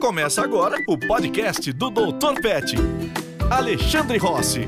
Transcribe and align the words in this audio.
Começa 0.00 0.42
agora 0.42 0.82
o 0.88 0.96
podcast 0.96 1.70
do 1.74 1.90
Dr. 1.90 2.40
Pet. 2.40 2.74
Alexandre 3.50 4.16
Rossi. 4.16 4.66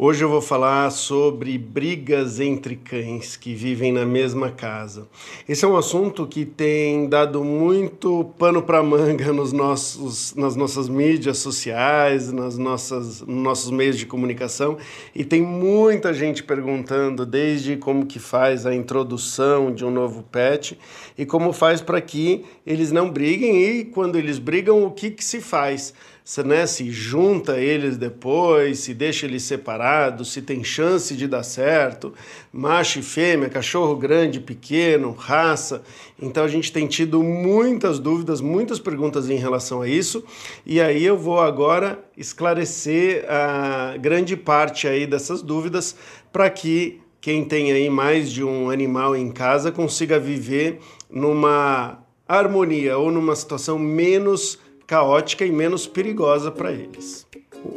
Hoje 0.00 0.22
eu 0.22 0.28
vou 0.28 0.40
falar 0.40 0.92
sobre 0.92 1.58
brigas 1.58 2.38
entre 2.38 2.76
cães 2.76 3.36
que 3.36 3.52
vivem 3.52 3.90
na 3.90 4.06
mesma 4.06 4.48
casa. 4.48 5.08
Esse 5.48 5.64
é 5.64 5.68
um 5.68 5.76
assunto 5.76 6.24
que 6.24 6.44
tem 6.44 7.08
dado 7.08 7.42
muito 7.42 8.32
pano 8.38 8.62
para 8.62 8.80
manga 8.80 9.32
nos 9.32 9.52
nossos, 9.52 10.36
nas 10.36 10.54
nossas 10.54 10.88
mídias 10.88 11.38
sociais, 11.38 12.30
nas 12.30 12.56
nossas, 12.56 13.22
nos 13.22 13.42
nossos 13.42 13.72
meios 13.72 13.98
de 13.98 14.06
comunicação 14.06 14.78
e 15.12 15.24
tem 15.24 15.42
muita 15.42 16.14
gente 16.14 16.44
perguntando 16.44 17.26
desde 17.26 17.76
como 17.76 18.06
que 18.06 18.20
faz 18.20 18.66
a 18.66 18.72
introdução 18.72 19.74
de 19.74 19.84
um 19.84 19.90
novo 19.90 20.22
pet 20.22 20.78
e 21.18 21.26
como 21.26 21.52
faz 21.52 21.80
para 21.80 22.00
que 22.00 22.44
eles 22.64 22.92
não 22.92 23.10
briguem 23.10 23.64
e 23.64 23.84
quando 23.84 24.14
eles 24.14 24.38
brigam 24.38 24.84
o 24.84 24.92
que 24.92 25.10
que 25.10 25.24
se 25.24 25.40
faz 25.40 25.92
se, 26.28 26.42
né, 26.42 26.66
se 26.66 26.90
junta 26.90 27.58
eles 27.58 27.96
depois, 27.96 28.80
se 28.80 28.92
deixa 28.92 29.24
eles 29.24 29.44
separados, 29.44 30.30
se 30.30 30.42
tem 30.42 30.62
chance 30.62 31.16
de 31.16 31.26
dar 31.26 31.42
certo, 31.42 32.12
macho 32.52 32.98
e 32.98 33.02
fêmea, 33.02 33.48
cachorro 33.48 33.96
grande, 33.96 34.38
pequeno, 34.38 35.12
raça. 35.12 35.82
Então 36.20 36.44
a 36.44 36.48
gente 36.48 36.70
tem 36.70 36.86
tido 36.86 37.22
muitas 37.22 37.98
dúvidas, 37.98 38.42
muitas 38.42 38.78
perguntas 38.78 39.30
em 39.30 39.36
relação 39.36 39.80
a 39.80 39.88
isso, 39.88 40.22
e 40.66 40.82
aí 40.82 41.02
eu 41.02 41.16
vou 41.16 41.40
agora 41.40 41.98
esclarecer 42.14 43.24
a 43.26 43.96
grande 43.96 44.36
parte 44.36 44.86
aí 44.86 45.06
dessas 45.06 45.40
dúvidas 45.40 45.96
para 46.30 46.50
que 46.50 47.00
quem 47.22 47.42
tem 47.42 47.72
aí 47.72 47.88
mais 47.88 48.30
de 48.30 48.44
um 48.44 48.68
animal 48.68 49.16
em 49.16 49.32
casa 49.32 49.72
consiga 49.72 50.20
viver 50.20 50.78
numa 51.08 52.04
harmonia 52.28 52.98
ou 52.98 53.10
numa 53.10 53.34
situação 53.34 53.78
menos 53.78 54.58
caótica 54.88 55.44
e 55.44 55.52
menos 55.52 55.86
perigosa 55.86 56.50
para 56.50 56.72
eles. 56.72 57.26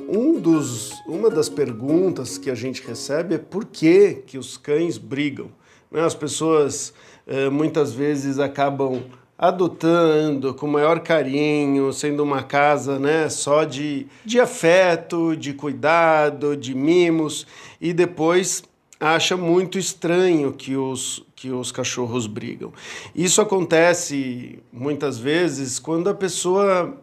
Um 0.07 0.39
dos, 0.39 0.93
uma 1.05 1.29
das 1.29 1.49
perguntas 1.49 2.37
que 2.37 2.49
a 2.49 2.55
gente 2.55 2.81
recebe 2.81 3.35
é 3.35 3.37
por 3.37 3.65
que, 3.65 4.23
que 4.25 4.37
os 4.37 4.55
cães 4.55 4.97
brigam. 4.97 5.49
Né? 5.91 6.01
As 6.01 6.15
pessoas 6.15 6.93
eh, 7.27 7.49
muitas 7.49 7.91
vezes 7.91 8.39
acabam 8.39 9.03
adotando 9.37 10.53
com 10.53 10.67
maior 10.67 11.01
carinho, 11.01 11.91
sendo 11.91 12.23
uma 12.23 12.43
casa 12.43 12.97
né, 12.97 13.27
só 13.27 13.65
de, 13.65 14.07
de 14.23 14.39
afeto, 14.39 15.35
de 15.35 15.51
cuidado, 15.51 16.55
de 16.55 16.73
mimos, 16.73 17.45
e 17.81 17.91
depois 17.91 18.63
acha 18.99 19.35
muito 19.35 19.77
estranho 19.77 20.53
que 20.53 20.77
os, 20.77 21.25
que 21.41 21.49
os 21.49 21.71
cachorros 21.71 22.27
brigam. 22.27 22.71
Isso 23.15 23.41
acontece 23.41 24.59
muitas 24.71 25.17
vezes 25.17 25.79
quando 25.79 26.07
a 26.07 26.13
pessoa 26.13 26.95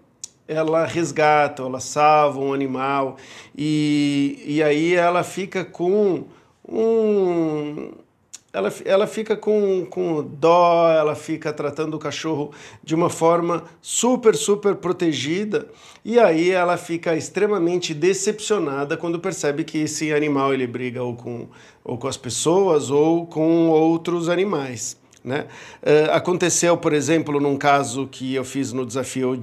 ela 0.47 0.87
resgata, 0.87 1.65
ela 1.65 1.81
salva 1.81 2.39
um 2.39 2.53
animal 2.53 3.17
e, 3.57 4.41
e 4.47 4.63
aí 4.63 4.95
ela 4.95 5.25
fica 5.25 5.65
com 5.65 6.23
um 6.67 7.91
ela, 8.53 8.73
ela 8.85 9.07
fica 9.07 9.37
com, 9.37 9.85
com 9.85 10.23
dó, 10.23 10.91
ela 10.91 11.15
fica 11.15 11.53
tratando 11.53 11.95
o 11.95 11.99
cachorro 11.99 12.51
de 12.83 12.95
uma 12.95 13.11
forma 13.11 13.65
super, 13.83 14.35
super 14.35 14.77
protegida, 14.77 15.69
e 16.03 16.19
aí 16.19 16.51
ela 16.51 16.79
fica 16.79 17.15
extremamente 17.15 17.93
decepcionada 17.93 18.97
quando 18.97 19.21
percebe 19.21 19.65
que 19.65 19.79
esse 19.79 20.13
animal 20.15 20.55
ele 20.55 20.67
briga 20.67 21.03
ou 21.03 21.15
com, 21.15 21.47
ou 21.85 21.99
com 21.99 22.09
as 22.09 22.17
pessoas 22.17 22.91
ou 22.91 23.27
com 23.27 23.69
outros 23.69 24.31
animais. 24.31 24.97
Né? 25.23 25.47
Uh, 25.83 26.11
aconteceu, 26.13 26.77
por 26.77 26.95
exemplo, 26.95 27.39
num 27.39 27.59
caso 27.59 28.07
que 28.07 28.35
eu 28.35 28.45
fiz 28.45 28.73
no 28.73 28.87
desafio, 28.87 29.39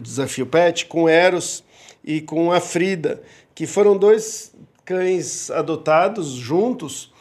desafio 0.00 0.46
Pet 0.46 0.86
com 0.86 1.06
Eros 1.06 1.62
e 2.02 2.22
com 2.22 2.50
a 2.52 2.60
Frida, 2.60 3.22
que 3.54 3.66
foram 3.66 3.98
dois 3.98 4.54
cães 4.82 5.50
adotados 5.50 6.28
juntos 6.30 7.12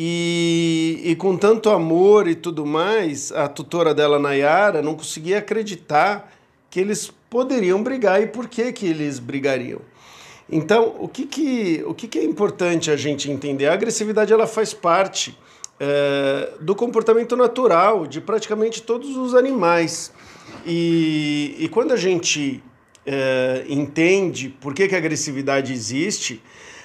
e, 0.00 1.00
e 1.02 1.16
com 1.16 1.36
tanto 1.36 1.70
amor 1.70 2.28
e 2.28 2.36
tudo 2.36 2.64
mais, 2.64 3.32
a 3.32 3.48
tutora 3.48 3.92
dela, 3.92 4.16
Nayara, 4.16 4.80
não 4.80 4.94
conseguia 4.94 5.38
acreditar 5.38 6.32
que 6.70 6.78
eles 6.78 7.12
poderiam 7.28 7.82
brigar 7.82 8.22
e 8.22 8.28
por 8.28 8.46
que, 8.46 8.72
que 8.72 8.86
eles 8.86 9.18
brigariam. 9.18 9.80
Então, 10.48 10.94
o 11.00 11.08
que, 11.08 11.26
que, 11.26 11.82
o 11.84 11.92
que, 11.94 12.06
que 12.06 12.16
é 12.20 12.24
importante 12.24 12.92
a 12.92 12.96
gente 12.96 13.28
entender? 13.28 13.66
A 13.66 13.72
agressividade 13.72 14.32
ela 14.32 14.46
faz 14.46 14.72
parte 14.72 15.36
é, 15.80 16.52
do 16.60 16.76
comportamento 16.76 17.34
natural 17.34 18.06
de 18.06 18.20
praticamente 18.20 18.80
todos 18.80 19.16
os 19.16 19.34
animais. 19.34 20.12
E, 20.64 21.56
e 21.58 21.68
quando 21.68 21.90
a 21.90 21.96
gente 21.96 22.62
é, 23.04 23.64
entende 23.68 24.48
por 24.60 24.74
que, 24.74 24.86
que 24.86 24.94
a 24.94 24.98
agressividade 24.98 25.72
existe, 25.72 26.40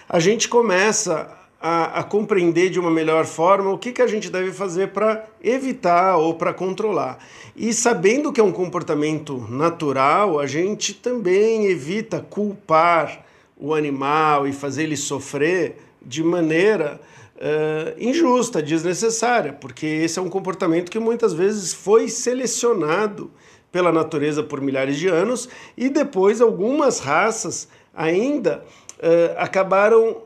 a 0.10 0.20
gente 0.20 0.50
começa 0.50 1.43
a, 1.66 2.02
a, 2.02 2.04
compreender 2.04 2.70
de 2.70 2.78
uma 2.78 2.92
melhor 2.92 3.26
forma 3.26 3.72
o 3.72 3.78
que, 3.78 3.94
que 3.94 4.02
a 4.02 4.08
gente 4.08 4.30
deve 4.30 4.52
fazer 4.52 4.90
para 4.90 5.26
evitar 5.42 6.18
ou 6.18 6.34
para 6.34 6.54
controlar. 6.54 7.20
E 7.56 7.74
sabendo 7.74 8.34
que 8.34 8.42
é 8.42 8.44
um 8.44 8.52
comportamento 8.52 9.38
natural, 9.50 10.42
a 10.42 10.46
gente 10.46 10.94
também 10.94 11.68
evita 11.68 12.20
culpar 12.20 13.26
o 13.56 13.74
animal 13.74 14.46
e 14.46 14.52
fazer 14.52 14.84
ele 14.84 14.98
sofrer 14.98 15.78
de 16.02 16.22
maneira 16.22 17.00
uh, 17.38 17.96
injusta, 17.98 18.62
desnecessária, 18.62 19.54
porque 19.54 19.86
esse 19.86 20.20
é 20.20 20.22
um 20.22 20.30
comportamento 20.30 20.92
que 20.92 21.00
muitas 21.00 21.32
vezes 21.32 21.74
foi 21.74 22.10
selecionado 22.10 23.32
pela 23.72 23.94
natureza 23.94 24.44
por 24.44 24.60
milhares 24.60 24.98
de 24.98 25.08
anos 25.08 25.48
e 25.78 25.88
depois 25.88 26.42
algumas 26.42 27.00
raças 27.00 27.70
ainda 27.96 28.66
uh, 29.00 29.36
acabaram 29.38 30.24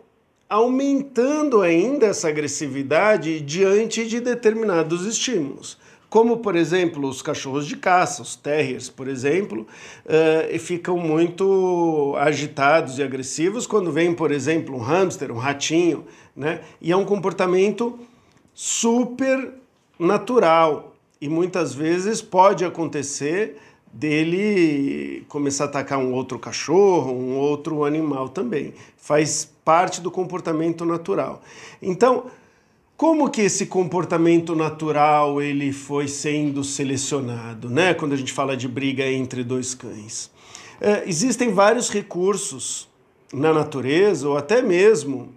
aumentando 0.50 1.62
ainda 1.62 2.08
essa 2.08 2.30
agressividade 2.30 3.42
diante 3.42 4.08
de 4.08 4.20
determinados 4.20 5.06
estímulos. 5.06 5.78
Como, 6.10 6.38
por 6.38 6.56
exemplo, 6.56 7.06
os 7.06 7.22
cachorros 7.22 7.68
de 7.68 7.76
caça, 7.76 8.22
os 8.22 8.34
terriers, 8.36 8.90
por 8.90 9.10
exemplo, 9.10 9.68
uh, 10.06 10.60
ficam 10.60 10.98
muito 10.98 12.16
agitados 12.18 12.98
e 12.98 13.04
agressivos 13.04 13.68
quando 13.68 13.92
vem, 13.92 14.14
por 14.14 14.32
exemplo, 14.32 14.74
um 14.76 14.80
hamster, 14.80 15.32
um 15.34 15.38
ratinho, 15.38 16.06
né? 16.34 16.62
E 16.80 16.94
é 16.94 16.96
um 16.96 17.04
comportamento 17.04 18.00
super 18.54 19.54
natural 20.00 20.96
e 21.20 21.28
muitas 21.28 21.74
vezes 21.74 22.22
pode 22.22 22.64
acontecer 22.64 23.58
dele 23.92 25.26
começar 25.28 25.66
a 25.66 25.68
atacar 25.68 26.00
um 26.00 26.14
outro 26.14 26.38
cachorro, 26.38 27.12
um 27.12 27.38
outro 27.38 27.84
animal 27.84 28.30
também. 28.30 28.74
Faz 28.98 29.50
parte 29.64 30.02
do 30.02 30.12
comportamento 30.12 30.86
natural. 30.86 31.42
Então, 31.82 32.26
como 32.96 33.30
que 33.30 33.42
esse 33.42 33.68
comportamento 33.68 34.56
natural 34.56 35.42
ele 35.42 35.72
foi 35.72 36.08
sendo 36.08 36.64
selecionado, 36.64 37.70
né? 37.70 37.94
Quando 37.94 38.14
a 38.14 38.18
gente 38.18 38.34
fala 38.34 38.58
de 38.58 38.68
briga 38.68 39.06
entre 39.06 39.44
dois 39.44 39.76
cães, 39.76 40.32
é, 40.82 41.04
existem 41.08 41.54
vários 41.54 41.90
recursos 41.90 42.90
na 43.32 43.54
natureza 43.54 44.28
ou 44.28 44.38
até 44.38 44.62
mesmo 44.62 45.34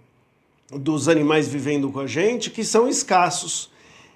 dos 0.70 1.08
animais 1.08 1.48
vivendo 1.48 1.90
com 1.90 2.00
a 2.00 2.06
gente 2.06 2.50
que 2.50 2.64
são 2.64 2.88
escassos. 2.88 3.70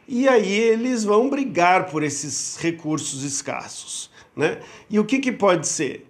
E 0.07 0.29
aí 0.29 0.53
eles 0.53 1.03
vão 1.03 1.29
brigar 1.29 1.91
por 1.91 2.03
esses 2.03 2.57
recursos 2.57 3.23
escassos. 3.23 4.11
Né? 4.37 4.59
E 4.91 4.99
o 4.99 5.05
que, 5.05 5.19
que 5.19 5.33
pode 5.33 5.69
ser? 5.69 6.07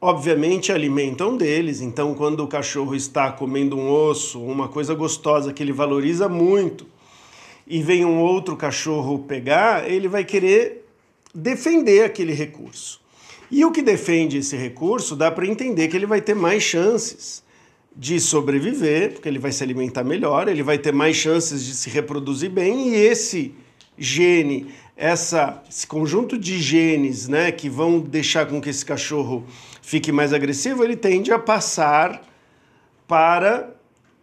Obviamente 0.00 0.72
alimentam 0.72 1.36
deles, 1.36 1.80
então 1.80 2.12
quando 2.14 2.40
o 2.40 2.48
cachorro 2.48 2.94
está 2.94 3.30
comendo 3.30 3.78
um 3.78 3.88
osso, 3.88 4.42
uma 4.42 4.68
coisa 4.68 4.94
gostosa 4.94 5.52
que 5.52 5.62
ele 5.62 5.72
valoriza 5.72 6.28
muito, 6.28 6.86
e 7.66 7.80
vem 7.80 8.04
um 8.04 8.18
outro 8.18 8.56
cachorro 8.56 9.20
pegar, 9.20 9.88
ele 9.88 10.08
vai 10.08 10.24
querer 10.24 10.84
defender 11.32 12.04
aquele 12.04 12.32
recurso. 12.32 13.00
E 13.50 13.64
o 13.64 13.70
que 13.70 13.82
defende 13.82 14.38
esse 14.38 14.56
recurso 14.56 15.14
dá 15.14 15.30
para 15.30 15.46
entender 15.46 15.86
que 15.88 15.96
ele 15.96 16.06
vai 16.06 16.20
ter 16.20 16.34
mais 16.34 16.62
chances 16.62 17.42
de 17.94 18.18
sobreviver, 18.18 19.12
porque 19.12 19.28
ele 19.28 19.38
vai 19.38 19.52
se 19.52 19.62
alimentar 19.62 20.02
melhor, 20.02 20.48
ele 20.48 20.62
vai 20.62 20.78
ter 20.78 20.92
mais 20.92 21.16
chances 21.16 21.64
de 21.64 21.74
se 21.74 21.90
reproduzir 21.90 22.50
bem, 22.50 22.88
e 22.88 22.94
esse 22.94 23.54
gene 23.98 24.68
essa, 25.02 25.60
esse 25.68 25.84
conjunto 25.84 26.38
de 26.38 26.62
genes 26.62 27.26
né, 27.26 27.50
que 27.50 27.68
vão 27.68 27.98
deixar 27.98 28.46
com 28.46 28.60
que 28.60 28.70
esse 28.70 28.86
cachorro 28.86 29.44
fique 29.82 30.12
mais 30.12 30.32
agressivo, 30.32 30.84
ele 30.84 30.94
tende 30.94 31.32
a 31.32 31.40
passar 31.40 32.22
para 33.08 33.74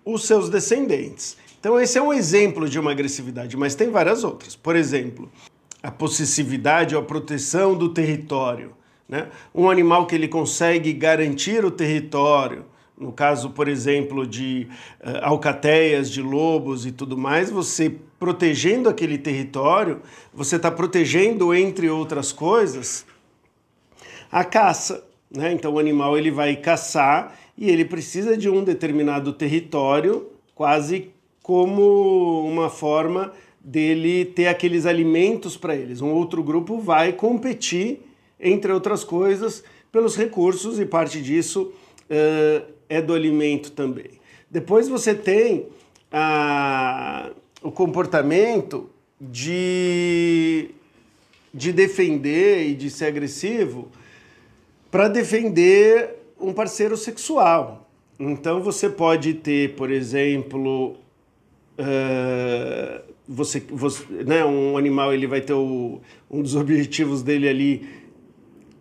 os 0.05 0.25
seus 0.25 0.49
descendentes. 0.49 1.35
Então, 1.59 1.77
esse 1.77 1.97
é 1.97 2.01
um 2.01 2.13
exemplo 2.13 2.69
de 2.69 2.79
uma 2.79 2.91
agressividade, 2.91 3.57
mas 3.57 3.75
tem 3.75 3.89
várias 3.89 4.23
outras. 4.23 4.55
Por 4.55 4.73
exemplo, 4.77 5.29
a 5.83 5.91
possessividade 5.91 6.95
ou 6.95 7.01
a 7.01 7.03
proteção 7.03 7.75
do 7.75 7.89
território. 7.89 8.71
Né? 9.05 9.27
Um 9.53 9.69
animal 9.69 10.07
que 10.07 10.15
ele 10.15 10.29
consegue 10.29 10.93
garantir 10.93 11.65
o 11.65 11.71
território 11.71 12.63
no 12.99 13.13
caso, 13.13 13.51
por 13.51 13.69
exemplo, 13.69 14.27
de 14.27 14.67
uh, 14.99 15.19
alcateias, 15.21 16.11
de 16.11 16.21
lobos 16.21 16.85
e 16.85 16.91
tudo 16.91 17.17
mais, 17.17 17.49
você 17.49 17.95
protegendo 18.19 18.89
aquele 18.89 19.17
território, 19.17 20.01
você 20.33 20.57
está 20.57 20.69
protegendo, 20.69 21.53
entre 21.53 21.89
outras 21.89 22.33
coisas, 22.33 23.05
a 24.29 24.43
caça. 24.43 25.07
Né? 25.31 25.53
Então 25.53 25.73
o 25.73 25.79
animal 25.79 26.17
ele 26.17 26.29
vai 26.29 26.57
caçar 26.57 27.39
e 27.57 27.69
ele 27.69 27.85
precisa 27.85 28.35
de 28.35 28.49
um 28.49 28.63
determinado 28.63 29.31
território, 29.31 30.27
quase 30.53 31.11
como 31.41 32.45
uma 32.45 32.69
forma 32.69 33.31
dele 33.61 34.25
ter 34.25 34.47
aqueles 34.47 34.85
alimentos 34.85 35.55
para 35.55 35.75
eles. 35.75 36.01
Um 36.01 36.11
outro 36.11 36.43
grupo 36.43 36.79
vai 36.79 37.13
competir, 37.13 38.01
entre 38.39 38.71
outras 38.71 39.03
coisas, 39.03 39.63
pelos 39.91 40.15
recursos 40.15 40.79
e 40.79 40.85
parte 40.85 41.21
disso 41.21 41.71
uh, 42.09 42.78
é 42.89 43.01
do 43.01 43.13
alimento 43.13 43.71
também. 43.71 44.19
Depois 44.49 44.89
você 44.89 45.13
tem 45.13 45.67
a, 46.11 47.29
o 47.61 47.71
comportamento 47.71 48.89
de, 49.21 50.71
de 51.53 51.71
defender 51.71 52.67
e 52.67 52.73
de 52.73 52.89
ser 52.89 53.05
agressivo 53.05 53.89
para 54.89 55.07
defender 55.07 56.15
um 56.39 56.51
parceiro 56.51 56.97
sexual. 56.97 57.87
Então 58.19 58.61
você 58.61 58.89
pode 58.89 59.35
ter, 59.35 59.75
por 59.75 59.91
exemplo, 59.91 60.97
uh, 61.77 63.01
você, 63.27 63.59
você, 63.69 64.03
né, 64.25 64.43
um 64.43 64.77
animal 64.77 65.13
ele 65.13 65.27
vai 65.27 65.41
ter 65.41 65.53
o, 65.53 66.01
um 66.29 66.41
dos 66.41 66.55
objetivos 66.55 67.21
dele 67.21 67.47
ali 67.47 67.87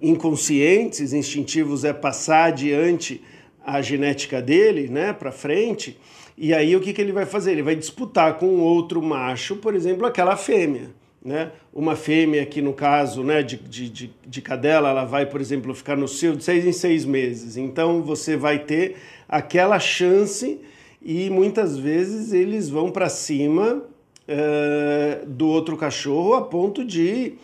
inconscientes, 0.00 1.12
instintivos, 1.12 1.84
é 1.84 1.92
passar 1.92 2.44
adiante 2.44 3.20
a 3.64 3.80
genética 3.80 4.40
dele, 4.40 4.88
né, 4.88 5.12
para 5.12 5.32
frente. 5.32 5.98
E 6.36 6.54
aí 6.54 6.76
o 6.76 6.80
que, 6.80 6.92
que 6.92 7.00
ele 7.00 7.12
vai 7.12 7.26
fazer? 7.26 7.52
Ele 7.52 7.62
vai 7.62 7.74
disputar 7.74 8.38
com 8.38 8.60
outro 8.60 9.02
macho, 9.02 9.56
por 9.56 9.74
exemplo, 9.74 10.06
aquela 10.06 10.36
fêmea. 10.36 10.90
Né? 11.24 11.50
Uma 11.74 11.96
fêmea 11.96 12.46
que, 12.46 12.62
no 12.62 12.72
caso 12.72 13.24
né, 13.24 13.42
de, 13.42 13.56
de, 13.56 14.10
de 14.24 14.42
cadela, 14.42 14.90
ela 14.90 15.04
vai, 15.04 15.26
por 15.26 15.40
exemplo, 15.40 15.74
ficar 15.74 15.96
no 15.96 16.06
cio 16.06 16.36
de 16.36 16.44
seis 16.44 16.64
em 16.64 16.72
seis 16.72 17.04
meses. 17.04 17.56
Então 17.56 18.02
você 18.02 18.36
vai 18.36 18.60
ter 18.60 18.96
aquela 19.28 19.78
chance 19.80 20.60
e 21.02 21.28
muitas 21.28 21.76
vezes 21.76 22.32
eles 22.32 22.70
vão 22.70 22.90
para 22.90 23.08
cima 23.08 23.82
uh, 24.28 25.26
do 25.26 25.48
outro 25.48 25.76
cachorro 25.76 26.34
a 26.34 26.42
ponto 26.42 26.84
de, 26.84 27.34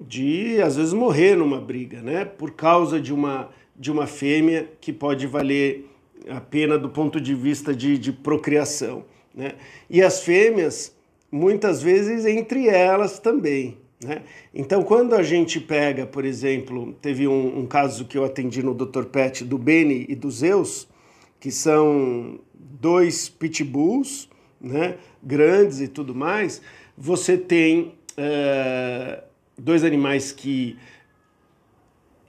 de, 0.00 0.60
às 0.62 0.76
vezes, 0.76 0.92
morrer 0.92 1.36
numa 1.36 1.60
briga, 1.60 2.00
né? 2.00 2.24
Por 2.24 2.52
causa 2.52 3.00
de 3.00 3.12
uma, 3.12 3.48
de 3.80 3.90
uma 3.90 4.06
fêmea 4.06 4.70
que 4.78 4.92
pode 4.92 5.26
valer 5.26 5.90
a 6.28 6.38
pena 6.38 6.78
do 6.78 6.90
ponto 6.90 7.18
de 7.18 7.34
vista 7.34 7.74
de, 7.74 7.96
de 7.96 8.12
procriação. 8.12 9.06
Né? 9.34 9.54
E 9.88 10.02
as 10.02 10.22
fêmeas, 10.22 10.94
muitas 11.32 11.82
vezes, 11.82 12.26
entre 12.26 12.68
elas 12.68 13.18
também. 13.18 13.78
Né? 14.04 14.20
Então, 14.52 14.82
quando 14.82 15.14
a 15.14 15.22
gente 15.22 15.58
pega, 15.58 16.04
por 16.04 16.26
exemplo, 16.26 16.94
teve 17.00 17.26
um, 17.26 17.60
um, 17.60 17.66
caso 17.66 18.04
que 18.04 18.18
eu 18.18 18.24
atendi 18.24 18.62
no 18.62 18.74
Dr. 18.74 19.04
Pet 19.04 19.44
do 19.46 19.56
Beni 19.56 20.04
e 20.10 20.14
do 20.14 20.30
Zeus, 20.30 20.86
que 21.40 21.50
são 21.50 22.38
dois 22.52 23.30
pitbulls, 23.30 24.28
né, 24.60 24.96
grandes 25.22 25.80
e 25.80 25.88
tudo 25.88 26.14
mais, 26.14 26.60
você 26.98 27.38
tem 27.38 27.94
é, 28.14 29.22
dois 29.56 29.84
animais 29.84 30.32
que 30.32 30.76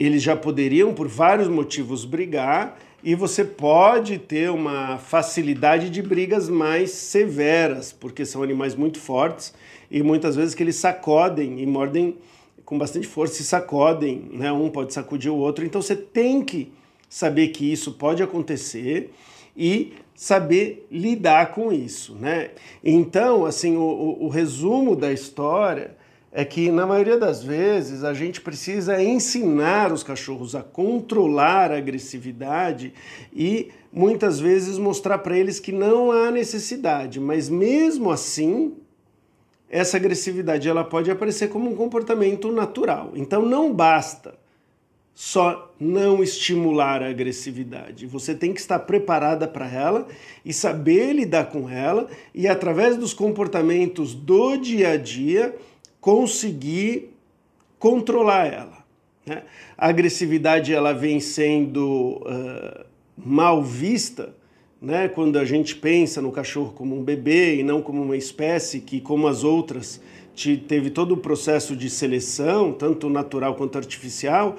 eles 0.05 0.23
já 0.23 0.35
poderiam, 0.35 0.93
por 0.93 1.07
vários 1.07 1.47
motivos, 1.47 2.05
brigar, 2.05 2.79
e 3.03 3.13
você 3.13 3.43
pode 3.43 4.17
ter 4.17 4.49
uma 4.49 4.97
facilidade 4.97 5.89
de 5.89 6.01
brigas 6.01 6.49
mais 6.49 6.91
severas, 6.91 7.91
porque 7.91 8.25
são 8.25 8.41
animais 8.41 8.73
muito 8.75 8.99
fortes 8.99 9.53
e 9.89 10.01
muitas 10.01 10.35
vezes 10.35 10.55
que 10.55 10.63
eles 10.63 10.75
sacodem 10.75 11.59
e 11.59 11.65
mordem 11.65 12.17
com 12.65 12.77
bastante 12.77 13.07
força 13.07 13.41
e 13.41 13.45
sacodem, 13.45 14.29
né? 14.31 14.51
Um 14.51 14.69
pode 14.69 14.93
sacudir 14.93 15.31
o 15.31 15.35
outro, 15.35 15.65
então 15.65 15.81
você 15.81 15.95
tem 15.95 16.43
que 16.43 16.71
saber 17.09 17.49
que 17.49 17.71
isso 17.71 17.91
pode 17.93 18.23
acontecer 18.23 19.11
e 19.55 19.93
saber 20.15 20.87
lidar 20.89 21.51
com 21.51 21.71
isso, 21.71 22.15
né? 22.15 22.51
Então, 22.83 23.45
assim, 23.45 23.75
o, 23.75 23.81
o, 23.81 24.25
o 24.25 24.29
resumo 24.29 24.95
da 24.95 25.11
história 25.11 25.95
é 26.31 26.45
que 26.45 26.71
na 26.71 26.85
maioria 26.85 27.17
das 27.17 27.43
vezes 27.43 28.03
a 28.03 28.13
gente 28.13 28.39
precisa 28.39 29.03
ensinar 29.03 29.91
os 29.91 30.01
cachorros 30.01 30.55
a 30.55 30.63
controlar 30.63 31.71
a 31.71 31.77
agressividade 31.77 32.93
e 33.33 33.69
muitas 33.91 34.39
vezes 34.39 34.77
mostrar 34.77 35.17
para 35.17 35.37
eles 35.37 35.59
que 35.59 35.73
não 35.73 36.11
há 36.11 36.31
necessidade, 36.31 37.19
mas 37.19 37.49
mesmo 37.49 38.09
assim 38.09 38.73
essa 39.69 39.97
agressividade 39.97 40.67
ela 40.67 40.83
pode 40.83 41.09
aparecer 41.11 41.49
como 41.49 41.69
um 41.69 41.75
comportamento 41.75 42.51
natural. 42.51 43.11
Então 43.15 43.45
não 43.45 43.73
basta 43.73 44.33
só 45.13 45.73
não 45.79 46.23
estimular 46.23 47.03
a 47.03 47.09
agressividade. 47.09 48.05
Você 48.07 48.33
tem 48.33 48.53
que 48.53 48.59
estar 48.59 48.79
preparada 48.79 49.47
para 49.47 49.69
ela 49.69 50.07
e 50.43 50.53
saber 50.53 51.13
lidar 51.13 51.45
com 51.45 51.69
ela 51.69 52.07
e 52.33 52.47
através 52.47 52.97
dos 52.97 53.13
comportamentos 53.13 54.13
do 54.13 54.57
dia 54.57 54.91
a 54.91 54.97
dia 54.97 55.55
conseguir 56.01 57.13
controlar 57.77 58.47
ela. 58.47 58.83
Né? 59.25 59.43
A 59.77 59.87
agressividade 59.87 60.73
ela 60.73 60.93
vem 60.93 61.19
sendo 61.19 62.23
uh, 62.25 62.85
mal 63.15 63.63
vista 63.63 64.35
né? 64.81 65.07
quando 65.07 65.37
a 65.37 65.45
gente 65.45 65.75
pensa 65.75 66.21
no 66.21 66.31
cachorro 66.31 66.73
como 66.73 66.97
um 66.97 67.03
bebê 67.03 67.57
e 67.57 67.63
não 67.63 67.81
como 67.81 68.01
uma 68.01 68.17
espécie 68.17 68.79
que, 68.79 68.99
como 68.99 69.27
as 69.27 69.43
outras, 69.43 70.01
te, 70.33 70.57
teve 70.57 70.89
todo 70.89 71.13
o 71.13 71.17
processo 71.17 71.75
de 71.75 71.89
seleção, 71.89 72.73
tanto 72.73 73.07
natural 73.07 73.53
quanto 73.55 73.77
artificial, 73.77 74.57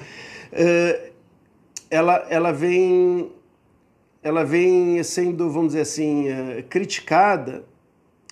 uh, 0.52 1.12
ela, 1.90 2.24
ela 2.30 2.52
vem 2.52 3.30
ela 4.22 4.44
vem 4.44 5.02
sendo, 5.02 5.50
vamos 5.50 5.68
dizer 5.68 5.80
assim, 5.80 6.28
uh, 6.28 6.62
criticada 6.68 7.64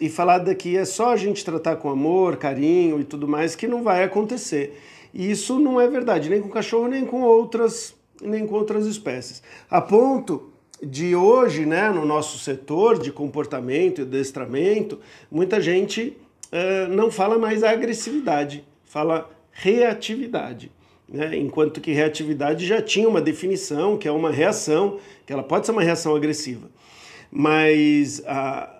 e 0.00 0.08
falar 0.08 0.42
que 0.54 0.76
é 0.76 0.84
só 0.84 1.12
a 1.12 1.16
gente 1.16 1.44
tratar 1.44 1.76
com 1.76 1.90
amor, 1.90 2.36
carinho 2.36 3.00
e 3.00 3.04
tudo 3.04 3.28
mais 3.28 3.54
que 3.54 3.68
não 3.68 3.82
vai 3.82 4.02
acontecer. 4.02 4.80
E 5.12 5.30
isso 5.30 5.58
não 5.58 5.80
é 5.80 5.86
verdade, 5.88 6.30
nem 6.30 6.40
com 6.40 6.48
cachorro, 6.48 6.88
nem 6.88 7.04
com 7.04 7.22
outras, 7.22 7.94
nem 8.22 8.46
com 8.46 8.54
outras 8.54 8.86
espécies. 8.86 9.42
A 9.68 9.80
ponto 9.80 10.50
de 10.82 11.14
hoje, 11.14 11.66
né, 11.66 11.90
no 11.90 12.06
nosso 12.06 12.38
setor 12.38 12.98
de 12.98 13.12
comportamento 13.12 14.00
e 14.00 14.02
adestramento, 14.02 14.98
muita 15.30 15.60
gente 15.60 16.16
uh, 16.52 16.88
não 16.88 17.10
fala 17.10 17.38
mais 17.38 17.62
agressividade, 17.62 18.64
fala 18.84 19.28
reatividade. 19.52 20.72
Né? 21.06 21.36
Enquanto 21.36 21.80
que 21.80 21.92
reatividade 21.92 22.66
já 22.66 22.80
tinha 22.80 23.08
uma 23.08 23.20
definição, 23.20 23.98
que 23.98 24.08
é 24.08 24.12
uma 24.12 24.30
reação, 24.30 24.98
que 25.26 25.32
ela 25.32 25.42
pode 25.42 25.66
ser 25.66 25.72
uma 25.72 25.82
reação 25.82 26.14
agressiva. 26.16 26.70
Mas 27.30 28.22
a, 28.26 28.79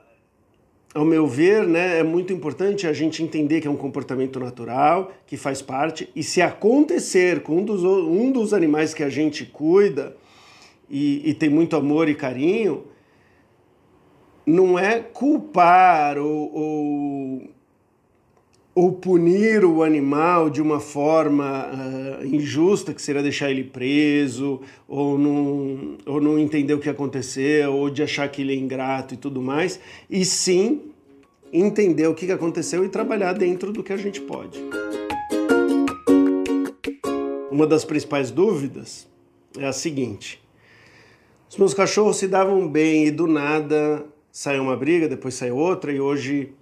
ao 0.92 1.04
meu 1.04 1.26
ver, 1.26 1.66
né, 1.66 1.98
é 1.98 2.02
muito 2.02 2.32
importante 2.32 2.86
a 2.86 2.92
gente 2.92 3.22
entender 3.22 3.60
que 3.60 3.68
é 3.68 3.70
um 3.70 3.76
comportamento 3.76 4.40
natural, 4.40 5.12
que 5.26 5.36
faz 5.36 5.62
parte, 5.62 6.08
e 6.16 6.22
se 6.22 6.42
acontecer 6.42 7.42
com 7.42 7.58
um 7.58 7.64
dos, 7.64 7.84
um 7.84 8.32
dos 8.32 8.52
animais 8.52 8.92
que 8.92 9.02
a 9.02 9.08
gente 9.08 9.44
cuida 9.44 10.16
e, 10.88 11.30
e 11.30 11.34
tem 11.34 11.48
muito 11.48 11.76
amor 11.76 12.08
e 12.08 12.14
carinho, 12.14 12.84
não 14.44 14.76
é 14.76 14.98
culpar 14.98 16.18
ou, 16.18 16.52
ou 16.52 17.50
ou 18.80 18.92
punir 18.92 19.62
o 19.62 19.82
animal 19.82 20.48
de 20.48 20.62
uma 20.62 20.80
forma 20.80 21.68
uh, 21.68 22.24
injusta, 22.24 22.94
que 22.94 23.02
seria 23.02 23.22
deixar 23.22 23.50
ele 23.50 23.62
preso, 23.62 24.62
ou 24.88 25.18
não, 25.18 25.98
ou 26.06 26.18
não 26.18 26.38
entender 26.38 26.72
o 26.72 26.78
que 26.78 26.88
aconteceu, 26.88 27.74
ou 27.74 27.90
de 27.90 28.02
achar 28.02 28.26
que 28.30 28.40
ele 28.40 28.54
é 28.54 28.56
ingrato 28.56 29.12
e 29.12 29.18
tudo 29.18 29.42
mais, 29.42 29.78
e 30.08 30.24
sim 30.24 30.80
entender 31.52 32.06
o 32.06 32.14
que 32.14 32.32
aconteceu 32.32 32.82
e 32.82 32.88
trabalhar 32.88 33.34
dentro 33.34 33.70
do 33.70 33.82
que 33.82 33.92
a 33.92 33.98
gente 33.98 34.18
pode. 34.18 34.58
Uma 37.50 37.66
das 37.66 37.84
principais 37.84 38.30
dúvidas 38.30 39.06
é 39.58 39.66
a 39.66 39.74
seguinte: 39.74 40.42
os 41.50 41.58
meus 41.58 41.74
cachorros 41.74 42.16
se 42.16 42.26
davam 42.26 42.66
bem 42.66 43.08
e 43.08 43.10
do 43.10 43.26
nada 43.26 44.06
saiu 44.32 44.62
uma 44.62 44.74
briga, 44.74 45.06
depois 45.06 45.34
saiu 45.34 45.58
outra, 45.58 45.92
e 45.92 46.00
hoje 46.00 46.54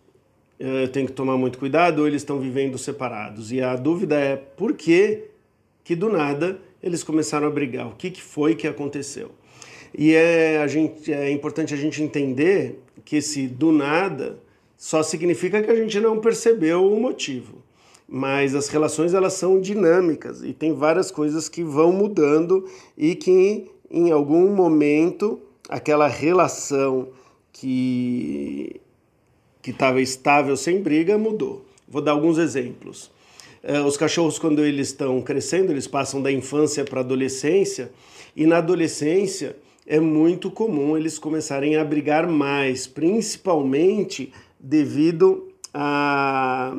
eu 0.59 0.89
tenho 0.89 1.07
que 1.07 1.13
tomar 1.13 1.37
muito 1.37 1.59
cuidado 1.59 2.01
ou 2.01 2.07
eles 2.07 2.23
estão 2.23 2.41
vivendo 2.41 2.77
separados? 2.77 3.53
E 3.53 3.61
a 3.61 3.77
dúvida 3.77 4.17
é 4.17 4.37
por 4.37 4.75
que, 4.75 5.25
que 5.85 5.95
do 5.95 6.09
nada 6.09 6.59
eles 6.83 7.03
começaram 7.03 7.47
a 7.47 7.51
brigar? 7.51 7.87
O 7.87 7.95
que, 7.95 8.11
que 8.11 8.23
foi 8.23 8.55
que 8.55 8.67
aconteceu? 8.67 9.31
E 9.97 10.15
é, 10.15 10.59
a 10.59 10.67
gente, 10.67 11.13
é 11.13 11.31
importante 11.31 11.73
a 11.73 11.77
gente 11.77 12.03
entender 12.03 12.81
que 13.05 13.17
esse 13.17 13.47
do 13.47 13.73
nada 13.73 14.39
só 14.77 15.03
significa 15.03 15.63
que 15.63 15.71
a 15.71 15.75
gente 15.75 15.99
não 16.01 16.21
percebeu 16.21 16.91
o 16.93 17.01
motivo. 17.01 17.63
Mas 18.09 18.55
as 18.55 18.69
relações 18.69 19.13
elas 19.13 19.35
são 19.35 19.61
dinâmicas 19.61 20.43
e 20.43 20.53
tem 20.53 20.73
várias 20.73 21.11
coisas 21.11 21.49
que 21.49 21.63
vão 21.63 21.93
mudando 21.93 22.65
e 22.97 23.15
que 23.15 23.71
em 23.91 24.11
algum 24.11 24.49
momento 24.55 25.39
aquela 25.69 26.09
relação 26.09 27.09
que 27.53 28.81
que 29.69 29.73
estava 29.73 30.01
estável 30.01 30.57
sem 30.57 30.81
briga 30.81 31.19
mudou. 31.19 31.63
Vou 31.87 32.01
dar 32.01 32.13
alguns 32.13 32.39
exemplos. 32.39 33.11
É, 33.63 33.79
os 33.83 33.99
cachorros, 33.99 34.39
quando 34.39 34.65
eles 34.65 34.89
estão 34.89 35.21
crescendo, 35.21 35.71
eles 35.71 35.87
passam 35.87 36.23
da 36.23 36.33
infância 36.33 36.87
para 36.87 37.01
a 37.01 37.05
adolescência, 37.05 37.91
e 38.35 38.47
na 38.47 38.59
adolescência 38.59 39.57
é 39.87 40.01
muito 40.01 40.51
comum 40.51 40.97
eles 40.97 41.19
começarem 41.19 41.77
a 41.77 41.85
brigar 41.85 42.27
mais, 42.27 42.87
principalmente 42.87 44.33
devido 44.59 45.49
à, 45.75 46.75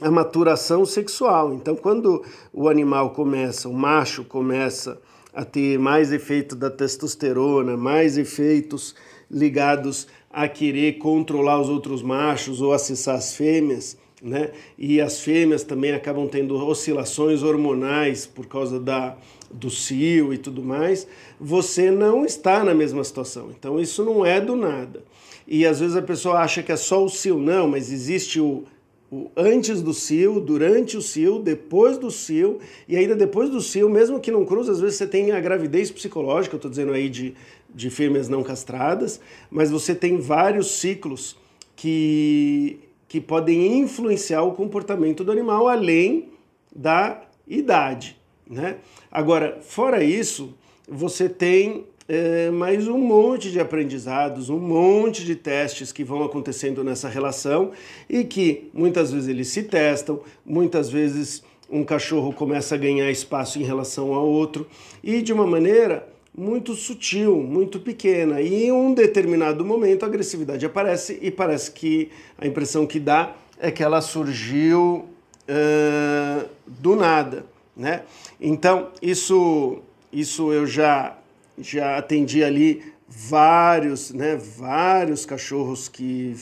à 0.00 0.10
maturação 0.12 0.84
sexual. 0.84 1.54
Então, 1.54 1.74
quando 1.74 2.24
o 2.52 2.68
animal 2.68 3.10
começa, 3.10 3.68
o 3.68 3.74
macho 3.74 4.22
começa 4.22 5.00
a 5.34 5.44
ter 5.44 5.76
mais 5.76 6.12
efeito 6.12 6.54
da 6.54 6.70
testosterona, 6.70 7.76
mais 7.76 8.16
efeitos 8.16 8.94
ligados 9.30 10.06
a 10.30 10.46
querer 10.48 10.98
controlar 10.98 11.60
os 11.60 11.68
outros 11.68 12.02
machos 12.02 12.62
ou 12.62 12.72
acessar 12.72 13.16
as 13.16 13.34
fêmeas, 13.34 13.98
né? 14.22 14.50
E 14.78 15.00
as 15.00 15.20
fêmeas 15.20 15.64
também 15.64 15.92
acabam 15.92 16.28
tendo 16.28 16.54
oscilações 16.54 17.42
hormonais 17.42 18.26
por 18.26 18.46
causa 18.46 18.78
da, 18.78 19.16
do 19.50 19.68
cio 19.70 20.32
e 20.32 20.38
tudo 20.38 20.62
mais. 20.62 21.06
Você 21.40 21.90
não 21.90 22.24
está 22.24 22.62
na 22.62 22.74
mesma 22.74 23.02
situação. 23.02 23.50
Então 23.58 23.80
isso 23.80 24.04
não 24.04 24.24
é 24.24 24.40
do 24.40 24.54
nada. 24.54 25.02
E 25.48 25.66
às 25.66 25.80
vezes 25.80 25.96
a 25.96 26.02
pessoa 26.02 26.38
acha 26.38 26.62
que 26.62 26.70
é 26.70 26.76
só 26.76 27.04
o 27.04 27.08
cio, 27.08 27.38
não, 27.38 27.66
mas 27.66 27.90
existe 27.90 28.38
o, 28.38 28.64
o 29.10 29.28
antes 29.36 29.82
do 29.82 29.92
cio, 29.92 30.38
durante 30.38 30.96
o 30.96 31.02
cio, 31.02 31.40
depois 31.40 31.98
do 31.98 32.08
cio 32.08 32.60
e 32.86 32.96
ainda 32.96 33.16
depois 33.16 33.50
do 33.50 33.60
cio, 33.60 33.88
mesmo 33.90 34.20
que 34.20 34.30
não 34.30 34.44
cruze, 34.44 34.70
às 34.70 34.80
vezes 34.80 34.96
você 34.96 35.06
tem 35.08 35.32
a 35.32 35.40
gravidez 35.40 35.90
psicológica, 35.90 36.54
eu 36.54 36.58
estou 36.58 36.70
dizendo 36.70 36.92
aí 36.92 37.08
de, 37.08 37.34
de 37.74 37.90
fêmeas 37.90 38.28
não 38.28 38.42
castradas, 38.42 39.20
mas 39.50 39.70
você 39.70 39.94
tem 39.94 40.18
vários 40.18 40.72
ciclos 40.72 41.36
que 41.76 42.80
que 43.10 43.20
podem 43.20 43.80
influenciar 43.80 44.42
o 44.42 44.52
comportamento 44.52 45.24
do 45.24 45.32
animal 45.32 45.66
além 45.66 46.28
da 46.72 47.20
idade. 47.44 48.16
Né? 48.48 48.76
Agora, 49.10 49.58
fora 49.62 50.04
isso, 50.04 50.54
você 50.88 51.28
tem 51.28 51.86
é, 52.06 52.52
mais 52.52 52.86
um 52.86 52.98
monte 52.98 53.50
de 53.50 53.58
aprendizados, 53.58 54.48
um 54.48 54.60
monte 54.60 55.24
de 55.24 55.34
testes 55.34 55.90
que 55.90 56.04
vão 56.04 56.22
acontecendo 56.22 56.84
nessa 56.84 57.08
relação 57.08 57.72
e 58.08 58.22
que 58.22 58.70
muitas 58.72 59.10
vezes 59.10 59.28
eles 59.28 59.48
se 59.48 59.64
testam, 59.64 60.20
muitas 60.46 60.88
vezes 60.88 61.42
um 61.68 61.82
cachorro 61.82 62.32
começa 62.32 62.76
a 62.76 62.78
ganhar 62.78 63.10
espaço 63.10 63.58
em 63.58 63.64
relação 63.64 64.14
ao 64.14 64.26
outro 64.26 64.68
e 65.02 65.20
de 65.20 65.32
uma 65.32 65.48
maneira 65.48 66.08
muito 66.36 66.74
sutil, 66.74 67.36
muito 67.36 67.80
pequena. 67.80 68.40
E 68.40 68.64
em 68.64 68.72
um 68.72 68.94
determinado 68.94 69.64
momento 69.64 70.04
a 70.04 70.06
agressividade 70.06 70.64
aparece 70.64 71.18
e 71.20 71.30
parece 71.30 71.70
que 71.70 72.10
a 72.38 72.46
impressão 72.46 72.86
que 72.86 73.00
dá 73.00 73.34
é 73.58 73.70
que 73.70 73.82
ela 73.82 74.00
surgiu 74.00 75.06
uh, 75.48 76.48
do 76.66 76.96
nada, 76.96 77.44
né? 77.76 78.02
Então 78.40 78.88
isso, 79.02 79.80
isso 80.12 80.52
eu 80.52 80.66
já 80.66 81.16
já 81.58 81.98
atendi 81.98 82.42
ali 82.42 82.82
vários, 83.06 84.12
né? 84.12 84.36
Vários 84.36 85.26
cachorros 85.26 85.88
que 85.88 86.34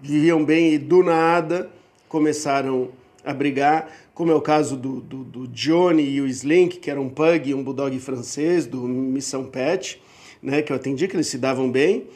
viviam 0.00 0.44
bem 0.44 0.74
e 0.74 0.78
do 0.78 1.02
nada 1.02 1.70
começaram 2.08 2.90
a 3.24 3.32
brigar 3.32 3.88
como 4.14 4.30
é 4.30 4.34
o 4.34 4.40
caso 4.40 4.76
do, 4.76 5.00
do, 5.00 5.24
do, 5.24 5.48
Johnny 5.48 6.02
e 6.02 6.20
o 6.20 6.26
Slink, 6.26 6.78
que 6.78 6.90
era 6.90 7.00
um 7.00 7.08
pug 7.08 7.50
e 7.50 7.54
um 7.54 7.62
bulldog 7.62 7.98
francês 7.98 8.66
do 8.66 8.80
Missão 8.82 9.44
Pet, 9.44 10.00
né, 10.42 10.60
que 10.62 10.72
eu 10.72 10.76
atendi, 10.76 11.08
que 11.08 11.16
eles 11.16 11.28
se 11.28 11.38
davam 11.38 11.70
bem, 11.70 12.06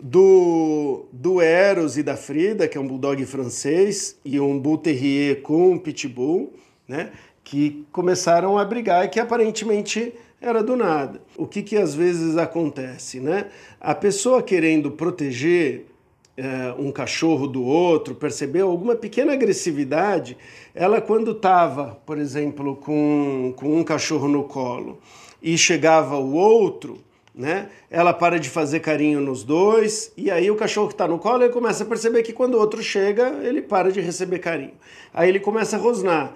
do, 0.00 1.06
do 1.12 1.40
Eros 1.40 1.96
e 1.96 2.02
da 2.02 2.16
Frida, 2.16 2.66
que 2.66 2.76
é 2.76 2.80
um 2.80 2.86
bulldog 2.86 3.24
francês, 3.24 4.18
e 4.24 4.40
um 4.40 4.58
bull 4.58 4.78
terrier 4.78 5.42
com 5.42 5.72
um 5.72 5.78
pitbull, 5.78 6.52
né, 6.88 7.12
que 7.44 7.84
começaram 7.92 8.58
a 8.58 8.64
brigar 8.64 9.04
e 9.04 9.08
que 9.08 9.20
aparentemente 9.20 10.12
era 10.40 10.62
do 10.62 10.76
nada. 10.76 11.22
O 11.36 11.46
que, 11.46 11.62
que 11.62 11.76
às 11.76 11.94
vezes 11.94 12.36
acontece? 12.36 13.20
Né? 13.20 13.46
A 13.80 13.94
pessoa 13.94 14.42
querendo 14.42 14.90
proteger 14.90 15.86
é, 16.36 16.74
um 16.78 16.90
cachorro 16.90 17.46
do 17.46 17.62
outro, 17.62 18.14
percebeu 18.14 18.68
alguma 18.68 18.96
pequena 18.96 19.32
agressividade, 19.32 20.36
ela 20.74 21.00
quando 21.00 21.32
estava, 21.32 21.98
por 22.04 22.18
exemplo, 22.18 22.76
com, 22.76 23.54
com 23.56 23.78
um 23.78 23.84
cachorro 23.84 24.28
no 24.28 24.44
colo 24.44 24.98
e 25.42 25.56
chegava 25.56 26.16
o 26.16 26.34
outro, 26.34 26.98
né? 27.34 27.68
Ela 27.90 28.12
para 28.12 28.38
de 28.38 28.48
fazer 28.48 28.80
carinho 28.80 29.20
nos 29.20 29.42
dois 29.42 30.12
e 30.16 30.30
aí 30.30 30.50
o 30.50 30.56
cachorro 30.56 30.88
que 30.88 30.94
está 30.94 31.06
no 31.06 31.18
colo 31.18 31.42
ele 31.42 31.52
começa 31.52 31.82
a 31.82 31.86
perceber 31.86 32.22
que 32.22 32.32
quando 32.32 32.54
o 32.54 32.58
outro 32.58 32.82
chega 32.82 33.40
ele 33.42 33.60
para 33.60 33.90
de 33.90 34.00
receber 34.00 34.38
carinho. 34.38 34.74
Aí 35.12 35.28
ele 35.28 35.40
começa 35.40 35.76
a 35.76 35.78
rosnar. 35.78 36.32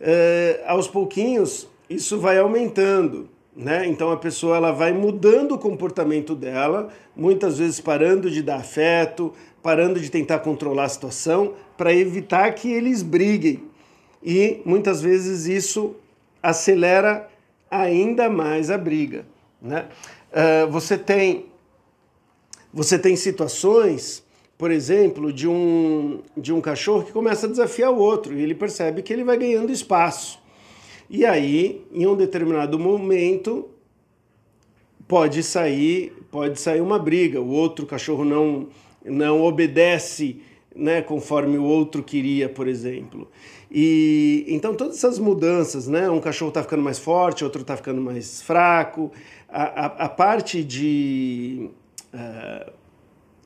É, 0.00 0.62
aos 0.66 0.88
pouquinhos 0.88 1.68
isso 1.88 2.18
vai 2.18 2.38
aumentando 2.38 3.28
né? 3.54 3.86
Então 3.86 4.10
a 4.10 4.16
pessoa 4.16 4.56
ela 4.56 4.72
vai 4.72 4.92
mudando 4.92 5.52
o 5.52 5.58
comportamento 5.58 6.34
dela, 6.34 6.88
muitas 7.14 7.58
vezes 7.58 7.80
parando 7.80 8.30
de 8.30 8.42
dar 8.42 8.56
afeto, 8.56 9.32
parando 9.62 10.00
de 10.00 10.10
tentar 10.10 10.40
controlar 10.40 10.84
a 10.84 10.88
situação 10.88 11.54
para 11.76 11.92
evitar 11.92 12.50
que 12.52 12.72
eles 12.72 13.02
briguem. 13.02 13.62
E 14.22 14.60
muitas 14.64 15.02
vezes 15.02 15.46
isso 15.46 15.94
acelera 16.42 17.28
ainda 17.70 18.28
mais 18.28 18.70
a 18.70 18.78
briga. 18.78 19.26
Né? 19.60 19.86
Uh, 20.32 20.70
você 20.70 20.96
tem 20.96 21.46
você 22.74 22.98
tem 22.98 23.14
situações, 23.16 24.24
por 24.56 24.70
exemplo, 24.70 25.30
de 25.30 25.46
um, 25.46 26.22
de 26.34 26.54
um 26.54 26.60
cachorro 26.60 27.04
que 27.04 27.12
começa 27.12 27.46
a 27.46 27.50
desafiar 27.50 27.90
o 27.90 27.98
outro 27.98 28.32
e 28.32 28.42
ele 28.42 28.54
percebe 28.54 29.02
que 29.02 29.12
ele 29.12 29.24
vai 29.24 29.36
ganhando 29.36 29.70
espaço. 29.70 30.41
E 31.12 31.26
aí, 31.26 31.84
em 31.92 32.06
um 32.06 32.16
determinado 32.16 32.78
momento, 32.78 33.68
pode 35.06 35.42
sair, 35.42 36.10
pode 36.30 36.58
sair 36.58 36.80
uma 36.80 36.98
briga. 36.98 37.38
O 37.38 37.50
outro 37.50 37.84
cachorro 37.84 38.24
não 38.24 38.68
não 39.04 39.42
obedece, 39.42 40.40
né, 40.74 41.02
conforme 41.02 41.58
o 41.58 41.64
outro 41.64 42.02
queria, 42.02 42.48
por 42.48 42.66
exemplo. 42.66 43.28
E 43.70 44.46
então 44.48 44.74
todas 44.74 44.96
essas 44.96 45.18
mudanças, 45.18 45.86
né, 45.86 46.08
um 46.08 46.18
cachorro 46.18 46.48
está 46.48 46.62
ficando 46.62 46.82
mais 46.82 46.98
forte, 46.98 47.44
outro 47.44 47.60
está 47.60 47.76
ficando 47.76 48.00
mais 48.00 48.40
fraco. 48.40 49.12
A, 49.50 49.64
a, 49.64 49.86
a 50.06 50.08
parte 50.08 50.64
de 50.64 51.68
uh, 52.14 52.72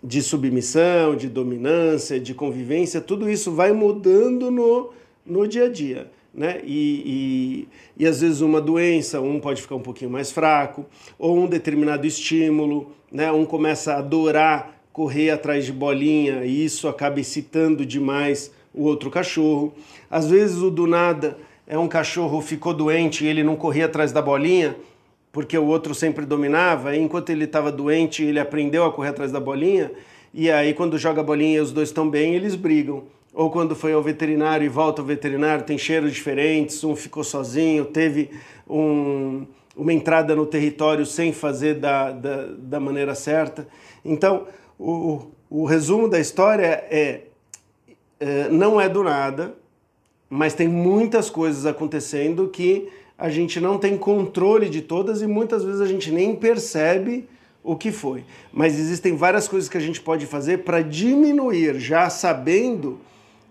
de 0.04 0.22
submissão, 0.22 1.16
de 1.16 1.28
dominância, 1.28 2.20
de 2.20 2.32
convivência, 2.32 3.00
tudo 3.00 3.28
isso 3.28 3.50
vai 3.50 3.72
mudando 3.72 4.52
no, 4.52 4.92
no 5.26 5.48
dia 5.48 5.64
a 5.64 5.68
dia 5.68 6.15
né? 6.36 6.60
E, 6.64 7.66
e, 7.98 8.04
e 8.04 8.06
às 8.06 8.20
vezes 8.20 8.42
uma 8.42 8.60
doença, 8.60 9.20
um 9.20 9.40
pode 9.40 9.62
ficar 9.62 9.74
um 9.74 9.80
pouquinho 9.80 10.10
mais 10.10 10.30
fraco, 10.30 10.84
ou 11.18 11.38
um 11.38 11.46
determinado 11.46 12.06
estímulo, 12.06 12.92
né? 13.10 13.32
Um 13.32 13.46
começa 13.46 13.94
a 13.94 13.98
adorar 13.98 14.76
correr 14.92 15.30
atrás 15.30 15.64
de 15.64 15.72
bolinha 15.72 16.44
e 16.44 16.64
isso 16.64 16.88
acaba 16.88 17.20
excitando 17.20 17.84
demais 17.84 18.50
o 18.72 18.84
outro 18.84 19.10
cachorro. 19.10 19.74
Às 20.10 20.28
vezes 20.28 20.58
o 20.58 20.70
do 20.70 20.86
nada 20.86 21.38
é 21.66 21.78
um 21.78 21.88
cachorro 21.88 22.40
ficou 22.40 22.72
doente 22.72 23.24
e 23.24 23.28
ele 23.28 23.42
não 23.42 23.56
corria 23.56 23.86
atrás 23.86 24.12
da 24.12 24.22
bolinha 24.22 24.76
porque 25.32 25.58
o 25.58 25.66
outro 25.66 25.94
sempre 25.94 26.24
dominava, 26.24 26.96
e 26.96 26.98
enquanto 26.98 27.28
ele 27.28 27.44
estava 27.44 27.70
doente, 27.70 28.24
ele 28.24 28.40
aprendeu 28.40 28.86
a 28.86 28.90
correr 28.90 29.10
atrás 29.10 29.30
da 29.30 29.38
bolinha, 29.38 29.92
e 30.32 30.50
aí 30.50 30.72
quando 30.72 30.96
joga 30.96 31.20
a 31.20 31.24
bolinha 31.24 31.58
e 31.58 31.60
os 31.60 31.72
dois 31.72 31.90
estão 31.90 32.08
bem, 32.08 32.34
eles 32.34 32.54
brigam 32.54 33.04
ou 33.36 33.50
quando 33.50 33.76
foi 33.76 33.92
ao 33.92 34.02
veterinário 34.02 34.64
e 34.64 34.68
volta 34.68 35.02
ao 35.02 35.06
veterinário, 35.06 35.62
tem 35.62 35.76
cheiros 35.76 36.14
diferentes, 36.14 36.82
um 36.82 36.96
ficou 36.96 37.22
sozinho, 37.22 37.84
teve 37.84 38.30
um, 38.66 39.46
uma 39.76 39.92
entrada 39.92 40.34
no 40.34 40.46
território 40.46 41.04
sem 41.04 41.34
fazer 41.34 41.74
da, 41.74 42.12
da, 42.12 42.46
da 42.56 42.80
maneira 42.80 43.14
certa. 43.14 43.68
Então, 44.02 44.46
o, 44.78 45.26
o 45.50 45.66
resumo 45.66 46.08
da 46.08 46.18
história 46.18 46.82
é, 46.90 47.24
é, 48.18 48.48
não 48.48 48.80
é 48.80 48.88
do 48.88 49.04
nada, 49.04 49.54
mas 50.30 50.54
tem 50.54 50.66
muitas 50.66 51.28
coisas 51.28 51.66
acontecendo 51.66 52.48
que 52.48 52.88
a 53.18 53.28
gente 53.28 53.60
não 53.60 53.76
tem 53.76 53.98
controle 53.98 54.70
de 54.70 54.80
todas 54.80 55.20
e 55.20 55.26
muitas 55.26 55.62
vezes 55.62 55.82
a 55.82 55.86
gente 55.86 56.10
nem 56.10 56.34
percebe 56.34 57.28
o 57.62 57.76
que 57.76 57.92
foi. 57.92 58.24
Mas 58.50 58.78
existem 58.78 59.14
várias 59.14 59.46
coisas 59.46 59.68
que 59.68 59.76
a 59.76 59.80
gente 59.80 60.00
pode 60.00 60.24
fazer 60.24 60.64
para 60.64 60.80
diminuir, 60.80 61.78
já 61.78 62.08
sabendo 62.08 62.98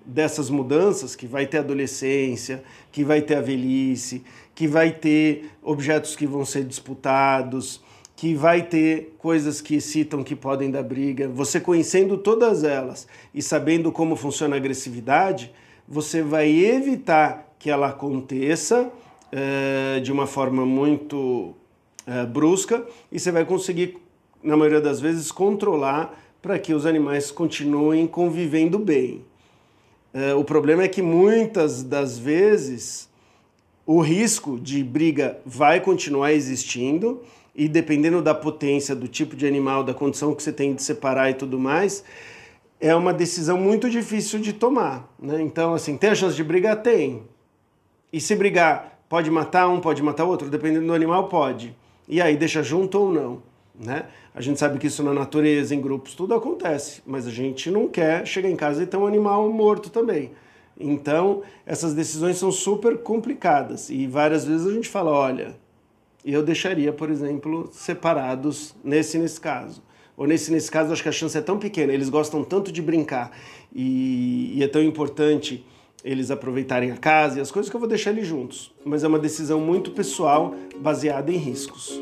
dessas 0.05 0.49
mudanças, 0.49 1.15
que 1.15 1.25
vai 1.25 1.47
ter 1.47 1.59
adolescência, 1.59 2.63
que 2.91 3.03
vai 3.03 3.21
ter 3.21 3.35
a 3.35 3.41
velhice, 3.41 4.23
que 4.53 4.67
vai 4.67 4.91
ter 4.91 5.49
objetos 5.61 6.15
que 6.15 6.27
vão 6.27 6.45
ser 6.45 6.63
disputados, 6.63 7.81
que 8.15 8.33
vai 8.33 8.61
ter 8.61 9.15
coisas 9.17 9.59
que 9.59 9.75
excitam 9.75 10.23
que 10.23 10.35
podem 10.35 10.71
dar 10.71 10.83
briga. 10.83 11.27
Você 11.27 11.59
conhecendo 11.59 12.17
todas 12.17 12.63
elas 12.63 13.07
e 13.33 13.41
sabendo 13.41 13.91
como 13.91 14.15
funciona 14.15 14.55
a 14.55 14.57
agressividade, 14.57 15.51
você 15.87 16.21
vai 16.21 16.49
evitar 16.49 17.53
que 17.59 17.69
ela 17.69 17.89
aconteça 17.89 18.83
uh, 18.83 20.01
de 20.01 20.11
uma 20.11 20.25
forma 20.25 20.65
muito 20.65 21.53
uh, 22.07 22.25
brusca 22.31 22.85
e 23.11 23.19
você 23.19 23.31
vai 23.31 23.43
conseguir, 23.43 23.97
na 24.41 24.55
maioria 24.55 24.81
das 24.81 25.01
vezes, 25.01 25.31
controlar 25.31 26.17
para 26.41 26.57
que 26.57 26.73
os 26.73 26.85
animais 26.85 27.31
continuem 27.31 28.07
convivendo 28.07 28.79
bem. 28.79 29.25
Uh, 30.15 30.39
o 30.39 30.45
problema 30.45 30.81
é 30.81 30.87
que 30.87 31.01
muitas 31.01 31.83
das 31.83 32.17
vezes 32.17 33.09
o 33.85 33.99
risco 33.99 34.57
de 34.57 34.81
briga 34.81 35.37
vai 35.45 35.81
continuar 35.81 36.31
existindo 36.31 37.21
e 37.53 37.67
dependendo 37.67 38.21
da 38.21 38.33
potência, 38.33 38.95
do 38.95 39.09
tipo 39.09 39.35
de 39.35 39.45
animal, 39.45 39.83
da 39.83 39.93
condição 39.93 40.33
que 40.33 40.41
você 40.41 40.53
tem 40.53 40.73
de 40.73 40.81
separar 40.81 41.31
e 41.31 41.33
tudo 41.33 41.59
mais, 41.59 42.01
é 42.79 42.95
uma 42.95 43.13
decisão 43.13 43.57
muito 43.57 43.89
difícil 43.89 44.39
de 44.39 44.53
tomar. 44.53 45.13
Né? 45.19 45.41
Então, 45.41 45.73
assim, 45.73 45.97
tem 45.97 46.11
a 46.11 46.15
chance 46.15 46.35
de 46.35 46.45
brigar? 46.45 46.81
Tem. 46.81 47.23
E 48.11 48.21
se 48.21 48.37
brigar, 48.37 48.97
pode 49.09 49.29
matar 49.29 49.67
um, 49.67 49.81
pode 49.81 50.01
matar 50.01 50.23
outro? 50.23 50.49
Dependendo 50.49 50.87
do 50.87 50.93
animal, 50.93 51.27
pode. 51.27 51.75
E 52.07 52.21
aí, 52.21 52.37
deixa 52.37 52.63
junto 52.63 52.97
ou 52.99 53.11
não? 53.11 53.43
Né? 53.79 54.05
A 54.33 54.41
gente 54.41 54.59
sabe 54.59 54.79
que 54.79 54.87
isso 54.87 55.03
na 55.03 55.13
natureza, 55.13 55.75
em 55.75 55.81
grupos, 55.81 56.13
tudo 56.13 56.33
acontece, 56.33 57.01
mas 57.05 57.27
a 57.27 57.31
gente 57.31 57.69
não 57.69 57.87
quer 57.87 58.25
chegar 58.25 58.49
em 58.49 58.55
casa 58.55 58.83
e 58.83 58.85
ter 58.85 58.97
um 58.97 59.05
animal 59.05 59.49
morto 59.51 59.89
também. 59.89 60.31
Então, 60.79 61.41
essas 61.65 61.93
decisões 61.93 62.37
são 62.37 62.51
super 62.51 62.97
complicadas 62.97 63.89
e 63.89 64.07
várias 64.07 64.45
vezes 64.45 64.67
a 64.67 64.73
gente 64.73 64.89
fala: 64.89 65.11
olha, 65.11 65.55
eu 66.23 66.43
deixaria, 66.43 66.91
por 66.91 67.09
exemplo, 67.09 67.69
separados 67.71 68.75
nesse 68.83 69.17
nesse 69.17 69.39
caso. 69.39 69.83
Ou 70.17 70.25
nesse 70.25 70.51
nesse 70.51 70.71
caso, 70.71 70.93
acho 70.93 71.03
que 71.03 71.09
a 71.09 71.13
chance 71.13 71.37
é 71.37 71.41
tão 71.41 71.59
pequena, 71.59 71.93
eles 71.93 72.09
gostam 72.09 72.43
tanto 72.43 72.71
de 72.71 72.81
brincar 72.81 73.31
e, 73.73 74.53
e 74.55 74.63
é 74.63 74.67
tão 74.67 74.81
importante 74.81 75.65
eles 76.03 76.31
aproveitarem 76.31 76.91
a 76.91 76.97
casa 76.97 77.39
e 77.39 77.41
as 77.41 77.51
coisas 77.51 77.69
que 77.69 77.75
eu 77.75 77.79
vou 77.79 77.89
deixar 77.89 78.11
eles 78.11 78.27
juntos. 78.27 78.73
Mas 78.85 79.03
é 79.03 79.07
uma 79.07 79.19
decisão 79.19 79.59
muito 79.59 79.91
pessoal, 79.91 80.55
baseada 80.79 81.31
em 81.31 81.37
riscos. 81.37 81.99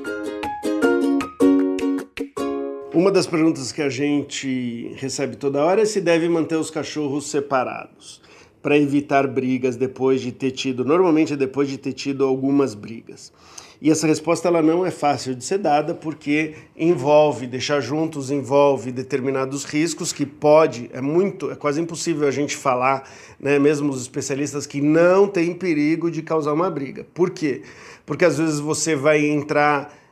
Uma 2.94 3.10
das 3.10 3.26
perguntas 3.26 3.72
que 3.72 3.82
a 3.82 3.90
gente 3.90 4.94
recebe 4.98 5.36
toda 5.36 5.66
hora 5.66 5.82
é 5.82 5.86
se 5.86 6.00
deve 6.00 6.30
manter 6.30 6.58
os 6.58 6.70
cachorros 6.70 7.28
separados 7.28 8.22
para 8.62 8.78
evitar 8.78 9.26
brigas 9.26 9.76
depois 9.76 10.22
de 10.22 10.32
ter 10.32 10.52
tido, 10.52 10.86
normalmente 10.86 11.34
é 11.34 11.36
depois 11.36 11.68
de 11.68 11.80
ter 11.80 11.94
tido 11.94 12.24
algumas 12.24 12.76
brigas. 12.76 13.34
E 13.82 13.90
essa 13.90 14.06
resposta 14.06 14.48
ela 14.48 14.62
não 14.62 14.86
é 14.86 14.92
fácil 14.92 15.34
de 15.34 15.44
ser 15.44 15.58
dada 15.58 15.96
porque 15.96 16.54
envolve 16.78 17.48
deixar 17.48 17.82
juntos 17.82 18.30
envolve 18.30 18.92
determinados 18.92 19.64
riscos 19.64 20.14
que 20.14 20.24
pode 20.24 20.88
é 20.94 21.02
muito 21.02 21.50
é 21.50 21.56
quase 21.56 21.82
impossível 21.82 22.28
a 22.28 22.32
gente 22.32 22.56
falar, 22.56 23.10
né, 23.40 23.58
mesmo 23.58 23.90
os 23.90 24.04
especialistas 24.04 24.68
que 24.68 24.80
não 24.80 25.28
tem 25.28 25.52
perigo 25.56 26.12
de 26.12 26.22
causar 26.22 26.54
uma 26.54 26.70
briga. 26.70 27.08
Por 27.12 27.32
quê? 27.32 27.64
Porque 28.06 28.24
às 28.24 28.38
vezes 28.38 28.60
você 28.60 28.96
vai 28.96 29.26
entrar 29.26 30.03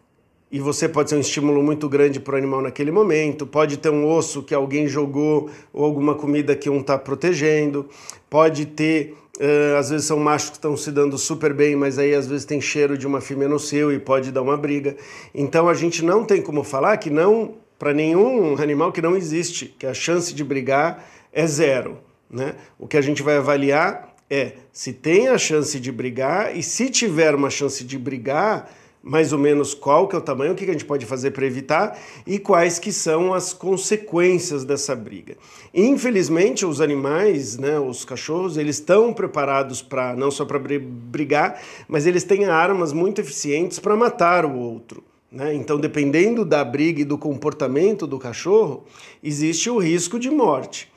e 0.52 0.60
você 0.60 0.90
pode 0.90 1.10
ser 1.10 1.16
um 1.16 1.22
estímulo 1.22 1.64
muito 1.64 1.88
grande 1.88 2.20
para 2.20 2.36
o 2.36 2.38
animal 2.38 2.62
naquele 2.62 2.92
momento. 2.92 3.48
Pode 3.48 3.78
ter 3.78 3.90
um 3.90 4.06
osso 4.06 4.44
que 4.44 4.54
alguém 4.54 4.86
jogou 4.86 5.50
ou 5.72 5.86
alguma 5.86 6.14
comida 6.14 6.56
que 6.56 6.70
um 6.70 6.82
está 6.82 6.98
protegendo. 6.98 7.88
Pode 8.30 8.66
ter, 8.66 9.16
uh, 9.40 9.78
às 9.78 9.90
vezes 9.90 10.06
são 10.06 10.20
machos 10.20 10.50
que 10.50 10.58
estão 10.58 10.76
se 10.76 10.92
dando 10.92 11.18
super 11.18 11.54
bem, 11.54 11.78
mas 11.78 11.98
aí 11.98 12.14
às 12.14 12.28
vezes 12.28 12.44
tem 12.46 12.60
cheiro 12.60 12.98
de 12.98 13.08
uma 13.08 13.22
fêmea 13.22 13.48
no 13.48 13.58
seu 13.58 13.94
e 13.94 14.00
pode 14.00 14.30
dar 14.30 14.42
uma 14.42 14.58
briga. 14.58 14.98
Então 15.34 15.70
a 15.70 15.74
gente 15.74 16.04
não 16.04 16.26
tem 16.26 16.42
como 16.42 16.66
falar 16.66 16.98
que 16.98 17.10
não, 17.10 17.56
para 17.80 17.94
nenhum 17.94 18.62
animal 18.62 18.92
que 18.92 19.02
não 19.02 19.16
existe, 19.16 19.74
que 19.80 19.88
a 19.88 19.94
chance 19.94 20.34
de 20.34 20.44
brigar 20.44 21.08
é 21.32 21.48
zero. 21.48 21.98
Né? 22.30 22.56
O 22.78 22.88
que 22.88 22.98
a 22.98 23.02
gente 23.02 23.24
vai 23.24 23.38
avaliar 23.38 24.14
é 24.30 24.54
se 24.74 24.92
tem 24.92 25.30
a 25.30 25.38
chance 25.38 25.80
de 25.80 25.92
brigar 25.94 26.58
e 26.58 26.62
se 26.62 26.90
tiver 26.90 27.34
uma 27.36 27.50
chance 27.50 27.86
de 27.86 27.98
brigar 27.98 28.70
mais 29.04 29.34
ou 29.34 29.40
menos 29.40 29.74
qual 29.74 30.08
que 30.08 30.16
é 30.16 30.20
o 30.20 30.22
tamanho, 30.22 30.54
o 30.54 30.56
que 30.56 30.64
a 30.64 30.74
gente 30.74 30.86
pode 30.86 31.06
fazer 31.06 31.32
para 31.32 31.46
evitar 31.46 32.00
e 32.26 32.38
quais 32.38 32.78
que 32.78 32.92
são 32.92 33.34
as 33.34 33.52
consequências 33.52 34.64
dessa 34.64 34.96
briga. 34.96 35.36
Infelizmente, 35.74 36.66
os 36.66 36.80
animais, 36.80 37.58
né, 37.58 37.80
os 37.80 38.06
cachorros, 38.06 38.58
eles 38.58 38.76
estão 38.76 39.14
preparados 39.14 39.82
para 39.82 40.16
não 40.16 40.30
só 40.30 40.46
para 40.46 40.60
brigar, 40.60 41.62
mas 41.88 42.06
eles 42.06 42.24
têm 42.24 42.46
armas 42.46 42.94
muito 42.94 43.22
eficientes 43.22 43.80
para 43.80 43.96
matar 43.96 44.46
o 44.46 44.58
outro. 44.58 45.04
Né? 45.32 45.56
Então, 45.56 45.80
dependendo 45.80 46.44
da 46.44 46.64
briga 46.64 47.02
e 47.02 47.06
do 47.06 47.18
comportamento 47.18 48.06
do 48.06 48.20
cachorro, 48.20 48.84
existe 49.24 49.70
o 49.70 49.78
risco 49.78 50.20
de 50.20 50.30
morte. 50.30 50.92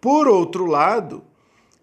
Por 0.00 0.28
outro 0.28 0.66
lado, 0.66 1.22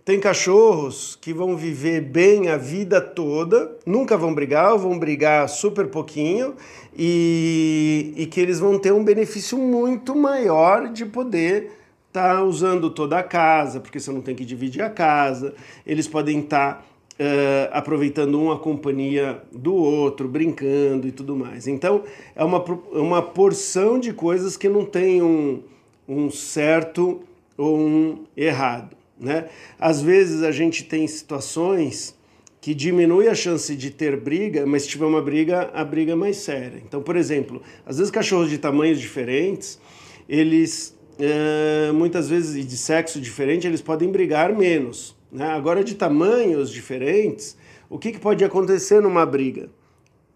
tem 0.06 0.20
cachorros 0.20 1.18
que 1.22 1.34
vão 1.34 1.56
viver 1.56 2.02
bem 2.02 2.50
a 2.50 2.58
vida 2.58 3.00
toda, 3.00 3.78
nunca 3.86 4.18
vão 4.18 4.36
brigar, 4.36 4.78
vão 4.78 5.00
brigar 5.00 5.48
super 5.48 5.88
pouquinho, 5.88 6.56
e, 6.96 8.13
e 8.18 8.26
que 8.26 8.39
eles 8.39 8.60
vão 8.60 8.78
ter 8.78 8.92
um 8.92 9.04
benefício 9.04 9.58
muito 9.58 10.13
maior 10.13 10.89
de 10.89 11.06
poder 11.06 11.72
estar 12.10 12.36
tá 12.36 12.44
usando 12.44 12.89
toda 12.89 13.18
a 13.18 13.24
casa, 13.24 13.80
porque 13.80 14.00
você 14.00 14.12
não 14.12 14.22
tem 14.22 14.36
que 14.36 14.44
dividir 14.44 14.82
a 14.82 14.89
casa, 14.89 15.54
eles 15.88 16.06
podem 16.06 16.42
estar 16.42 16.76
tá, 16.76 16.84
uh, 17.24 17.70
aproveitando 17.72 18.39
uma 18.42 18.60
companhia 18.60 19.42
do 19.54 19.74
outro, 19.74 20.28
brincando 20.28 21.08
e 21.08 21.13
tudo 21.13 21.34
mais. 21.34 21.66
Então, 21.66 22.04
é 22.36 22.44
uma, 22.44 22.62
uma 22.92 23.22
porção 23.22 23.98
de 23.98 24.12
coisas 24.12 24.58
que 24.58 24.68
não 24.68 24.84
tem 24.84 25.22
um, 25.22 25.63
um 26.08 26.30
certo 26.30 27.22
ou 27.58 27.80
um 27.80 28.26
errado. 28.36 29.03
Né? 29.24 29.46
Às 29.80 30.02
vezes 30.02 30.44
a 30.44 30.52
gente 30.52 30.84
tem 30.84 31.08
situações 31.08 32.14
que 32.60 32.74
diminui 32.74 33.28
a 33.28 33.36
chance 33.36 33.76
de 33.76 33.90
ter 33.90 34.20
briga, 34.20 34.66
mas 34.66 34.84
se 34.84 34.90
tiver 34.90 35.06
uma 35.06 35.22
briga, 35.22 35.70
a 35.74 35.84
briga 35.84 36.12
é 36.12 36.16
mais 36.16 36.38
séria. 36.38 36.82
Então, 36.86 37.02
por 37.02 37.16
exemplo, 37.16 37.62
às 37.86 37.98
vezes 37.98 38.12
cachorros 38.12 38.50
de 38.50 38.58
tamanhos 38.58 39.00
diferentes, 39.00 39.80
eles 40.28 40.98
é, 41.20 41.92
muitas 41.94 42.30
vezes 42.30 42.56
e 42.56 42.68
de 42.68 42.78
sexo 42.78 43.20
diferente, 43.20 43.66
eles 43.68 43.82
podem 43.82 44.12
brigar 44.12 44.54
menos. 44.54 45.16
Né? 45.32 45.46
Agora, 45.46 45.84
de 45.84 45.96
tamanhos 45.96 46.70
diferentes, 46.70 47.58
o 47.90 47.98
que, 47.98 48.12
que 48.12 48.20
pode 48.20 48.44
acontecer 48.44 49.02
numa 49.02 49.26
briga? 49.26 49.70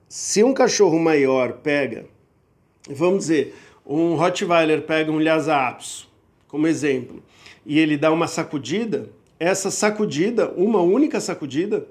Se 0.07 0.43
um 0.43 0.53
cachorro 0.53 0.99
maior 0.99 1.53
pega, 1.53 2.05
vamos 2.89 3.19
dizer, 3.19 3.55
um 3.85 4.15
Rottweiler 4.15 4.81
pega 4.83 5.11
um 5.11 5.19
Lhasa 5.19 5.55
Apso, 5.55 6.09
como 6.47 6.67
exemplo, 6.67 7.21
e 7.67 7.77
ele 7.77 7.97
dá 7.97 8.09
uma 8.13 8.27
sacudida, 8.27 9.09
essa 9.37 9.69
sacudida, 9.69 10.49
uma 10.55 10.81
única 10.81 11.19
sacudida, 11.19 11.85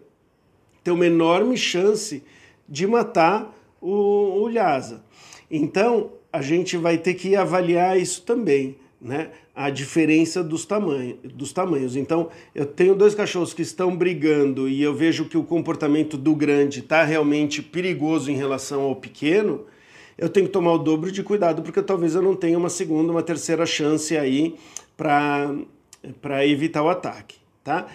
tem 0.82 0.92
uma 0.92 1.06
enorme 1.06 1.54
chance 1.54 2.22
de 2.66 2.86
matar 2.86 3.54
o, 3.78 4.40
o 4.40 4.48
Lhasa. 4.48 5.04
Então, 5.50 6.12
a 6.32 6.40
gente 6.40 6.78
vai 6.78 6.96
ter 6.96 7.12
que 7.12 7.36
avaliar 7.36 8.00
isso 8.00 8.22
também, 8.22 8.76
né? 8.98 9.30
A 9.54 9.68
diferença 9.68 10.42
dos, 10.42 10.64
tamanho, 10.64 11.18
dos 11.22 11.52
tamanhos. 11.52 11.94
Então, 11.94 12.30
eu 12.54 12.64
tenho 12.64 12.94
dois 12.94 13.14
cachorros 13.14 13.52
que 13.52 13.62
estão 13.62 13.94
brigando 13.94 14.68
e 14.68 14.82
eu 14.82 14.94
vejo 14.94 15.26
que 15.26 15.36
o 15.36 15.44
comportamento 15.44 16.16
do 16.16 16.34
grande 16.34 16.80
está 16.80 17.04
realmente 17.04 17.62
perigoso 17.62 18.30
em 18.30 18.36
relação 18.36 18.82
ao 18.82 18.96
pequeno, 18.96 19.66
eu 20.16 20.30
tenho 20.30 20.46
que 20.46 20.52
tomar 20.52 20.72
o 20.72 20.78
dobro 20.78 21.12
de 21.12 21.22
cuidado, 21.22 21.60
porque 21.60 21.82
talvez 21.82 22.14
eu 22.14 22.22
não 22.22 22.34
tenha 22.34 22.56
uma 22.56 22.70
segunda, 22.70 23.12
uma 23.12 23.22
terceira 23.22 23.66
chance 23.66 24.16
aí 24.16 24.56
para 24.96 26.46
evitar 26.46 26.82
o 26.82 26.88
ataque. 26.88 27.36
Tá? 27.62 27.86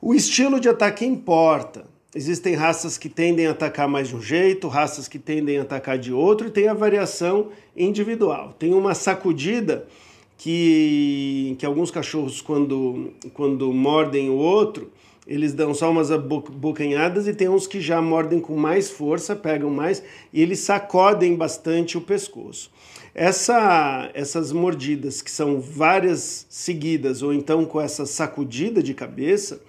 O 0.00 0.14
estilo 0.14 0.58
de 0.60 0.68
ataque 0.68 1.04
importa. 1.04 1.84
Existem 2.14 2.54
raças 2.54 2.98
que 2.98 3.08
tendem 3.08 3.46
a 3.46 3.52
atacar 3.52 3.88
mais 3.88 4.08
de 4.08 4.16
um 4.16 4.20
jeito, 4.20 4.68
raças 4.68 5.08
que 5.08 5.18
tendem 5.18 5.58
a 5.58 5.62
atacar 5.62 5.96
de 5.96 6.12
outro, 6.12 6.48
e 6.48 6.50
tem 6.50 6.68
a 6.68 6.74
variação 6.74 7.48
individual. 7.74 8.54
Tem 8.58 8.74
uma 8.74 8.94
sacudida 8.94 9.86
que, 10.36 11.56
que 11.58 11.64
alguns 11.64 11.90
cachorros, 11.90 12.42
quando, 12.42 13.12
quando 13.32 13.72
mordem 13.72 14.28
o 14.28 14.34
outro, 14.34 14.90
eles 15.26 15.52
dão 15.52 15.72
só 15.72 15.90
umas 15.90 16.10
abocanhadas 16.10 17.28
e 17.28 17.34
tem 17.34 17.48
uns 17.48 17.66
que 17.66 17.80
já 17.80 18.02
mordem 18.02 18.40
com 18.40 18.56
mais 18.56 18.90
força, 18.90 19.36
pegam 19.36 19.70
mais 19.70 20.02
e 20.32 20.42
eles 20.42 20.60
sacodem 20.60 21.36
bastante 21.36 21.96
o 21.96 22.00
pescoço. 22.00 22.70
Essa, 23.14 24.10
essas 24.14 24.52
mordidas, 24.52 25.20
que 25.20 25.30
são 25.30 25.60
várias 25.60 26.46
seguidas, 26.48 27.22
ou 27.22 27.32
então 27.32 27.64
com 27.64 27.80
essa 27.80 28.06
sacudida 28.06 28.82
de 28.82 28.94
cabeça, 28.94 29.60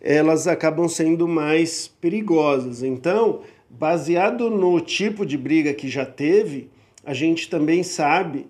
elas 0.00 0.46
acabam 0.46 0.88
sendo 0.88 1.28
mais 1.28 1.86
perigosas. 1.86 2.82
Então, 2.82 3.42
baseado 3.68 4.50
no 4.50 4.80
tipo 4.80 5.26
de 5.26 5.36
briga 5.36 5.74
que 5.74 5.88
já 5.88 6.06
teve, 6.06 6.70
a 7.04 7.12
gente 7.12 7.48
também 7.48 7.82
sabe 7.82 8.46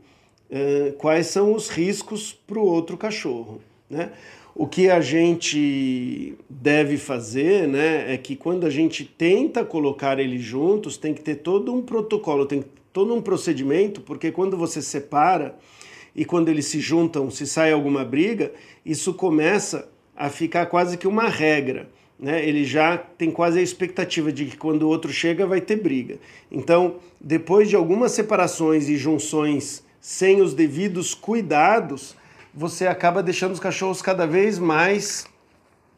uh, 0.50 0.92
quais 0.94 1.26
são 1.26 1.52
os 1.52 1.68
riscos 1.68 2.32
para 2.32 2.58
o 2.58 2.64
outro 2.64 2.96
cachorro. 2.96 3.60
Né? 3.90 4.12
O 4.60 4.66
que 4.66 4.90
a 4.90 5.00
gente 5.00 6.34
deve 6.50 6.96
fazer 6.96 7.68
né, 7.68 8.12
é 8.12 8.18
que 8.18 8.34
quando 8.34 8.66
a 8.66 8.70
gente 8.70 9.04
tenta 9.04 9.64
colocar 9.64 10.18
eles 10.18 10.42
juntos, 10.42 10.96
tem 10.96 11.14
que 11.14 11.20
ter 11.20 11.36
todo 11.36 11.72
um 11.72 11.80
protocolo, 11.80 12.44
tem 12.44 12.64
todo 12.92 13.14
um 13.14 13.22
procedimento, 13.22 14.00
porque 14.00 14.32
quando 14.32 14.56
você 14.56 14.82
separa 14.82 15.56
e 16.12 16.24
quando 16.24 16.48
eles 16.48 16.64
se 16.64 16.80
juntam, 16.80 17.30
se 17.30 17.46
sai 17.46 17.70
alguma 17.70 18.04
briga, 18.04 18.50
isso 18.84 19.14
começa 19.14 19.88
a 20.16 20.28
ficar 20.28 20.66
quase 20.66 20.98
que 20.98 21.06
uma 21.06 21.28
regra. 21.28 21.88
né, 22.18 22.44
ele 22.44 22.64
já 22.64 22.98
tem 22.98 23.30
quase 23.30 23.60
a 23.60 23.62
expectativa 23.62 24.32
de 24.32 24.46
que 24.46 24.56
quando 24.56 24.82
o 24.82 24.88
outro 24.88 25.12
chega 25.12 25.46
vai 25.46 25.60
ter 25.60 25.76
briga. 25.76 26.18
Então, 26.50 26.96
depois 27.20 27.68
de 27.68 27.76
algumas 27.76 28.10
separações 28.10 28.88
e 28.88 28.96
junções 28.96 29.84
sem 30.00 30.40
os 30.40 30.52
devidos 30.52 31.14
cuidados, 31.14 32.17
você 32.58 32.88
acaba 32.88 33.22
deixando 33.22 33.52
os 33.52 33.60
cachorros 33.60 34.02
cada 34.02 34.26
vez 34.26 34.58
mais 34.58 35.28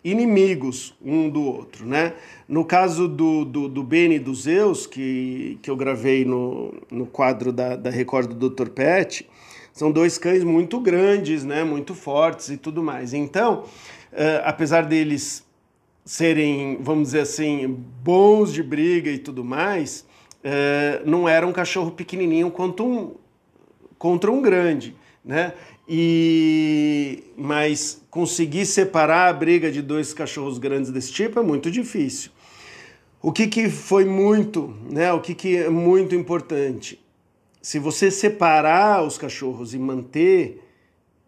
inimigos 0.04 0.94
um 1.02 1.30
do 1.30 1.42
outro, 1.42 1.86
né? 1.86 2.12
No 2.46 2.66
caso 2.66 3.08
do, 3.08 3.46
do, 3.46 3.66
do 3.66 3.94
e 3.94 4.18
do 4.18 4.34
Zeus, 4.34 4.86
que, 4.86 5.58
que 5.62 5.70
eu 5.70 5.76
gravei 5.76 6.22
no, 6.22 6.74
no 6.90 7.06
quadro 7.06 7.50
da, 7.50 7.76
da 7.76 7.88
Record 7.88 8.34
do 8.34 8.50
Dr. 8.50 8.68
Pet, 8.68 9.26
são 9.72 9.90
dois 9.90 10.18
cães 10.18 10.44
muito 10.44 10.78
grandes, 10.80 11.44
né? 11.44 11.64
Muito 11.64 11.94
fortes 11.94 12.50
e 12.50 12.58
tudo 12.58 12.82
mais. 12.82 13.14
Então, 13.14 13.64
uh, 14.12 14.44
apesar 14.44 14.82
deles 14.82 15.42
serem, 16.04 16.76
vamos 16.82 17.04
dizer 17.04 17.20
assim, 17.20 17.74
bons 18.04 18.52
de 18.52 18.62
briga 18.62 19.10
e 19.10 19.18
tudo 19.18 19.42
mais, 19.42 20.04
uh, 20.44 21.08
não 21.08 21.26
era 21.26 21.46
um 21.46 21.52
cachorro 21.52 21.90
pequenininho 21.90 22.50
quanto 22.50 22.84
um, 22.84 23.14
contra 23.98 24.30
um 24.30 24.42
grande, 24.42 24.94
né? 25.24 25.52
E 25.88 27.24
mas 27.36 28.02
conseguir 28.10 28.66
separar 28.66 29.28
a 29.28 29.32
briga 29.32 29.70
de 29.70 29.82
dois 29.82 30.12
cachorros 30.12 30.58
grandes 30.58 30.90
desse 30.90 31.12
tipo 31.12 31.38
é 31.38 31.42
muito 31.42 31.70
difícil. 31.70 32.30
O 33.22 33.32
que, 33.32 33.46
que 33.48 33.68
foi 33.68 34.04
muito, 34.04 34.74
né? 34.90 35.12
O 35.12 35.20
que, 35.20 35.34
que 35.34 35.56
é 35.56 35.68
muito 35.68 36.14
importante? 36.14 36.98
Se 37.60 37.78
você 37.78 38.10
separar 38.10 39.04
os 39.04 39.18
cachorros 39.18 39.74
e 39.74 39.78
manter 39.78 40.62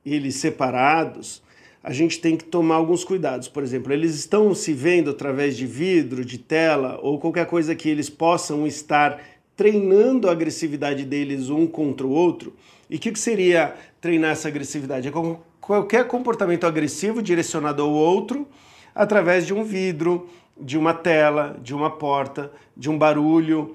eles 0.04 0.36
separados, 0.36 1.42
a 1.82 1.92
gente 1.92 2.20
tem 2.20 2.36
que 2.36 2.44
tomar 2.44 2.76
alguns 2.76 3.04
cuidados. 3.04 3.48
Por 3.48 3.62
exemplo, 3.62 3.92
eles 3.92 4.14
estão 4.14 4.54
se 4.54 4.72
vendo 4.72 5.10
através 5.10 5.56
de 5.56 5.66
vidro, 5.66 6.24
de 6.24 6.38
tela 6.38 6.98
ou 7.02 7.18
qualquer 7.18 7.46
coisa 7.46 7.74
que 7.74 7.88
eles 7.88 8.08
possam 8.08 8.66
estar 8.66 9.20
treinando 9.56 10.28
a 10.28 10.32
agressividade 10.32 11.04
deles 11.04 11.50
um 11.50 11.66
contra 11.66 12.06
o 12.06 12.10
outro. 12.10 12.54
E 12.92 12.96
o 12.96 12.98
que, 12.98 13.10
que 13.10 13.18
seria 13.18 13.74
treinar 14.02 14.32
essa 14.32 14.48
agressividade? 14.48 15.08
É 15.08 15.12
qualquer 15.62 16.06
comportamento 16.06 16.66
agressivo 16.66 17.22
direcionado 17.22 17.82
ao 17.82 17.90
outro 17.90 18.46
através 18.94 19.46
de 19.46 19.54
um 19.54 19.64
vidro, 19.64 20.28
de 20.60 20.76
uma 20.76 20.92
tela, 20.92 21.58
de 21.62 21.74
uma 21.74 21.88
porta, 21.88 22.52
de 22.76 22.90
um 22.90 22.98
barulho, 22.98 23.74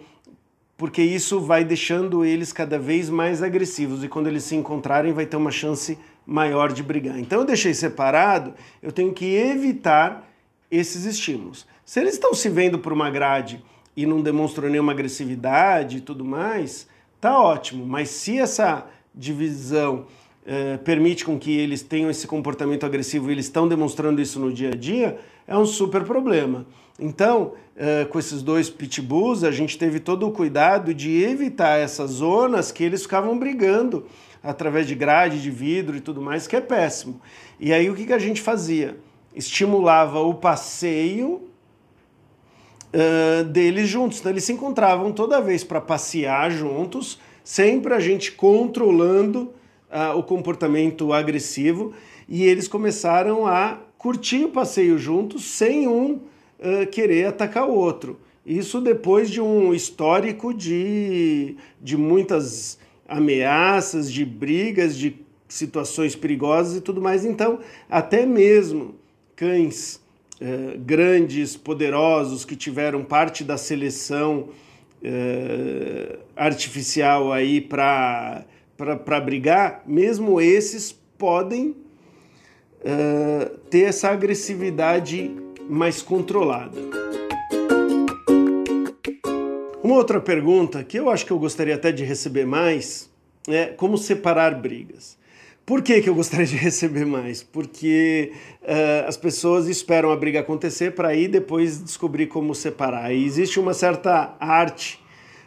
porque 0.77 1.01
isso 1.01 1.39
vai 1.39 1.63
deixando 1.65 2.23
eles 2.23 2.53
cada 2.53 2.77
vez 2.77 3.09
mais 3.09 3.41
agressivos 3.41 4.03
e 4.03 4.07
quando 4.07 4.27
eles 4.27 4.43
se 4.43 4.55
encontrarem 4.55 5.13
vai 5.13 5.25
ter 5.25 5.35
uma 5.35 5.49
chance 5.49 5.97
maior 6.23 6.71
de 6.71 6.83
brigar. 6.83 7.17
Então 7.17 7.39
eu 7.39 7.45
deixei 7.45 7.73
separado, 7.73 8.53
eu 8.83 8.91
tenho 8.91 9.11
que 9.11 9.33
evitar 9.33 10.29
esses 10.69 11.05
estímulos. 11.05 11.65
Se 11.83 11.99
eles 11.99 12.13
estão 12.13 12.35
se 12.35 12.49
vendo 12.49 12.77
por 12.77 12.93
uma 12.93 13.09
grade 13.09 13.65
e 13.95 14.05
não 14.05 14.21
demonstram 14.21 14.69
nenhuma 14.69 14.91
agressividade 14.91 15.97
e 15.97 16.01
tudo 16.01 16.23
mais, 16.23 16.87
tá 17.19 17.41
ótimo. 17.41 17.83
Mas 17.83 18.09
se 18.09 18.37
essa 18.37 18.85
divisão 19.17 20.05
eh, 20.45 20.77
permite 20.77 21.25
com 21.25 21.37
que 21.37 21.57
eles 21.57 21.81
tenham 21.81 22.09
esse 22.09 22.25
comportamento 22.25 22.85
agressivo 22.85 23.29
e 23.29 23.33
eles 23.33 23.45
estão 23.45 23.67
demonstrando 23.67 24.21
isso 24.21 24.39
no 24.39 24.53
dia 24.53 24.69
a 24.69 24.75
dia, 24.75 25.17
é 25.45 25.57
um 25.57 25.65
super 25.65 26.03
problema. 26.03 26.65
Então, 26.99 27.53
eh, 27.75 28.05
com 28.05 28.17
esses 28.17 28.41
dois 28.41 28.69
pitbulls, 28.69 29.43
a 29.43 29.51
gente 29.51 29.77
teve 29.77 29.99
todo 29.99 30.25
o 30.25 30.31
cuidado 30.31 30.93
de 30.93 31.21
evitar 31.21 31.77
essas 31.77 32.11
zonas 32.11 32.71
que 32.71 32.83
eles 32.83 33.01
ficavam 33.01 33.37
brigando 33.37 34.05
através 34.41 34.87
de 34.87 34.95
grade, 34.95 35.41
de 35.41 35.51
vidro 35.51 35.97
e 35.97 35.99
tudo 35.99 36.21
mais, 36.21 36.47
que 36.47 36.55
é 36.55 36.61
péssimo. 36.61 37.19
E 37.59 37.73
aí 37.73 37.89
o 37.89 37.95
que, 37.95 38.05
que 38.05 38.13
a 38.13 38.19
gente 38.19 38.41
fazia? 38.41 38.97
Estimulava 39.35 40.21
o 40.21 40.33
passeio 40.33 41.41
uh, 42.93 43.43
deles 43.43 43.89
juntos. 43.89 44.19
Então 44.19 44.31
eles 44.31 44.43
se 44.43 44.53
encontravam 44.53 45.11
toda 45.11 45.41
vez 45.41 45.63
para 45.63 45.81
passear 45.81 46.49
juntos, 46.51 47.19
sempre 47.47 47.93
a 47.93 47.99
gente 48.01 48.33
controlando 48.33 49.53
uh, 49.89 50.17
o 50.17 50.21
comportamento 50.21 51.13
agressivo 51.13 51.93
e 52.27 52.43
eles 52.43 52.67
começaram 52.67 53.47
a 53.47 53.79
curtir 53.97 54.43
o 54.43 54.49
passeio 54.49 54.99
juntos 54.99 55.45
sem 55.45 55.87
um 55.87 56.15
uh, 56.59 56.85
querer 56.91 57.27
atacar 57.27 57.65
o 57.65 57.73
outro. 57.73 58.19
Isso 58.45 58.81
depois 58.81 59.29
de 59.29 59.39
um 59.39 59.73
histórico 59.73 60.53
de, 60.53 61.55
de 61.81 61.95
muitas 61.95 62.77
ameaças, 63.07 64.11
de 64.11 64.25
brigas, 64.25 64.97
de 64.97 65.15
situações 65.47 66.17
perigosas 66.17 66.75
e 66.75 66.81
tudo 66.81 67.01
mais. 67.01 67.23
Então, 67.23 67.59
até 67.89 68.25
mesmo 68.25 68.93
cães 69.37 70.01
eh, 70.39 70.77
grandes, 70.77 71.55
poderosos, 71.55 72.45
que 72.45 72.55
tiveram 72.55 73.03
parte 73.03 73.43
da 73.43 73.57
seleção 73.57 74.49
eh, 75.03 76.19
artificial 76.35 77.31
aí 77.31 77.61
para 77.61 78.45
brigar, 79.23 79.83
mesmo 79.85 80.39
esses 80.41 80.91
podem 81.17 81.75
eh, 82.83 83.51
ter 83.69 83.83
essa 83.83 84.09
agressividade 84.09 85.35
mais 85.69 86.01
controlada. 86.01 86.79
Uma 89.83 89.95
outra 89.95 90.19
pergunta 90.19 90.83
que 90.83 90.99
eu 90.99 91.09
acho 91.09 91.25
que 91.25 91.31
eu 91.31 91.39
gostaria 91.39 91.75
até 91.75 91.91
de 91.91 92.03
receber 92.03 92.45
mais 92.45 93.09
é 93.47 93.67
como 93.67 93.97
separar 93.97 94.59
brigas. 94.59 95.16
Por 95.67 95.81
que, 95.81 96.01
que 96.01 96.07
eu 96.09 96.15
gostaria 96.15 96.45
de 96.45 96.55
receber 96.55 97.05
mais? 97.05 97.43
Porque 97.43 98.31
uh, 98.61 99.05
as 99.05 99.17
pessoas 99.17 99.67
esperam 99.67 100.09
a 100.11 100.15
briga 100.15 100.39
acontecer 100.39 100.95
para 100.95 101.09
aí 101.09 101.27
depois 101.27 101.83
descobrir 101.83 102.27
como 102.27 102.55
separar. 102.55 103.13
E 103.13 103.25
existe 103.25 103.59
uma 103.59 103.73
certa 103.73 104.37
arte 104.39 104.97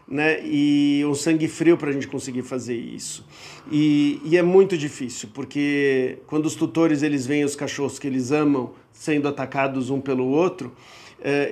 né, 0.06 0.44
e 0.44 1.02
um 1.06 1.14
sangue 1.14 1.48
frio 1.48 1.78
para 1.78 1.88
a 1.88 1.92
gente 1.94 2.06
conseguir 2.06 2.42
fazer 2.42 2.76
isso. 2.76 3.26
E, 3.72 4.20
e, 4.22 4.36
é 4.36 4.42
muito 4.42 4.76
difícil, 4.76 5.30
porque 5.32 6.18
quando 6.26 6.44
os 6.44 6.54
tutores 6.54 7.02
eles 7.02 7.24
veem 7.24 7.42
os 7.42 7.56
cachorros 7.56 7.98
que 7.98 8.06
eles 8.06 8.30
amam 8.30 8.72
sendo 8.92 9.26
atacados 9.26 9.88
um 9.88 10.02
pelo 10.02 10.26
outro, 10.26 10.70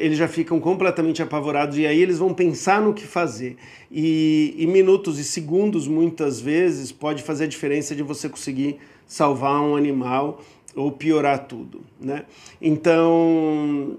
eles 0.00 0.16
já 0.16 0.26
ficam 0.26 0.58
completamente 0.60 1.22
apavorados 1.22 1.76
e 1.76 1.86
aí 1.86 2.00
eles 2.00 2.18
vão 2.18 2.32
pensar 2.32 2.80
no 2.80 2.94
que 2.94 3.06
fazer. 3.06 3.56
E, 3.90 4.54
e, 4.56 4.66
minutos 4.66 5.18
e 5.18 5.24
segundos, 5.24 5.86
muitas 5.86 6.40
vezes, 6.40 6.90
pode 6.90 7.22
fazer 7.22 7.44
a 7.44 7.48
diferença 7.48 7.94
de 7.94 8.02
você 8.02 8.28
conseguir 8.28 8.78
salvar 9.06 9.60
um 9.60 9.76
animal 9.76 10.42
ou 10.74 10.92
piorar 10.92 11.46
tudo. 11.46 11.82
Né? 12.00 12.24
Então, 12.60 13.98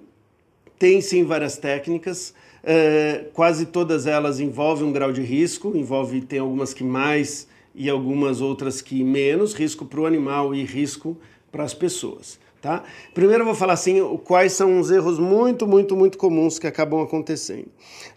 tem 0.77 1.01
sim 1.01 1.23
várias 1.23 1.57
técnicas. 1.57 2.33
Eh, 2.63 3.25
quase 3.33 3.67
todas 3.67 4.05
elas 4.05 4.39
envolvem 4.39 4.85
um 4.85 4.91
grau 4.91 5.11
de 5.11 5.21
risco, 5.21 5.75
envolve 5.75 6.21
tem 6.21 6.39
algumas 6.39 6.73
que 6.73 6.83
mais 6.83 7.47
e 7.73 7.89
algumas 7.89 8.41
outras 8.41 8.81
que 8.81 9.03
menos, 9.03 9.53
risco 9.53 9.85
para 9.85 10.01
o 10.01 10.05
animal 10.05 10.53
e 10.53 10.63
risco 10.63 11.17
para 11.51 11.63
as 11.63 11.73
pessoas. 11.73 12.39
Tá? 12.61 12.83
Primeiro 13.13 13.43
eu 13.43 13.45
vou 13.45 13.55
falar 13.55 13.71
assim, 13.71 14.01
quais 14.25 14.51
são 14.51 14.81
os 14.81 14.91
erros 14.91 15.17
muito, 15.17 15.65
muito, 15.65 15.95
muito 15.95 16.17
comuns 16.17 16.59
que 16.59 16.67
acabam 16.67 17.01
acontecendo. 17.01 17.67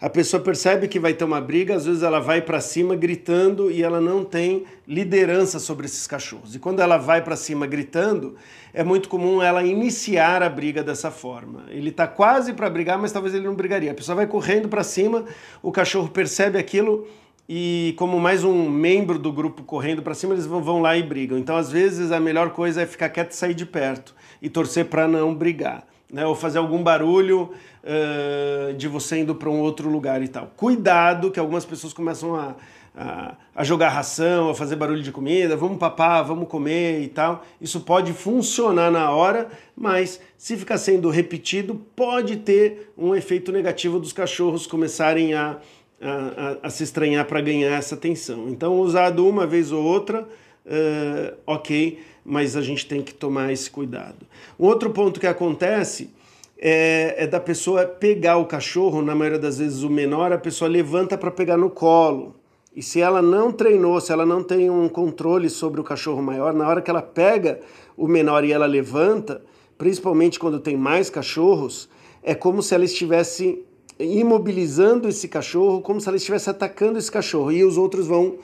A 0.01 0.09
pessoa 0.09 0.43
percebe 0.43 0.89
que 0.89 0.99
vai 0.99 1.13
ter 1.13 1.23
uma 1.23 1.39
briga, 1.39 1.75
às 1.75 1.85
vezes 1.85 2.03
ela 2.03 2.19
vai 2.19 2.41
para 2.41 2.59
cima 2.59 2.93
gritando 2.93 3.71
e 3.71 3.81
ela 3.81 4.01
não 4.01 4.25
tem 4.25 4.65
liderança 4.85 5.59
sobre 5.59 5.85
esses 5.85 6.05
cachorros. 6.05 6.55
E 6.55 6.59
quando 6.59 6.81
ela 6.81 6.97
vai 6.97 7.21
para 7.21 7.37
cima 7.37 7.65
gritando, 7.65 8.35
é 8.73 8.83
muito 8.83 9.07
comum 9.07 9.41
ela 9.41 9.63
iniciar 9.63 10.43
a 10.43 10.49
briga 10.49 10.83
dessa 10.83 11.09
forma. 11.09 11.63
Ele 11.69 11.89
está 11.89 12.05
quase 12.05 12.51
para 12.51 12.69
brigar, 12.69 12.99
mas 12.99 13.13
talvez 13.13 13.33
ele 13.33 13.45
não 13.45 13.55
brigaria. 13.55 13.91
A 13.91 13.95
pessoa 13.95 14.17
vai 14.17 14.27
correndo 14.27 14.67
para 14.67 14.83
cima, 14.83 15.23
o 15.61 15.71
cachorro 15.71 16.09
percebe 16.09 16.59
aquilo 16.59 17.07
e 17.47 17.93
como 17.97 18.19
mais 18.19 18.43
um 18.43 18.69
membro 18.69 19.17
do 19.17 19.31
grupo 19.31 19.63
correndo 19.63 20.01
para 20.01 20.13
cima, 20.13 20.33
eles 20.33 20.45
vão 20.45 20.81
lá 20.81 20.97
e 20.97 21.03
brigam. 21.03 21.37
Então, 21.37 21.55
às 21.55 21.71
vezes, 21.71 22.11
a 22.11 22.19
melhor 22.19 22.49
coisa 22.49 22.81
é 22.81 22.85
ficar 22.85 23.07
quieto 23.07 23.31
e 23.31 23.37
sair 23.37 23.53
de 23.53 23.65
perto 23.65 24.13
e 24.43 24.49
torcer 24.49 24.85
para 24.85 25.07
não 25.07 25.33
brigar. 25.33 25.87
Né, 26.11 26.23
ou 26.27 26.35
fazer 26.35 26.59
algum 26.59 26.83
barulho 26.83 27.49
uh, 27.83 28.73
de 28.75 28.87
você 28.87 29.17
indo 29.17 29.33
para 29.33 29.49
um 29.49 29.59
outro 29.59 29.89
lugar 29.89 30.21
e 30.21 30.27
tal. 30.27 30.51
Cuidado, 30.55 31.31
que 31.31 31.39
algumas 31.39 31.65
pessoas 31.65 31.91
começam 31.91 32.35
a, 32.35 32.55
a, 32.95 33.35
a, 33.55 33.63
jogar 33.63 33.89
ração, 33.89 34.51
a 34.51 34.53
fazer 34.53 34.75
barulho 34.75 35.01
de 35.01 35.11
comida, 35.11 35.57
vamos 35.57 35.79
papar, 35.79 36.21
vamos 36.21 36.47
comer 36.47 37.01
e 37.01 37.07
tal. 37.07 37.43
Isso 37.59 37.79
pode 37.79 38.13
funcionar 38.13 38.91
na 38.91 39.09
hora, 39.09 39.47
mas 39.75 40.21
se 40.37 40.55
ficar 40.55 40.77
sendo 40.77 41.09
repetido, 41.09 41.81
pode 41.95 42.35
ter 42.35 42.93
um 42.95 43.15
efeito 43.15 43.51
negativo 43.51 43.99
dos 43.99 44.13
cachorros 44.13 44.67
começarem 44.67 45.33
a, 45.33 45.57
a, 45.99 46.67
a 46.67 46.69
se 46.69 46.83
estranhar 46.83 47.25
para 47.25 47.41
ganhar 47.41 47.71
essa 47.71 47.95
atenção. 47.95 48.49
Então, 48.49 48.79
usado 48.79 49.27
uma 49.27 49.47
vez 49.47 49.71
ou 49.71 49.83
outra, 49.83 50.21
uh, 50.21 51.37
ok 51.47 52.12
mas 52.25 52.55
a 52.55 52.61
gente 52.61 52.85
tem 52.85 53.01
que 53.01 53.13
tomar 53.13 53.51
esse 53.51 53.69
cuidado. 53.69 54.25
Um 54.59 54.65
outro 54.65 54.89
ponto 54.89 55.19
que 55.19 55.27
acontece 55.27 56.09
é, 56.57 57.15
é 57.17 57.27
da 57.27 57.39
pessoa 57.39 57.85
pegar 57.85 58.37
o 58.37 58.45
cachorro, 58.45 59.01
na 59.01 59.13
maioria 59.13 59.39
das 59.39 59.57
vezes 59.57 59.83
o 59.83 59.89
menor, 59.89 60.31
a 60.31 60.37
pessoa 60.37 60.69
levanta 60.69 61.17
para 61.17 61.31
pegar 61.31 61.57
no 61.57 61.69
colo. 61.69 62.35
E 62.75 62.81
se 62.81 62.99
ela 62.99 63.21
não 63.21 63.51
treinou, 63.51 63.99
se 64.01 64.11
ela 64.11 64.25
não 64.25 64.43
tem 64.43 64.69
um 64.69 64.89
controle 64.89 65.49
sobre 65.49 65.79
o 65.79 65.83
cachorro 65.83 66.21
maior, 66.21 66.53
na 66.53 66.67
hora 66.67 66.81
que 66.81 66.89
ela 66.89 67.01
pega 67.01 67.59
o 67.95 68.07
menor 68.07 68.43
e 68.43 68.51
ela 68.51 68.65
levanta, 68.65 69.43
principalmente 69.77 70.39
quando 70.39 70.59
tem 70.59 70.75
mais 70.75 71.09
cachorros, 71.09 71.87
é 72.23 72.33
como 72.33 72.63
se 72.63 72.73
ela 72.73 72.85
estivesse 72.85 73.63
imobilizando 73.99 75.07
esse 75.07 75.27
cachorro, 75.27 75.81
como 75.81 76.01
se 76.01 76.07
ela 76.07 76.17
estivesse 76.17 76.49
atacando 76.49 76.97
esse 76.97 77.11
cachorro. 77.11 77.51
E 77.51 77.63
os 77.63 77.77
outros 77.77 78.07
vão 78.07 78.37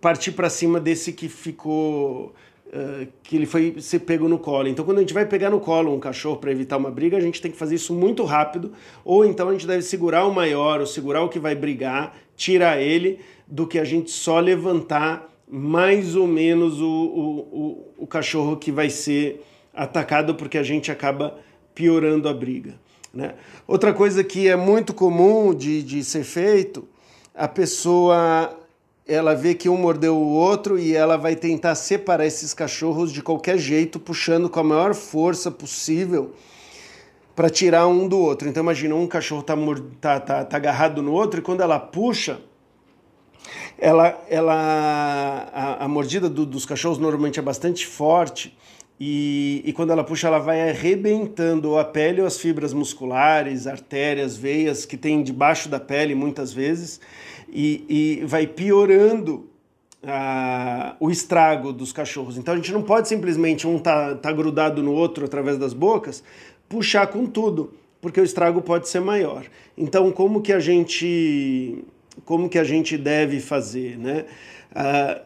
partir 0.00 0.32
para 0.32 0.50
cima 0.50 0.78
desse 0.78 1.12
que 1.12 1.28
ficou. 1.28 2.34
Que 3.22 3.36
ele 3.36 3.46
foi 3.46 3.76
ser 3.80 4.00
pego 4.00 4.28
no 4.28 4.38
colo. 4.38 4.68
Então, 4.68 4.84
quando 4.84 4.98
a 4.98 5.00
gente 5.00 5.14
vai 5.14 5.24
pegar 5.24 5.50
no 5.50 5.60
colo 5.60 5.94
um 5.94 6.00
cachorro 6.00 6.36
para 6.36 6.50
evitar 6.50 6.76
uma 6.76 6.90
briga, 6.90 7.16
a 7.16 7.20
gente 7.20 7.40
tem 7.40 7.50
que 7.50 7.56
fazer 7.56 7.76
isso 7.76 7.94
muito 7.94 8.24
rápido, 8.24 8.72
ou 9.04 9.24
então 9.24 9.48
a 9.48 9.52
gente 9.52 9.66
deve 9.66 9.82
segurar 9.82 10.26
o 10.26 10.34
maior, 10.34 10.80
ou 10.80 10.86
segurar 10.86 11.22
o 11.22 11.28
que 11.28 11.38
vai 11.38 11.54
brigar, 11.54 12.16
tirar 12.36 12.80
ele, 12.80 13.20
do 13.46 13.66
que 13.66 13.78
a 13.78 13.84
gente 13.84 14.10
só 14.10 14.40
levantar 14.40 15.32
mais 15.48 16.16
ou 16.16 16.26
menos 16.26 16.80
o, 16.80 16.86
o, 16.86 17.38
o, 17.38 17.94
o 17.98 18.06
cachorro 18.06 18.56
que 18.56 18.72
vai 18.72 18.90
ser 18.90 19.42
atacado, 19.72 20.34
porque 20.34 20.58
a 20.58 20.62
gente 20.62 20.90
acaba 20.90 21.38
piorando 21.74 22.28
a 22.28 22.34
briga. 22.34 22.74
Né? 23.12 23.34
Outra 23.66 23.94
coisa 23.94 24.24
que 24.24 24.48
é 24.48 24.56
muito 24.56 24.92
comum 24.92 25.54
de, 25.54 25.82
de 25.82 26.02
ser 26.02 26.24
feito, 26.24 26.86
a 27.34 27.46
pessoa 27.46 28.58
ela 29.06 29.34
vê 29.34 29.54
que 29.54 29.68
um 29.68 29.76
mordeu 29.76 30.16
o 30.16 30.32
outro 30.32 30.78
e 30.78 30.94
ela 30.94 31.16
vai 31.16 31.36
tentar 31.36 31.74
separar 31.76 32.26
esses 32.26 32.52
cachorros 32.52 33.12
de 33.12 33.22
qualquer 33.22 33.56
jeito, 33.56 34.00
puxando 34.00 34.50
com 34.50 34.58
a 34.58 34.64
maior 34.64 34.94
força 34.94 35.50
possível 35.50 36.34
para 37.34 37.48
tirar 37.48 37.86
um 37.86 38.08
do 38.08 38.18
outro. 38.18 38.48
Então 38.48 38.62
imagina, 38.62 38.94
um 38.96 39.06
cachorro 39.06 39.42
está 39.42 39.56
tá, 40.00 40.20
tá, 40.20 40.44
tá 40.44 40.56
agarrado 40.56 41.02
no 41.02 41.12
outro 41.12 41.38
e 41.38 41.42
quando 41.42 41.60
ela 41.60 41.78
puxa, 41.78 42.40
ela, 43.78 44.20
ela 44.28 45.50
a, 45.52 45.84
a 45.84 45.88
mordida 45.88 46.28
do, 46.28 46.44
dos 46.44 46.66
cachorros 46.66 46.98
normalmente 46.98 47.38
é 47.38 47.42
bastante 47.42 47.86
forte 47.86 48.56
e, 48.98 49.62
e, 49.66 49.74
quando 49.74 49.90
ela 49.90 50.02
puxa, 50.02 50.26
ela 50.26 50.38
vai 50.38 50.70
arrebentando 50.70 51.76
a 51.76 51.84
pele 51.84 52.22
ou 52.22 52.26
as 52.26 52.38
fibras 52.38 52.72
musculares, 52.72 53.66
artérias, 53.66 54.38
veias 54.38 54.86
que 54.86 54.96
tem 54.96 55.22
debaixo 55.22 55.68
da 55.68 55.78
pele 55.78 56.14
muitas 56.14 56.50
vezes, 56.50 56.98
e, 57.48 57.84
e 58.20 58.24
vai 58.24 58.46
piorando 58.46 59.48
a, 60.02 60.96
o 61.00 61.10
estrago 61.10 61.72
dos 61.72 61.92
cachorros. 61.92 62.38
Então 62.38 62.54
a 62.54 62.56
gente 62.56 62.72
não 62.72 62.82
pode 62.82 63.08
simplesmente 63.08 63.66
um 63.66 63.78
tá, 63.78 64.14
tá 64.14 64.32
grudado 64.32 64.82
no 64.82 64.92
outro 64.92 65.24
através 65.24 65.58
das 65.58 65.72
bocas, 65.72 66.22
puxar 66.68 67.06
com 67.08 67.26
tudo, 67.26 67.74
porque 68.00 68.20
o 68.20 68.24
estrago 68.24 68.62
pode 68.62 68.88
ser 68.88 69.00
maior. 69.00 69.44
Então 69.76 70.10
como 70.12 70.40
que 70.40 70.52
a 70.52 70.60
gente 70.60 71.84
como 72.24 72.48
que 72.48 72.58
a 72.58 72.64
gente 72.64 72.96
deve 72.96 73.40
fazer, 73.40 73.98
né? 73.98 74.24
Uh, 74.72 75.20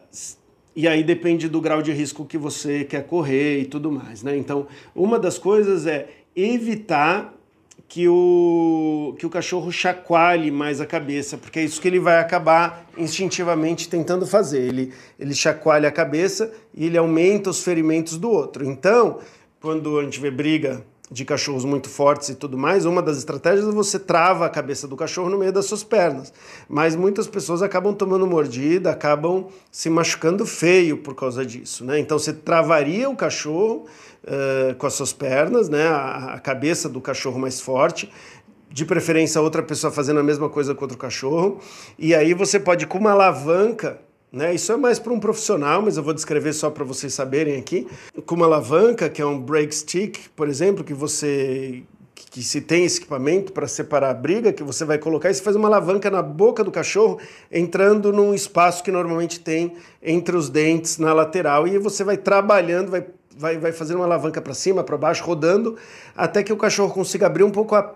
e 0.75 0.87
aí 0.87 1.03
depende 1.03 1.49
do 1.49 1.59
grau 1.59 1.81
de 1.81 1.91
risco 1.91 2.25
que 2.25 2.37
você 2.37 2.83
quer 2.83 3.05
correr 3.05 3.61
e 3.61 3.65
tudo 3.65 3.91
mais, 3.91 4.23
né? 4.23 4.37
Então, 4.37 4.67
uma 4.95 5.19
das 5.19 5.37
coisas 5.37 5.85
é 5.85 6.07
evitar 6.35 7.33
que 7.91 8.07
o, 8.07 9.13
que 9.19 9.25
o 9.25 9.29
cachorro 9.29 9.69
chacoalhe 9.69 10.49
mais 10.49 10.79
a 10.79 10.85
cabeça, 10.85 11.37
porque 11.37 11.59
é 11.59 11.63
isso 11.65 11.81
que 11.81 11.89
ele 11.89 11.99
vai 11.99 12.21
acabar 12.21 12.85
instintivamente 12.97 13.89
tentando 13.89 14.25
fazer. 14.25 14.61
Ele, 14.61 14.93
ele 15.19 15.35
chacoalha 15.35 15.89
a 15.89 15.91
cabeça 15.91 16.53
e 16.73 16.85
ele 16.85 16.97
aumenta 16.97 17.49
os 17.49 17.61
ferimentos 17.61 18.17
do 18.17 18.31
outro. 18.31 18.63
Então, 18.63 19.19
quando 19.59 19.99
a 19.99 20.03
gente 20.05 20.21
vê 20.21 20.31
briga 20.31 20.85
de 21.11 21.25
cachorros 21.25 21.65
muito 21.65 21.89
fortes 21.89 22.29
e 22.29 22.35
tudo 22.35 22.57
mais, 22.57 22.85
uma 22.85 23.01
das 23.01 23.17
estratégias 23.17 23.67
é 23.67 23.71
você 23.71 23.99
trava 23.99 24.45
a 24.45 24.49
cabeça 24.49 24.87
do 24.87 24.95
cachorro 24.95 25.29
no 25.29 25.37
meio 25.37 25.51
das 25.51 25.65
suas 25.65 25.83
pernas. 25.83 26.31
Mas 26.69 26.95
muitas 26.95 27.27
pessoas 27.27 27.61
acabam 27.61 27.93
tomando 27.93 28.25
mordida, 28.25 28.91
acabam 28.91 29.47
se 29.69 29.89
machucando 29.89 30.45
feio 30.45 30.97
por 30.97 31.13
causa 31.13 31.45
disso, 31.45 31.83
né? 31.83 31.99
Então 31.99 32.17
você 32.17 32.31
travaria 32.31 33.09
o 33.09 33.15
cachorro 33.15 33.87
uh, 34.23 34.73
com 34.75 34.87
as 34.87 34.93
suas 34.93 35.11
pernas, 35.11 35.67
né? 35.67 35.85
A, 35.89 36.35
a 36.35 36.39
cabeça 36.39 36.87
do 36.87 37.01
cachorro 37.01 37.37
mais 37.37 37.59
forte, 37.59 38.09
de 38.69 38.85
preferência 38.85 39.41
outra 39.41 39.61
pessoa 39.61 39.91
fazendo 39.91 40.21
a 40.21 40.23
mesma 40.23 40.47
coisa 40.47 40.73
com 40.73 40.85
outro 40.85 40.97
cachorro, 40.97 41.59
e 41.99 42.15
aí 42.15 42.33
você 42.33 42.57
pode 42.57 42.87
com 42.87 42.97
uma 42.97 43.11
alavanca 43.11 43.99
né? 44.31 44.53
Isso 44.53 44.71
é 44.71 44.77
mais 44.77 44.97
para 44.97 45.11
um 45.11 45.19
profissional, 45.19 45.81
mas 45.81 45.97
eu 45.97 46.03
vou 46.03 46.13
descrever 46.13 46.53
só 46.53 46.69
para 46.69 46.85
vocês 46.85 47.13
saberem 47.13 47.59
aqui. 47.59 47.87
Com 48.25 48.35
uma 48.35 48.45
alavanca, 48.45 49.09
que 49.09 49.21
é 49.21 49.25
um 49.25 49.39
brake 49.39 49.75
stick, 49.75 50.29
por 50.35 50.47
exemplo, 50.47 50.83
que 50.83 50.93
você 50.93 51.83
que 52.29 52.41
se 52.41 52.61
tem 52.61 52.85
esse 52.85 52.99
equipamento 52.99 53.51
para 53.51 53.67
separar 53.67 54.09
a 54.09 54.13
briga, 54.13 54.53
que 54.53 54.63
você 54.63 54.85
vai 54.85 54.97
colocar 54.97 55.29
e 55.29 55.33
você 55.33 55.43
faz 55.43 55.53
uma 55.53 55.67
alavanca 55.67 56.09
na 56.09 56.21
boca 56.21 56.63
do 56.63 56.71
cachorro, 56.71 57.19
entrando 57.51 58.13
num 58.13 58.33
espaço 58.33 58.81
que 58.81 58.89
normalmente 58.89 59.41
tem 59.41 59.73
entre 60.01 60.37
os 60.37 60.49
dentes 60.49 60.97
na 60.97 61.11
lateral, 61.11 61.67
e 61.67 61.77
você 61.77 62.05
vai 62.05 62.15
trabalhando, 62.15 62.89
vai, 62.89 63.05
vai, 63.37 63.57
vai 63.57 63.73
fazendo 63.73 63.97
uma 63.97 64.05
alavanca 64.05 64.41
para 64.41 64.53
cima, 64.53 64.81
para 64.81 64.97
baixo, 64.97 65.25
rodando, 65.25 65.75
até 66.15 66.41
que 66.41 66.53
o 66.53 66.57
cachorro 66.57 66.93
consiga 66.93 67.25
abrir 67.27 67.43
um 67.43 67.51
pouco 67.51 67.75
a, 67.75 67.95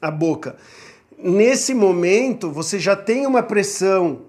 a 0.00 0.12
boca. 0.12 0.54
Nesse 1.18 1.74
momento, 1.74 2.52
você 2.52 2.78
já 2.78 2.94
tem 2.94 3.26
uma 3.26 3.42
pressão 3.42 4.20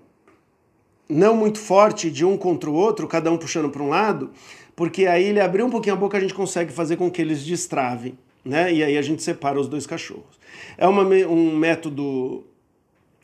não 1.08 1.36
muito 1.36 1.60
forte 1.60 2.10
de 2.10 2.26
um 2.26 2.38
contra 2.38 2.70
o 2.70 2.74
outro, 2.74 3.08
cada 3.08 3.32
um 3.32 3.38
puxando 3.38 3.70
para 3.70 3.84
um 3.84 3.90
lado, 3.90 4.32
porque 4.76 5.06
aí 5.06 5.26
ele 5.26 5.40
abrir 5.40 5.64
um 5.64 5.70
pouquinho 5.70 5.96
a 5.96 5.98
boca, 5.98 6.18
a 6.18 6.22
gente 6.22 6.34
consegue 6.34 6.72
fazer 6.72 6.98
com 6.98 7.10
que 7.12 7.22
eles 7.22 7.44
destravem, 7.44 8.18
né? 8.44 8.74
E 8.74 8.84
aí 8.84 8.98
a 8.98 9.02
gente 9.02 9.22
separa 9.22 9.60
os 9.60 9.68
dois 9.68 9.86
cachorros. 9.86 10.40
É 10.78 10.88
uma, 10.88 11.04
um 11.04 11.56
método 11.56 12.44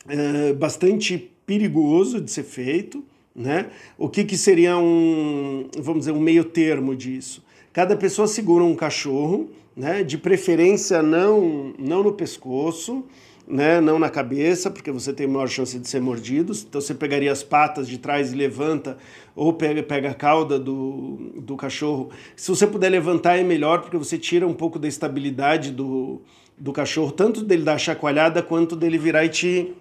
é, 0.08 0.52
bastante 0.52 1.30
perigoso 1.44 2.20
de 2.20 2.30
ser 2.30 2.44
feito, 2.44 3.04
né? 3.34 3.70
O 3.98 4.08
que, 4.08 4.24
que 4.24 4.36
seria 4.36 4.76
um, 4.78 5.68
vamos 5.78 6.00
dizer, 6.00 6.12
um 6.12 6.20
meio 6.20 6.44
termo 6.44 6.94
disso? 6.94 7.44
Cada 7.72 7.96
pessoa 7.96 8.28
segura 8.28 8.64
um 8.64 8.74
cachorro, 8.74 9.50
né? 9.76 10.02
De 10.02 10.16
preferência 10.16 11.02
não, 11.02 11.72
não 11.78 12.02
no 12.02 12.12
pescoço, 12.12 13.04
né, 13.50 13.80
não 13.80 13.98
na 13.98 14.08
cabeça, 14.08 14.70
porque 14.70 14.92
você 14.92 15.12
tem 15.12 15.26
maior 15.26 15.48
chance 15.48 15.78
de 15.78 15.88
ser 15.88 16.00
mordido. 16.00 16.52
Então 16.52 16.80
você 16.80 16.94
pegaria 16.94 17.32
as 17.32 17.42
patas 17.42 17.88
de 17.88 17.98
trás 17.98 18.32
e 18.32 18.36
levanta, 18.36 18.96
ou 19.34 19.52
pega, 19.52 19.82
pega 19.82 20.10
a 20.10 20.14
cauda 20.14 20.58
do, 20.58 21.32
do 21.36 21.56
cachorro. 21.56 22.10
Se 22.36 22.48
você 22.48 22.66
puder 22.66 22.88
levantar 22.88 23.36
é 23.36 23.42
melhor, 23.42 23.80
porque 23.80 23.96
você 23.96 24.16
tira 24.16 24.46
um 24.46 24.54
pouco 24.54 24.78
da 24.78 24.86
estabilidade 24.86 25.72
do, 25.72 26.22
do 26.56 26.72
cachorro, 26.72 27.10
tanto 27.10 27.42
dele 27.42 27.64
dar 27.64 27.78
chacoalhada, 27.78 28.42
quanto 28.42 28.76
dele 28.76 28.96
virar 28.96 29.24
e 29.24 29.28
te. 29.28 29.74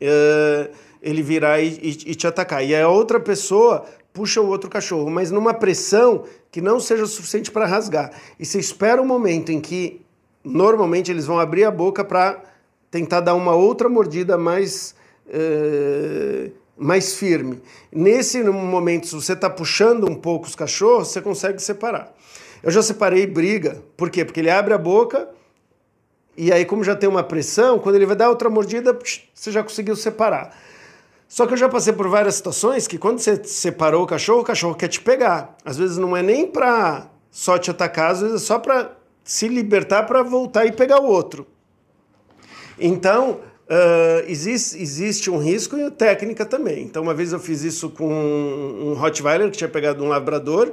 Uh, 0.00 0.70
ele 1.00 1.22
virar 1.22 1.60
e, 1.60 1.68
e, 1.68 2.10
e 2.10 2.14
te 2.14 2.26
atacar. 2.26 2.64
E 2.64 2.74
a 2.74 2.88
outra 2.88 3.20
pessoa 3.20 3.86
puxa 4.12 4.40
o 4.40 4.48
outro 4.48 4.68
cachorro, 4.68 5.10
mas 5.10 5.30
numa 5.30 5.54
pressão 5.54 6.24
que 6.50 6.60
não 6.60 6.80
seja 6.80 7.06
suficiente 7.06 7.50
para 7.50 7.66
rasgar. 7.66 8.10
E 8.40 8.44
você 8.44 8.58
espera 8.58 9.00
um 9.00 9.06
momento 9.06 9.52
em 9.52 9.60
que 9.60 10.00
normalmente 10.42 11.10
eles 11.10 11.26
vão 11.26 11.38
abrir 11.38 11.64
a 11.64 11.70
boca 11.70 12.04
para 12.04 12.42
tentar 12.96 13.20
dar 13.20 13.34
uma 13.34 13.54
outra 13.54 13.88
mordida 13.88 14.38
mais, 14.38 14.94
uh, 15.28 16.50
mais 16.76 17.14
firme. 17.14 17.60
Nesse 17.92 18.42
momento, 18.42 19.06
se 19.06 19.14
você 19.14 19.34
está 19.34 19.50
puxando 19.50 20.10
um 20.10 20.14
pouco 20.14 20.46
os 20.46 20.54
cachorros, 20.54 21.08
você 21.08 21.20
consegue 21.20 21.60
separar. 21.60 22.14
Eu 22.62 22.70
já 22.70 22.82
separei 22.82 23.26
briga, 23.26 23.82
por 23.96 24.08
quê? 24.08 24.24
Porque 24.24 24.40
ele 24.40 24.50
abre 24.50 24.72
a 24.72 24.78
boca 24.78 25.28
e 26.36 26.50
aí, 26.52 26.64
como 26.64 26.82
já 26.82 26.96
tem 26.96 27.08
uma 27.08 27.22
pressão, 27.22 27.78
quando 27.78 27.96
ele 27.96 28.06
vai 28.06 28.16
dar 28.16 28.28
outra 28.28 28.48
mordida, 28.48 28.98
você 29.34 29.50
já 29.50 29.62
conseguiu 29.62 29.94
separar. 29.94 30.56
Só 31.28 31.46
que 31.46 31.54
eu 31.54 31.56
já 31.56 31.68
passei 31.68 31.92
por 31.92 32.08
várias 32.08 32.34
situações 32.36 32.86
que 32.86 32.98
quando 32.98 33.18
você 33.18 33.42
separou 33.44 34.04
o 34.04 34.06
cachorro, 34.06 34.40
o 34.40 34.44
cachorro 34.44 34.74
quer 34.74 34.88
te 34.88 35.00
pegar. 35.00 35.56
Às 35.64 35.76
vezes 35.76 35.96
não 35.98 36.16
é 36.16 36.22
nem 36.22 36.46
para 36.46 37.08
só 37.30 37.58
te 37.58 37.70
atacar, 37.70 38.12
às 38.12 38.20
vezes 38.20 38.42
é 38.42 38.44
só 38.44 38.58
para 38.58 38.92
se 39.24 39.48
libertar 39.48 40.04
para 40.04 40.22
voltar 40.22 40.66
e 40.66 40.72
pegar 40.72 41.00
o 41.00 41.06
outro. 41.06 41.46
Então, 42.78 43.40
uh, 43.68 44.24
existe, 44.26 44.80
existe 44.80 45.30
um 45.30 45.38
risco 45.38 45.76
e 45.76 45.90
técnica 45.90 46.44
também. 46.44 46.84
Então, 46.84 47.02
uma 47.02 47.14
vez 47.14 47.32
eu 47.32 47.40
fiz 47.40 47.62
isso 47.62 47.90
com 47.90 48.08
um 48.08 48.94
Rottweiler 48.94 49.50
que 49.50 49.58
tinha 49.58 49.68
pegado 49.68 50.02
um 50.04 50.08
labrador, 50.08 50.72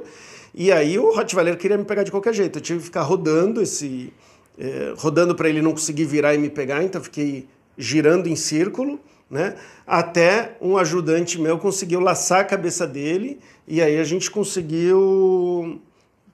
e 0.54 0.70
aí 0.70 0.98
o 0.98 1.14
Rottweiler 1.14 1.56
queria 1.56 1.76
me 1.76 1.84
pegar 1.84 2.04
de 2.04 2.10
qualquer 2.10 2.32
jeito. 2.32 2.58
Eu 2.58 2.62
tive 2.62 2.78
que 2.78 2.84
ficar 2.86 3.02
rodando 3.02 3.60
esse. 3.60 4.12
Eh, 4.56 4.94
rodando 4.96 5.34
para 5.34 5.48
ele 5.48 5.60
não 5.60 5.72
conseguir 5.72 6.04
virar 6.04 6.32
e 6.32 6.38
me 6.38 6.48
pegar, 6.48 6.84
então 6.84 7.02
fiquei 7.02 7.48
girando 7.76 8.28
em 8.28 8.36
círculo, 8.36 9.00
né? 9.28 9.56
Até 9.84 10.56
um 10.60 10.76
ajudante 10.76 11.40
meu 11.40 11.58
conseguiu 11.58 11.98
laçar 11.98 12.40
a 12.40 12.44
cabeça 12.44 12.86
dele 12.86 13.40
e 13.66 13.82
aí 13.82 13.98
a 13.98 14.04
gente 14.04 14.30
conseguiu 14.30 15.82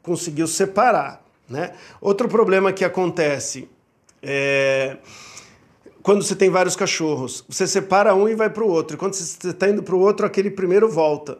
conseguiu 0.02 0.46
separar, 0.46 1.24
né? 1.48 1.72
Outro 1.98 2.28
problema 2.28 2.74
que 2.74 2.84
acontece 2.84 3.66
é 4.22 4.98
quando 6.02 6.22
você 6.22 6.34
tem 6.34 6.48
vários 6.48 6.76
cachorros, 6.76 7.44
você 7.48 7.66
separa 7.66 8.14
um 8.14 8.28
e 8.28 8.34
vai 8.34 8.48
para 8.48 8.64
o 8.64 8.68
outro. 8.68 8.96
E 8.96 8.98
quando 8.98 9.14
você 9.14 9.48
está 9.48 9.68
indo 9.68 9.82
para 9.82 9.94
o 9.94 10.00
outro, 10.00 10.24
aquele 10.24 10.50
primeiro 10.50 10.88
volta. 10.88 11.38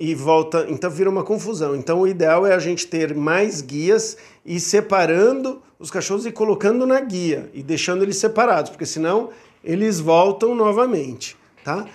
E 0.00 0.14
volta, 0.14 0.66
então 0.68 0.90
vira 0.90 1.10
uma 1.10 1.24
confusão. 1.24 1.74
Então 1.74 2.00
o 2.00 2.06
ideal 2.06 2.46
é 2.46 2.54
a 2.54 2.58
gente 2.58 2.86
ter 2.86 3.14
mais 3.14 3.60
guias 3.60 4.16
e 4.46 4.60
separando 4.60 5.60
os 5.78 5.90
cachorros 5.90 6.24
e 6.24 6.32
colocando 6.32 6.86
na 6.86 7.00
guia 7.00 7.50
e 7.52 7.62
deixando 7.62 8.02
eles 8.02 8.16
separados, 8.16 8.70
porque 8.70 8.86
senão 8.86 9.30
eles 9.62 9.98
voltam 9.98 10.54
novamente, 10.54 11.36
tá? 11.64 11.86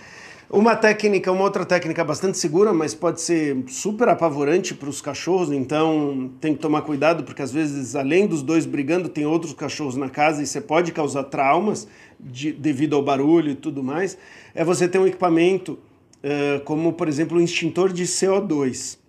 Uma 0.49 0.75
técnica, 0.75 1.31
uma 1.31 1.43
outra 1.43 1.65
técnica 1.65 2.03
bastante 2.03 2.37
segura, 2.37 2.73
mas 2.73 2.93
pode 2.93 3.21
ser 3.21 3.63
super 3.67 4.09
apavorante 4.09 4.73
para 4.73 4.89
os 4.89 5.01
cachorros, 5.01 5.51
então 5.51 6.31
tem 6.39 6.53
que 6.53 6.59
tomar 6.59 6.81
cuidado, 6.81 7.23
porque 7.23 7.41
às 7.41 7.51
vezes, 7.51 7.95
além 7.95 8.27
dos 8.27 8.43
dois 8.43 8.65
brigando, 8.65 9.07
tem 9.09 9.25
outros 9.25 9.53
cachorros 9.53 9.95
na 9.95 10.09
casa 10.09 10.43
e 10.43 10.45
você 10.45 10.59
pode 10.59 10.91
causar 10.91 11.23
traumas 11.23 11.87
de, 12.19 12.51
devido 12.51 12.95
ao 12.95 13.01
barulho 13.01 13.51
e 13.51 13.55
tudo 13.55 13.81
mais. 13.81 14.17
É 14.53 14.63
você 14.63 14.87
ter 14.87 14.99
um 14.99 15.07
equipamento, 15.07 15.79
uh, 16.23 16.59
como 16.65 16.91
por 16.93 17.07
exemplo, 17.07 17.37
um 17.37 17.41
extintor 17.41 17.91
de 17.91 18.03
CO2. 18.03 18.95
O 18.95 18.99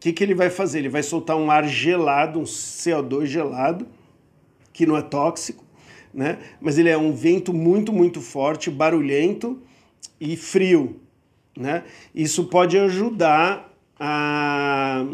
que, 0.00 0.12
que 0.12 0.22
ele 0.22 0.34
vai 0.34 0.48
fazer? 0.48 0.78
Ele 0.78 0.88
vai 0.88 1.02
soltar 1.02 1.36
um 1.36 1.50
ar 1.50 1.66
gelado, 1.66 2.38
um 2.38 2.44
CO2 2.44 3.26
gelado, 3.26 3.86
que 4.72 4.86
não 4.86 4.96
é 4.96 5.02
tóxico, 5.02 5.64
né? 6.12 6.38
mas 6.60 6.78
ele 6.78 6.88
é 6.88 6.96
um 6.96 7.12
vento 7.12 7.52
muito, 7.52 7.92
muito 7.92 8.20
forte, 8.20 8.70
barulhento 8.70 9.60
e 10.20 10.36
frio. 10.36 11.00
Né? 11.56 11.84
Isso 12.14 12.44
pode 12.44 12.78
ajudar 12.78 13.72
a, 13.98 15.04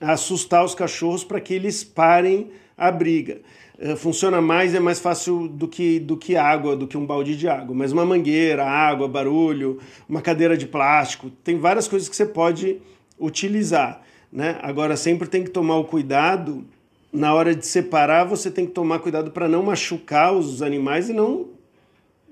a 0.00 0.12
assustar 0.12 0.64
os 0.64 0.74
cachorros 0.74 1.24
para 1.24 1.40
que 1.40 1.54
eles 1.54 1.82
parem 1.82 2.50
a 2.76 2.90
briga. 2.90 3.40
Uh, 3.78 3.96
funciona 3.96 4.40
mais, 4.40 4.74
é 4.74 4.80
mais 4.80 4.98
fácil 4.98 5.48
do 5.48 5.68
que, 5.68 6.00
do 6.00 6.16
que 6.16 6.36
água, 6.36 6.76
do 6.76 6.86
que 6.86 6.96
um 6.96 7.06
balde 7.06 7.36
de 7.36 7.48
água. 7.48 7.74
Mas 7.74 7.92
uma 7.92 8.04
mangueira, 8.04 8.64
água, 8.64 9.08
barulho, 9.08 9.78
uma 10.08 10.20
cadeira 10.20 10.56
de 10.56 10.66
plástico, 10.66 11.30
tem 11.42 11.58
várias 11.58 11.88
coisas 11.88 12.08
que 12.08 12.16
você 12.16 12.26
pode 12.26 12.78
utilizar. 13.18 14.02
Né? 14.30 14.58
Agora, 14.62 14.96
sempre 14.96 15.28
tem 15.28 15.44
que 15.44 15.50
tomar 15.50 15.76
o 15.76 15.84
cuidado, 15.84 16.66
na 17.12 17.32
hora 17.32 17.54
de 17.54 17.66
separar, 17.66 18.24
você 18.24 18.50
tem 18.50 18.66
que 18.66 18.72
tomar 18.72 18.98
cuidado 18.98 19.30
para 19.30 19.48
não 19.48 19.62
machucar 19.62 20.34
os 20.34 20.60
animais 20.60 21.08
e 21.08 21.14
não 21.14 21.48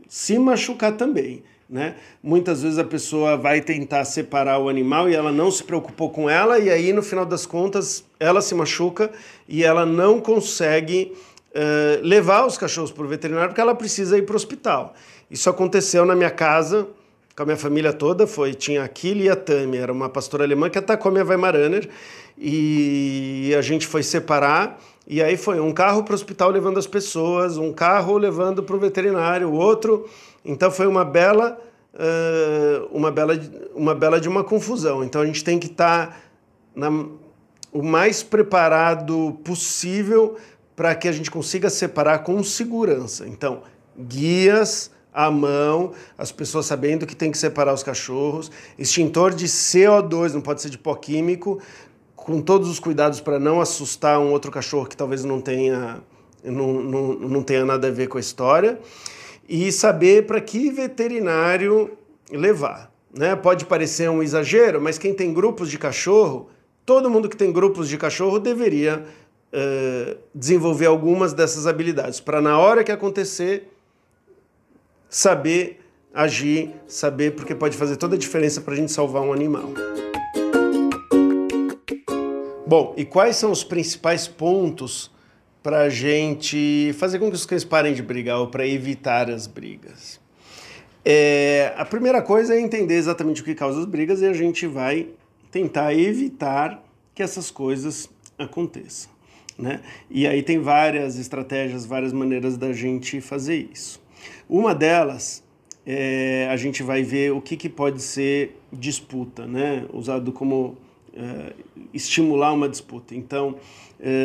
se 0.06 0.38
machucar 0.38 0.96
também. 0.96 1.42
Né? 1.74 1.96
Muitas 2.22 2.62
vezes 2.62 2.78
a 2.78 2.84
pessoa 2.84 3.36
vai 3.36 3.60
tentar 3.60 4.04
separar 4.04 4.60
o 4.60 4.68
animal 4.68 5.10
e 5.10 5.14
ela 5.16 5.32
não 5.32 5.50
se 5.50 5.64
preocupou 5.64 6.08
com 6.08 6.30
ela, 6.30 6.56
e 6.60 6.70
aí 6.70 6.92
no 6.92 7.02
final 7.02 7.26
das 7.26 7.44
contas 7.44 8.04
ela 8.20 8.40
se 8.40 8.54
machuca 8.54 9.10
e 9.48 9.64
ela 9.64 9.84
não 9.84 10.20
consegue 10.20 11.12
uh, 11.50 12.00
levar 12.00 12.46
os 12.46 12.56
cachorros 12.56 12.92
para 12.92 13.02
o 13.02 13.08
veterinário 13.08 13.48
porque 13.48 13.60
ela 13.60 13.74
precisa 13.74 14.16
ir 14.16 14.22
para 14.22 14.34
o 14.34 14.36
hospital. 14.36 14.94
Isso 15.28 15.50
aconteceu 15.50 16.06
na 16.06 16.14
minha 16.14 16.30
casa 16.30 16.86
com 17.34 17.42
a 17.42 17.46
minha 17.46 17.56
família 17.56 17.92
toda, 17.92 18.24
foi 18.24 18.54
tinha 18.54 18.84
a 18.84 18.86
Kili 18.86 19.24
e 19.24 19.28
a 19.28 19.34
Tami, 19.34 19.76
era 19.76 19.92
uma 19.92 20.08
pastora 20.08 20.44
alemã 20.44 20.70
que 20.70 20.78
atacou 20.78 21.08
a 21.08 21.12
minha 21.12 21.24
Weimaraner 21.24 21.88
e 22.38 23.52
a 23.58 23.60
gente 23.60 23.88
foi 23.88 24.04
separar 24.04 24.78
e 25.08 25.20
aí 25.20 25.36
foi 25.36 25.58
um 25.58 25.72
carro 25.72 26.04
para 26.04 26.12
o 26.12 26.14
hospital 26.14 26.50
levando 26.50 26.78
as 26.78 26.86
pessoas, 26.86 27.58
um 27.58 27.72
carro 27.72 28.16
levando 28.16 28.62
para 28.62 28.76
o 28.76 28.78
veterinário, 28.78 29.48
o 29.48 29.54
outro 29.54 30.08
então 30.44 30.70
foi 30.70 30.86
uma 30.86 31.04
bela, 31.04 31.58
uma 32.90 33.10
bela, 33.10 33.34
uma 33.74 33.94
bela 33.94 34.20
de 34.20 34.28
uma 34.28 34.44
confusão. 34.44 35.02
Então 35.02 35.22
a 35.22 35.26
gente 35.26 35.42
tem 35.42 35.58
que 35.58 35.68
estar 35.68 36.20
tá 36.78 36.90
o 37.72 37.82
mais 37.82 38.22
preparado 38.22 39.38
possível 39.42 40.36
para 40.76 40.94
que 40.94 41.08
a 41.08 41.12
gente 41.12 41.30
consiga 41.30 41.70
separar 41.70 42.18
com 42.18 42.42
segurança. 42.42 43.26
Então 43.26 43.62
guias 43.98 44.90
à 45.12 45.30
mão, 45.30 45.92
as 46.18 46.32
pessoas 46.32 46.66
sabendo 46.66 47.06
que 47.06 47.14
tem 47.14 47.30
que 47.30 47.38
separar 47.38 47.72
os 47.72 47.84
cachorros, 47.84 48.50
extintor 48.76 49.32
de 49.32 49.46
CO2, 49.46 50.32
não 50.32 50.40
pode 50.40 50.60
ser 50.60 50.70
de 50.70 50.76
pó 50.76 50.94
químico, 50.96 51.60
com 52.16 52.40
todos 52.40 52.68
os 52.68 52.80
cuidados 52.80 53.20
para 53.20 53.38
não 53.38 53.60
assustar 53.60 54.18
um 54.18 54.32
outro 54.32 54.50
cachorro 54.50 54.86
que 54.86 54.96
talvez 54.96 55.24
não 55.24 55.40
tenha, 55.40 56.02
não, 56.42 56.72
não, 56.72 57.14
não 57.14 57.42
tenha 57.42 57.64
nada 57.64 57.86
a 57.86 57.90
ver 57.90 58.08
com 58.08 58.18
a 58.18 58.20
história 58.20 58.80
e 59.48 59.70
saber 59.70 60.26
para 60.26 60.40
que 60.40 60.70
veterinário 60.70 61.96
levar. 62.30 62.92
Né? 63.16 63.36
Pode 63.36 63.64
parecer 63.66 64.10
um 64.10 64.22
exagero, 64.22 64.80
mas 64.80 64.98
quem 64.98 65.14
tem 65.14 65.32
grupos 65.32 65.70
de 65.70 65.78
cachorro, 65.78 66.50
todo 66.84 67.10
mundo 67.10 67.28
que 67.28 67.36
tem 67.36 67.52
grupos 67.52 67.88
de 67.88 67.96
cachorro 67.96 68.38
deveria 68.38 69.04
uh, 69.52 70.18
desenvolver 70.34 70.86
algumas 70.86 71.32
dessas 71.32 71.66
habilidades, 71.66 72.20
para 72.20 72.40
na 72.40 72.58
hora 72.58 72.82
que 72.82 72.90
acontecer, 72.90 73.70
saber 75.08 75.80
agir, 76.12 76.70
saber, 76.86 77.32
porque 77.32 77.54
pode 77.54 77.76
fazer 77.76 77.96
toda 77.96 78.14
a 78.14 78.18
diferença 78.18 78.60
para 78.60 78.74
a 78.74 78.76
gente 78.76 78.92
salvar 78.92 79.22
um 79.22 79.32
animal. 79.32 79.70
Bom, 82.66 82.94
e 82.96 83.04
quais 83.04 83.36
são 83.36 83.50
os 83.50 83.62
principais 83.62 84.26
pontos 84.26 85.13
para 85.64 85.80
a 85.80 85.88
gente 85.88 86.94
fazer 86.98 87.18
com 87.18 87.30
que 87.30 87.36
os 87.36 87.46
cães 87.46 87.64
parem 87.64 87.94
de 87.94 88.02
brigar 88.02 88.38
ou 88.38 88.48
para 88.48 88.68
evitar 88.68 89.30
as 89.30 89.46
brigas. 89.46 90.20
É, 91.02 91.72
a 91.74 91.86
primeira 91.86 92.20
coisa 92.20 92.54
é 92.54 92.60
entender 92.60 92.96
exatamente 92.96 93.40
o 93.40 93.44
que 93.44 93.54
causa 93.54 93.80
as 93.80 93.86
brigas 93.86 94.20
e 94.20 94.26
a 94.26 94.34
gente 94.34 94.66
vai 94.66 95.08
tentar 95.50 95.94
evitar 95.94 96.84
que 97.14 97.22
essas 97.22 97.50
coisas 97.50 98.10
aconteçam. 98.38 99.10
Né? 99.58 99.80
E 100.10 100.26
aí 100.26 100.42
tem 100.42 100.58
várias 100.58 101.18
estratégias, 101.18 101.86
várias 101.86 102.12
maneiras 102.12 102.58
da 102.58 102.70
gente 102.74 103.22
fazer 103.22 103.70
isso. 103.72 104.02
Uma 104.46 104.74
delas 104.74 105.42
é, 105.86 106.46
a 106.50 106.58
gente 106.58 106.82
vai 106.82 107.02
ver 107.02 107.32
o 107.32 107.40
que, 107.40 107.56
que 107.56 107.70
pode 107.70 108.02
ser 108.02 108.60
disputa, 108.70 109.46
né? 109.46 109.86
usado 109.94 110.30
como 110.30 110.76
é, 111.16 111.54
estimular 111.94 112.52
uma 112.52 112.68
disputa. 112.68 113.14
Então, 113.14 113.56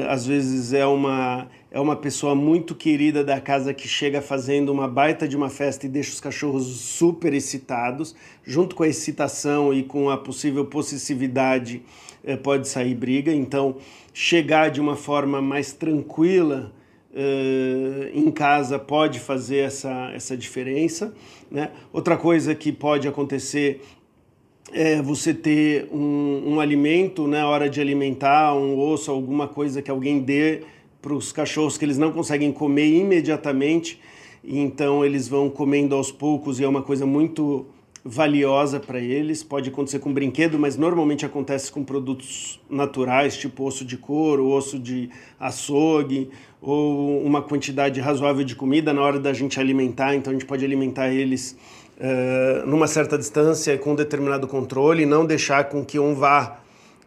às 0.08 0.26
vezes 0.26 0.74
é 0.74 0.86
uma, 0.86 1.48
é 1.72 1.80
uma 1.80 1.96
pessoa 1.96 2.36
muito 2.36 2.76
querida 2.76 3.24
da 3.24 3.40
casa 3.40 3.74
que 3.74 3.88
chega 3.88 4.22
fazendo 4.22 4.70
uma 4.70 4.88
baita 4.88 5.28
de 5.28 5.38
uma 5.38 5.50
festa 5.50 5.86
e 5.86 5.90
deixa 5.90 6.12
os 6.12 6.20
cachorros 6.20 6.66
super 6.66 7.34
excitados, 7.34 8.16
junto 8.44 8.76
com 8.76 8.84
a 8.84 8.88
excitação 8.88 9.74
e 9.74 9.84
com 9.84 10.10
a 10.10 10.18
possível 10.18 10.66
possessividade 10.66 11.82
é, 12.24 12.36
pode 12.36 12.68
sair 12.68 12.96
briga. 12.96 13.32
Então, 13.32 13.78
chegar 14.14 14.70
de 14.70 14.82
uma 14.82 14.96
forma 14.96 15.42
mais 15.42 15.72
tranquila 15.72 16.72
Uh, 17.12 18.08
em 18.14 18.30
casa 18.30 18.78
pode 18.78 19.20
fazer 19.20 19.58
essa, 19.58 20.12
essa 20.14 20.38
diferença. 20.38 21.12
Né? 21.50 21.72
Outra 21.92 22.16
coisa 22.16 22.54
que 22.54 22.72
pode 22.72 23.08
acontecer 23.08 23.82
é 24.74 25.02
você 25.02 25.34
ter 25.34 25.88
um, 25.92 26.54
um 26.54 26.60
alimento 26.60 27.24
na 27.24 27.38
né, 27.40 27.46
hora 27.46 27.70
de 27.70 27.80
alimentar, 27.80 28.54
um 28.54 28.80
osso, 28.80 29.12
alguma 29.12 29.48
coisa 29.48 29.82
que 29.82 29.90
alguém 29.90 30.20
dê 30.20 30.62
para 31.02 31.14
os 31.14 31.32
cachorros 31.32 31.78
que 31.78 31.86
eles 31.86 31.98
não 31.98 32.12
conseguem 32.12 32.52
comer 32.52 32.88
imediatamente, 32.88 34.00
então 34.44 35.04
eles 35.06 35.28
vão 35.28 35.50
comendo 35.50 35.96
aos 35.96 36.12
poucos 36.12 36.60
e 36.60 36.64
é 36.64 36.68
uma 36.68 36.82
coisa 36.82 37.06
muito 37.06 37.66
valiosa 38.04 38.80
para 38.80 39.00
eles. 39.00 39.44
Pode 39.44 39.70
acontecer 39.70 40.00
com 40.00 40.14
brinquedo, 40.14 40.58
mas 40.58 40.78
normalmente 40.78 41.26
acontece 41.26 41.72
com 41.72 41.84
produtos 41.84 42.60
naturais, 42.70 43.38
tipo 43.38 43.64
osso 43.64 43.86
de 43.86 43.98
couro, 43.98 44.48
osso 44.50 44.80
de 44.80 45.10
açougue, 45.40 46.30
ou 46.62 47.22
uma 47.24 47.42
quantidade 47.42 48.00
razoável 48.00 48.44
de 48.44 48.56
comida 48.56 48.94
na 48.94 49.02
hora 49.02 49.20
da 49.20 49.34
gente 49.34 49.60
alimentar, 49.60 50.16
então 50.16 50.32
a 50.32 50.34
gente 50.34 50.46
pode 50.46 50.64
alimentar 50.66 51.10
eles 51.10 51.58
uh, 52.00 52.66
numa 52.66 52.88
certa 52.88 53.18
distância 53.18 53.78
com 53.78 53.92
um 53.92 53.96
determinado 53.96 54.48
controle, 54.48 55.06
não 55.06 55.26
deixar 55.26 55.66
com 55.66 55.84
que 55.84 56.00
um 56.00 56.16
vá 56.16 56.60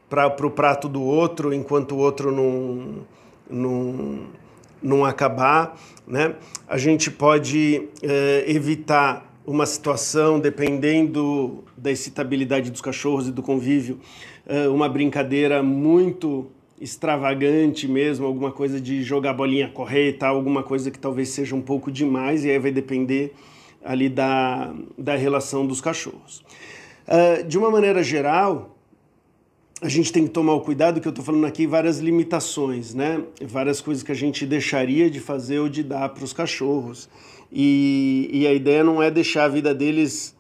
para 0.08 0.46
o 0.46 0.50
prato 0.50 0.88
do 0.88 1.02
outro 1.02 1.54
enquanto 1.54 1.92
o 1.92 1.98
outro 1.98 2.30
não, 2.30 3.06
não, 3.50 4.26
não 4.82 5.04
acabar. 5.04 5.78
Né? 6.06 6.34
A 6.68 6.76
gente 6.76 7.10
pode 7.10 7.88
uh, 8.02 8.50
evitar 8.50 9.30
uma 9.46 9.66
situação, 9.66 10.38
dependendo 10.38 11.64
da 11.76 11.90
excitabilidade 11.90 12.70
dos 12.70 12.80
cachorros 12.80 13.26
e 13.26 13.32
do 13.32 13.42
convívio, 13.42 13.98
uh, 14.46 14.72
uma 14.72 14.88
brincadeira 14.88 15.62
muito 15.62 16.46
extravagante 16.80 17.86
mesmo, 17.86 18.26
alguma 18.26 18.50
coisa 18.50 18.80
de 18.80 19.02
jogar 19.02 19.32
bolinha 19.32 19.68
correr 19.68 20.08
e 20.08 20.12
tal, 20.12 20.34
alguma 20.34 20.64
coisa 20.64 20.90
que 20.90 20.98
talvez 20.98 21.28
seja 21.28 21.54
um 21.54 21.62
pouco 21.62 21.92
demais, 21.92 22.44
e 22.44 22.50
aí 22.50 22.58
vai 22.58 22.72
depender 22.72 23.32
ali 23.84 24.08
da, 24.08 24.74
da 24.96 25.16
relação 25.16 25.66
dos 25.66 25.80
cachorros. 25.80 26.42
Uh, 27.06 27.44
de 27.46 27.58
uma 27.58 27.70
maneira 27.70 28.02
geral, 28.02 28.76
a 29.80 29.88
gente 29.88 30.12
tem 30.12 30.24
que 30.24 30.30
tomar 30.30 30.54
o 30.54 30.60
cuidado 30.60 31.00
que 31.00 31.08
eu 31.08 31.10
estou 31.10 31.24
falando 31.24 31.44
aqui 31.44 31.66
várias 31.66 31.98
limitações, 31.98 32.94
né? 32.94 33.20
Várias 33.44 33.80
coisas 33.80 34.02
que 34.02 34.12
a 34.12 34.14
gente 34.14 34.46
deixaria 34.46 35.10
de 35.10 35.18
fazer 35.18 35.58
ou 35.58 35.68
de 35.68 35.82
dar 35.82 36.08
para 36.10 36.22
os 36.22 36.32
cachorros. 36.32 37.08
E, 37.50 38.30
e 38.32 38.46
a 38.46 38.54
ideia 38.54 38.84
não 38.84 39.02
é 39.02 39.10
deixar 39.10 39.44
a 39.44 39.48
vida 39.48 39.74
deles 39.74 40.34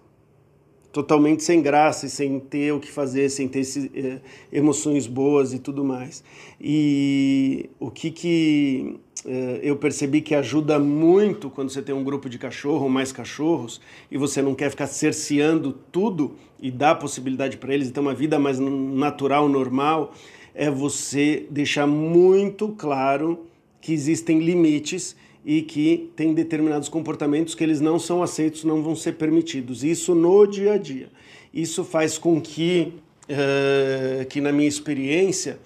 totalmente 0.92 1.42
sem 1.42 1.62
graça 1.62 2.06
e 2.06 2.10
sem 2.10 2.38
ter 2.38 2.72
o 2.72 2.78
que 2.78 2.90
fazer, 2.90 3.30
sem 3.30 3.48
ter 3.48 3.60
esse, 3.60 3.90
eh, 3.94 4.20
emoções 4.52 5.06
boas 5.06 5.54
e 5.54 5.58
tudo 5.58 5.82
mais. 5.82 6.22
E 6.60 7.70
o 7.80 7.90
que, 7.90 8.10
que 8.10 9.00
eh, 9.24 9.60
eu 9.62 9.76
percebi 9.76 10.20
que 10.20 10.34
ajuda 10.34 10.78
muito 10.78 11.48
quando 11.48 11.70
você 11.70 11.80
tem 11.80 11.94
um 11.94 12.04
grupo 12.04 12.28
de 12.28 12.38
cachorro 12.38 12.84
ou 12.84 12.90
mais 12.90 13.10
cachorros 13.10 13.80
e 14.10 14.18
você 14.18 14.42
não 14.42 14.54
quer 14.54 14.70
ficar 14.70 14.86
cerceando 14.86 15.72
tudo 15.90 16.36
e 16.60 16.70
dar 16.70 16.96
possibilidade 16.96 17.56
para 17.56 17.72
eles 17.72 17.90
ter 17.90 18.00
uma 18.00 18.14
vida 18.14 18.38
mais 18.38 18.58
natural, 18.58 19.48
normal, 19.48 20.12
é 20.54 20.70
você 20.70 21.46
deixar 21.50 21.86
muito 21.86 22.68
claro 22.68 23.46
que 23.80 23.92
existem 23.92 24.40
limites 24.40 25.16
e 25.44 25.62
que 25.62 26.10
tem 26.14 26.32
determinados 26.32 26.88
comportamentos 26.88 27.54
que 27.54 27.64
eles 27.64 27.80
não 27.80 27.98
são 27.98 28.22
aceitos, 28.22 28.64
não 28.64 28.82
vão 28.82 28.94
ser 28.94 29.12
permitidos. 29.12 29.82
Isso 29.82 30.14
no 30.14 30.46
dia 30.46 30.74
a 30.74 30.78
dia. 30.78 31.08
Isso 31.52 31.84
faz 31.84 32.16
com 32.16 32.40
que, 32.40 32.92
uh, 33.24 34.24
que 34.26 34.40
na 34.40 34.52
minha 34.52 34.68
experiência, 34.68 35.58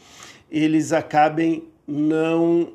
eles 0.51 0.93
acabem 0.93 1.65
não 1.87 2.73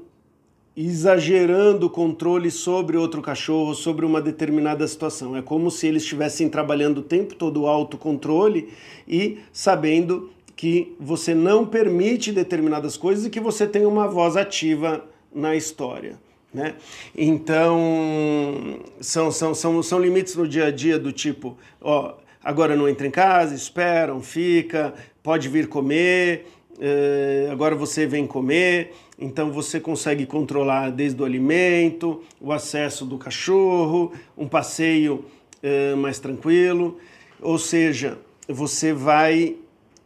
exagerando 0.76 1.88
o 1.88 1.90
controle 1.90 2.50
sobre 2.50 2.96
outro 2.96 3.22
cachorro, 3.22 3.76
sobre 3.76 4.06
uma 4.06 4.22
determinada 4.22 4.88
situação. 4.88 5.36
É 5.36 5.42
como 5.42 5.70
se 5.70 5.88
eles 5.88 6.04
estivessem 6.04 6.48
trabalhando 6.48 7.00
o 7.00 7.04
tempo 7.04 7.36
todo 7.36 7.64
o 7.64 7.68
autocontrole 7.68 8.70
e 9.08 9.40
sabendo 9.52 10.30
que 10.56 10.96
você 11.00 11.34
não 11.34 11.66
permite 11.66 12.32
determinadas 12.32 12.96
coisas 12.96 13.26
e 13.26 13.30
que 13.30 13.40
você 13.40 13.68
tem 13.68 13.86
uma 13.86 14.08
voz 14.08 14.38
ativa 14.38 15.04
na 15.34 15.56
história. 15.56 16.18
Né? 16.54 16.76
Então, 17.16 18.80
são, 19.00 19.32
são, 19.32 19.56
são, 19.56 19.82
são 19.82 20.00
limites 20.00 20.36
no 20.36 20.48
dia 20.48 20.66
a 20.66 20.72
dia 20.72 21.00
do 21.00 21.12
tipo, 21.12 21.58
ó, 21.80 22.16
agora 22.44 22.76
não 22.76 22.90
entra 22.90 23.08
em 23.08 23.12
casa, 23.12 23.56
esperam, 23.56 24.22
fica, 24.22 24.94
pode 25.24 25.48
vir 25.48 25.68
comer, 25.68 26.46
eh, 26.80 27.48
agora 27.52 27.76
você 27.76 28.06
vem 28.06 28.26
comer. 28.26 28.94
Então 29.20 29.52
você 29.52 29.80
consegue 29.80 30.26
controlar 30.26 30.90
desde 30.90 31.22
o 31.22 31.26
alimento, 31.26 32.24
o 32.40 32.52
acesso 32.52 33.06
do 33.06 33.20
cachorro, 33.20 34.12
um 34.36 34.48
passeio 34.48 35.24
eh, 35.62 35.94
mais 35.94 36.18
tranquilo. 36.18 36.98
Ou 37.40 37.60
seja, 37.60 38.18
você 38.48 38.94
vai 38.94 39.56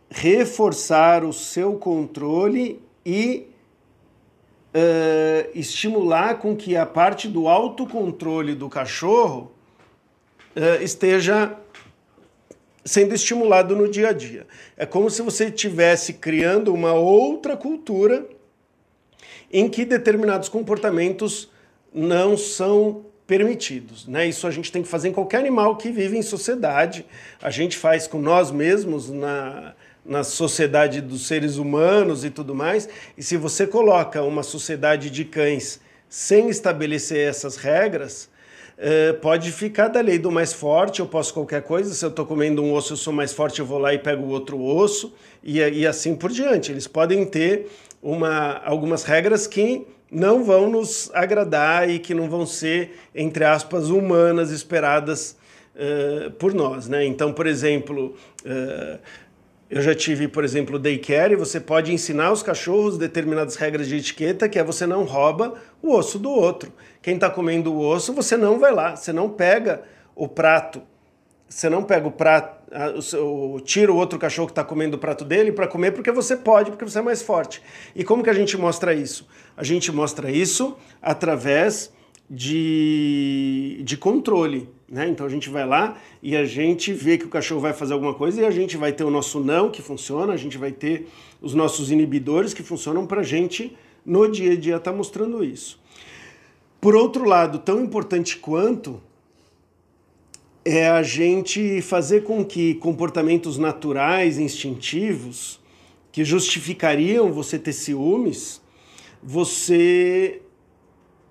reforçar 0.09 1.23
o 1.23 1.31
seu 1.31 1.73
controle 1.75 2.81
e 3.05 3.47
uh, 4.75 5.49
estimular 5.55 6.37
com 6.39 6.55
que 6.55 6.75
a 6.75 6.85
parte 6.85 7.27
do 7.27 7.47
autocontrole 7.47 8.53
do 8.53 8.69
cachorro 8.69 9.51
uh, 10.55 10.83
esteja 10.83 11.55
sendo 12.83 13.15
estimulado 13.15 13.75
no 13.75 13.89
dia 13.89 14.09
a 14.09 14.13
dia. 14.13 14.45
É 14.77 14.85
como 14.85 15.09
se 15.09 15.21
você 15.21 15.45
estivesse 15.45 16.13
criando 16.13 16.73
uma 16.73 16.93
outra 16.93 17.57
cultura 17.57 18.27
em 19.51 19.69
que 19.69 19.85
determinados 19.85 20.49
comportamentos 20.49 21.49
não 21.93 22.37
são 22.37 23.05
permitidos. 23.25 24.05
Né? 24.07 24.27
Isso 24.27 24.45
a 24.45 24.51
gente 24.51 24.71
tem 24.71 24.83
que 24.83 24.87
fazer 24.87 25.09
em 25.09 25.13
qualquer 25.13 25.37
animal 25.37 25.77
que 25.77 25.89
vive 25.89 26.17
em 26.17 26.21
sociedade. 26.21 27.05
A 27.41 27.49
gente 27.49 27.75
faz 27.77 28.05
com 28.05 28.19
nós 28.19 28.51
mesmos 28.51 29.09
na, 29.09 29.73
na 30.05 30.23
sociedade 30.23 31.01
dos 31.01 31.27
seres 31.27 31.57
humanos 31.57 32.23
e 32.23 32.29
tudo 32.29 32.53
mais. 32.53 32.87
E 33.17 33.23
se 33.23 33.37
você 33.37 33.65
coloca 33.65 34.21
uma 34.21 34.43
sociedade 34.43 35.09
de 35.09 35.25
cães 35.25 35.79
sem 36.07 36.49
estabelecer 36.49 37.27
essas 37.27 37.55
regras, 37.55 38.29
eh, 38.77 39.13
pode 39.13 39.51
ficar 39.51 39.87
da 39.87 40.01
lei 40.01 40.19
do 40.19 40.31
mais 40.31 40.53
forte, 40.53 40.99
eu 40.99 41.07
posso 41.07 41.33
qualquer 41.33 41.63
coisa, 41.63 41.93
se 41.93 42.03
eu 42.03 42.09
estou 42.09 42.25
comendo 42.25 42.61
um 42.61 42.73
osso, 42.73 42.93
eu 42.93 42.97
sou 42.97 43.13
mais 43.13 43.33
forte, 43.33 43.59
eu 43.59 43.65
vou 43.65 43.79
lá 43.79 43.93
e 43.93 43.99
pego 43.99 44.23
o 44.23 44.29
outro 44.29 44.61
osso, 44.61 45.13
e, 45.43 45.59
e 45.59 45.87
assim 45.87 46.15
por 46.15 46.29
diante. 46.29 46.71
Eles 46.71 46.85
podem 46.87 47.25
ter 47.25 47.67
uma, 48.01 48.61
algumas 48.63 49.03
regras 49.03 49.47
que 49.47 49.87
não 50.11 50.43
vão 50.43 50.69
nos 50.69 51.09
agradar 51.13 51.89
e 51.89 51.99
que 51.99 52.13
não 52.13 52.29
vão 52.29 52.45
ser, 52.45 52.97
entre 53.13 53.43
aspas, 53.43 53.89
humanas, 53.89 54.51
esperadas 54.51 55.35
uh, 55.75 56.31
por 56.31 56.53
nós. 56.53 56.87
Né? 56.87 57.05
Então, 57.05 57.33
por 57.33 57.47
exemplo, 57.47 58.15
uh, 58.45 58.99
eu 59.69 59.81
já 59.81 59.95
tive, 59.95 60.27
por 60.27 60.43
exemplo, 60.43 60.77
daycare, 60.77 61.35
você 61.35 61.59
pode 61.59 61.91
ensinar 61.91 62.31
os 62.31 62.43
cachorros 62.43 62.97
determinadas 62.97 63.55
regras 63.55 63.87
de 63.87 63.95
etiqueta, 63.95 64.47
que 64.47 64.59
é 64.59 64.63
você 64.63 64.85
não 64.85 65.03
rouba 65.03 65.55
o 65.81 65.93
osso 65.93 66.19
do 66.19 66.29
outro. 66.29 66.71
Quem 67.01 67.15
está 67.15 67.29
comendo 67.29 67.73
o 67.73 67.79
osso, 67.79 68.13
você 68.13 68.37
não 68.37 68.59
vai 68.59 68.71
lá, 68.71 68.95
você 68.95 69.11
não 69.11 69.29
pega 69.29 69.83
o 70.15 70.27
prato, 70.27 70.81
você 71.49 71.67
não 71.67 71.83
pega 71.83 72.07
o 72.07 72.11
prato, 72.11 72.55
tira 73.63 73.91
o 73.91 73.95
outro 73.95 74.19
cachorro 74.19 74.47
que 74.47 74.51
está 74.51 74.63
comendo 74.63 74.97
o 74.97 74.99
prato 74.99 75.25
dele 75.25 75.51
para 75.51 75.67
comer 75.67 75.91
porque 75.91 76.11
você 76.11 76.35
pode, 76.35 76.69
porque 76.69 76.85
você 76.85 76.99
é 76.99 77.01
mais 77.01 77.21
forte. 77.21 77.61
E 77.95 78.03
como 78.03 78.23
que 78.23 78.29
a 78.29 78.33
gente 78.33 78.55
mostra 78.57 78.93
isso? 78.93 79.27
A 79.57 79.63
gente 79.63 79.91
mostra 79.91 80.29
isso 80.29 80.77
através 81.01 81.91
de, 82.29 83.81
de 83.83 83.97
controle. 83.97 84.69
Né? 84.87 85.07
Então 85.09 85.25
a 85.25 85.29
gente 85.29 85.49
vai 85.49 85.65
lá 85.65 85.97
e 86.21 86.35
a 86.35 86.45
gente 86.45 86.93
vê 86.93 87.17
que 87.17 87.25
o 87.25 87.29
cachorro 87.29 87.61
vai 87.61 87.73
fazer 87.73 87.93
alguma 87.93 88.13
coisa 88.13 88.41
e 88.41 88.45
a 88.45 88.51
gente 88.51 88.77
vai 88.77 88.93
ter 88.93 89.03
o 89.03 89.09
nosso 89.09 89.39
não 89.39 89.71
que 89.71 89.81
funciona, 89.81 90.33
a 90.33 90.37
gente 90.37 90.57
vai 90.57 90.71
ter 90.71 91.07
os 91.41 91.53
nossos 91.53 91.91
inibidores 91.91 92.53
que 92.53 92.61
funcionam 92.61 93.05
para 93.07 93.21
a 93.21 93.23
gente 93.23 93.75
no 94.05 94.27
dia 94.27 94.53
a 94.53 94.55
dia 94.55 94.75
estar 94.75 94.91
tá 94.91 94.97
mostrando 94.97 95.43
isso. 95.43 95.79
Por 96.79 96.95
outro 96.95 97.25
lado, 97.25 97.57
tão 97.59 97.83
importante 97.83 98.37
quanto 98.37 99.01
é 100.63 100.87
a 100.87 101.01
gente 101.01 101.81
fazer 101.81 102.23
com 102.23 102.45
que 102.45 102.75
comportamentos 102.75 103.57
naturais, 103.57 104.37
instintivos, 104.37 105.59
que 106.11 106.23
justificariam 106.23 107.31
você 107.31 107.57
ter 107.57 107.73
ciúmes, 107.73 108.61
você 109.21 110.41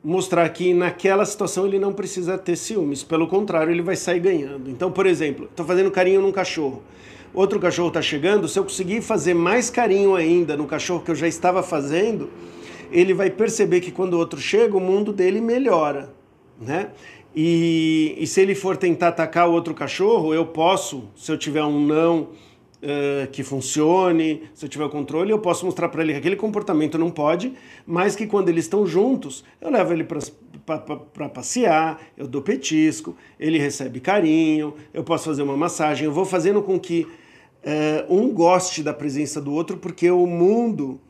mostrar 0.05 0.47
que 0.51 0.75
naquela 0.75 1.25
situação 1.25 1.67
ele 1.67 1.79
não 1.79 1.91
precisa 1.91 2.37
ter 2.37 2.57
ciúmes, 2.57 3.03
pelo 3.03 3.27
contrário, 3.27 3.73
ele 3.73 3.81
vai 3.81 3.97
sair 3.97 4.21
ganhando. 4.21 4.71
Então, 4.71 4.93
por 4.93 5.07
exemplo, 5.07 5.47
estou 5.47 5.65
fazendo 5.65 5.91
carinho 5.91 6.21
num 6.21 6.31
cachorro, 6.31 6.83
outro 7.33 7.59
cachorro 7.59 7.89
está 7.89 8.03
chegando, 8.03 8.47
se 8.47 8.59
eu 8.59 8.65
conseguir 8.65 9.01
fazer 9.01 9.33
mais 9.33 9.71
carinho 9.71 10.15
ainda 10.15 10.59
no 10.59 10.67
cachorro 10.67 11.03
que 11.03 11.11
eu 11.11 11.15
já 11.15 11.27
estava 11.27 11.63
fazendo, 11.63 12.29
ele 12.93 13.15
vai 13.15 13.31
perceber 13.31 13.81
que 13.81 13.91
quando 13.91 14.13
o 14.13 14.19
outro 14.19 14.39
chega, 14.39 14.77
o 14.77 14.81
mundo 14.81 15.11
dele 15.11 15.41
melhora, 15.41 16.13
né? 16.61 16.91
E, 17.35 18.15
e 18.19 18.27
se 18.27 18.41
ele 18.41 18.55
for 18.55 18.77
tentar 18.77 19.09
atacar 19.09 19.49
o 19.49 19.53
outro 19.53 19.75
cachorro, 19.75 20.33
eu 20.33 20.47
posso, 20.47 21.09
se 21.17 21.33
eu 21.33 21.39
tiver 21.39 21.65
um 21.65 21.81
não 21.81 22.29
uh, 22.85 23.31
que 23.31 23.43
funcione, 23.43 24.43
se 24.55 24.67
eu 24.67 24.69
tiver 24.69 24.85
o 24.85 24.91
controle, 24.91 25.31
eu 25.31 25.39
posso 25.39 25.65
mostrar 25.65 25.89
para 25.89 26.03
ele 26.03 26.13
que 26.13 26.19
aquele 26.19 26.37
comportamento 26.37 26.99
não 26.99 27.11
pode, 27.11 27.55
mas 27.87 28.15
que 28.15 28.27
quando 28.27 28.49
eles 28.49 28.67
estão 28.67 28.87
juntos, 28.87 29.45
eu 29.61 29.71
levo 29.71 29.93
ele 29.93 30.05
para 30.05 31.29
passear, 31.29 32.01
eu 32.17 32.27
dou 32.27 32.43
petisco, 32.43 33.17
ele 33.41 33.59
recebe 33.59 34.01
carinho, 34.01 34.75
eu 34.93 35.03
posso 35.03 35.25
fazer 35.25 35.43
uma 35.43 35.57
massagem, 35.57 36.05
eu 36.05 36.13
vou 36.13 36.25
fazendo 36.25 36.63
com 36.63 36.79
que 36.79 37.07
uh, 37.65 38.15
um 38.15 38.29
goste 38.33 38.83
da 38.83 38.93
presença 38.93 39.41
do 39.41 39.53
outro, 39.53 39.79
porque 39.79 40.11
o 40.11 40.27
mundo 40.27 41.01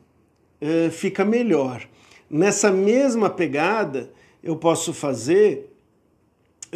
uh, 0.63 0.91
fica 0.91 1.25
melhor. 1.25 1.83
Nessa 2.31 2.71
mesma 2.71 3.29
pegada, 3.29 4.11
eu 4.43 4.57
posso 4.57 4.93
fazer 4.93 5.71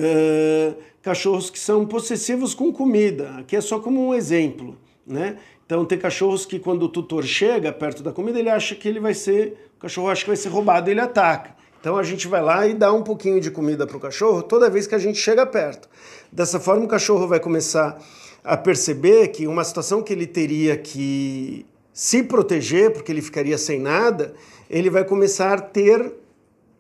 Uh, 0.01 0.77
cachorros 1.03 1.51
que 1.51 1.59
são 1.59 1.85
possessivos 1.85 2.55
com 2.55 2.73
comida. 2.73 3.31
Aqui 3.39 3.57
é 3.57 3.61
só 3.61 3.81
como 3.81 4.07
um 4.07 4.15
exemplo 4.15 4.79
né? 5.09 5.39
Então 5.65 5.85
tem 5.85 5.99
cachorros 5.99 6.47
que 6.47 6.59
quando 6.59 6.85
o 6.85 6.89
tutor 6.89 7.25
chega 7.25 7.73
perto 7.73 8.03
da 8.03 8.13
comida, 8.13 8.39
ele 8.39 8.51
acha 8.51 8.75
que 8.75 8.89
ele 8.89 9.01
vai 9.01 9.15
ser, 9.15 9.71
o 9.77 9.81
cachorro 9.81 10.09
acha 10.09 10.23
que 10.23 10.29
vai 10.29 10.37
ser 10.37 10.49
roubado, 10.49 10.91
ele 10.91 11.01
ataca. 11.01 11.57
Então 11.81 11.97
a 11.97 12.03
gente 12.03 12.27
vai 12.27 12.43
lá 12.43 12.67
e 12.67 12.75
dá 12.75 12.93
um 12.93 13.03
pouquinho 13.03 13.41
de 13.41 13.51
comida 13.51 13.87
para 13.87 13.97
o 13.97 14.01
cachorro 14.01 14.43
toda 14.43 14.69
vez 14.69 14.87
que 14.87 14.95
a 14.95 14.99
gente 14.99 15.19
chega 15.19 15.47
perto. 15.47 15.89
Dessa 16.31 16.59
forma 16.59 16.85
o 16.85 16.89
cachorro 16.89 17.27
vai 17.27 17.41
começar 17.41 18.01
a 18.43 18.57
perceber 18.57 19.29
que 19.29 19.47
uma 19.47 19.65
situação 19.65 20.03
que 20.03 20.13
ele 20.13 20.27
teria 20.27 20.77
que 20.77 21.65
se 21.93 22.23
proteger, 22.23 22.93
porque 22.93 23.13
ele 23.13 23.23
ficaria 23.23 23.59
sem 23.59 23.81
nada, 23.81 24.35
ele 24.69 24.91
vai 24.91 25.05
começar 25.05 25.59
a 25.59 25.61
ter 25.61 26.13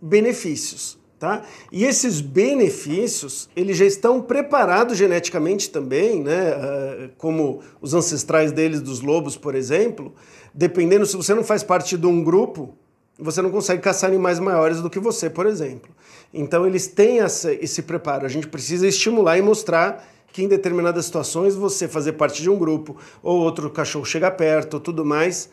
benefícios. 0.00 0.97
Tá? 1.18 1.42
E 1.72 1.84
esses 1.84 2.20
benefícios, 2.20 3.48
eles 3.56 3.76
já 3.76 3.84
estão 3.84 4.22
preparados 4.22 4.96
geneticamente 4.96 5.68
também, 5.68 6.22
né? 6.22 6.52
Ah, 6.52 7.10
como 7.18 7.60
os 7.80 7.92
ancestrais 7.92 8.52
deles, 8.52 8.80
dos 8.80 9.00
lobos, 9.00 9.36
por 9.36 9.56
exemplo, 9.56 10.14
dependendo, 10.54 11.04
se 11.04 11.16
você 11.16 11.34
não 11.34 11.42
faz 11.42 11.64
parte 11.64 11.98
de 11.98 12.06
um 12.06 12.22
grupo, 12.22 12.72
você 13.18 13.42
não 13.42 13.50
consegue 13.50 13.82
caçar 13.82 14.08
animais 14.08 14.38
maiores 14.38 14.80
do 14.80 14.88
que 14.88 15.00
você, 15.00 15.28
por 15.28 15.44
exemplo. 15.46 15.90
Então 16.32 16.64
eles 16.64 16.86
têm 16.86 17.18
essa, 17.20 17.52
esse 17.52 17.82
preparo. 17.82 18.24
A 18.24 18.28
gente 18.28 18.46
precisa 18.46 18.86
estimular 18.86 19.36
e 19.36 19.42
mostrar 19.42 20.06
que 20.32 20.44
em 20.44 20.48
determinadas 20.48 21.06
situações 21.06 21.56
você 21.56 21.88
fazer 21.88 22.12
parte 22.12 22.40
de 22.40 22.48
um 22.48 22.56
grupo 22.56 22.96
ou 23.20 23.40
outro 23.40 23.68
cachorro 23.70 24.04
chegar 24.04 24.32
perto, 24.32 24.78
tudo 24.78 25.04
mais, 25.04 25.50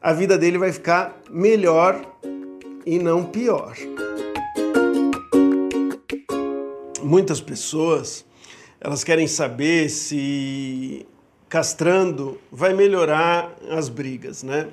a 0.00 0.12
vida 0.12 0.38
dele 0.38 0.58
vai 0.58 0.70
ficar 0.70 1.20
melhor 1.28 2.00
e 2.86 3.00
não 3.00 3.24
pior 3.24 3.74
muitas 7.02 7.40
pessoas 7.40 8.24
elas 8.80 9.04
querem 9.04 9.26
saber 9.28 9.88
se 9.88 11.06
castrando 11.48 12.40
vai 12.50 12.72
melhorar 12.72 13.54
as 13.70 13.88
brigas, 13.88 14.42
né? 14.42 14.68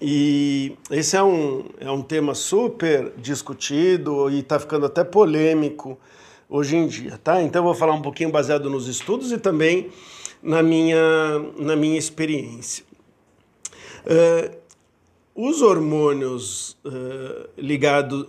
E 0.00 0.76
esse 0.90 1.16
é 1.16 1.22
um, 1.22 1.64
é 1.78 1.88
um 1.88 2.02
tema 2.02 2.34
super 2.34 3.12
discutido 3.16 4.28
e 4.28 4.40
está 4.40 4.58
ficando 4.58 4.86
até 4.86 5.04
polêmico 5.04 5.96
hoje 6.48 6.74
em 6.74 6.88
dia, 6.88 7.18
tá? 7.22 7.40
Então 7.40 7.60
eu 7.60 7.66
vou 7.66 7.74
falar 7.74 7.92
um 7.92 8.02
pouquinho 8.02 8.30
baseado 8.30 8.68
nos 8.68 8.88
estudos 8.88 9.30
e 9.30 9.38
também 9.38 9.90
na 10.42 10.60
minha, 10.60 11.00
na 11.56 11.76
minha 11.76 11.96
experiência. 11.96 12.84
Uh, 14.04 14.61
os 15.34 15.62
hormônios 15.62 16.76
uh, 16.84 17.48
ligados, 17.56 18.26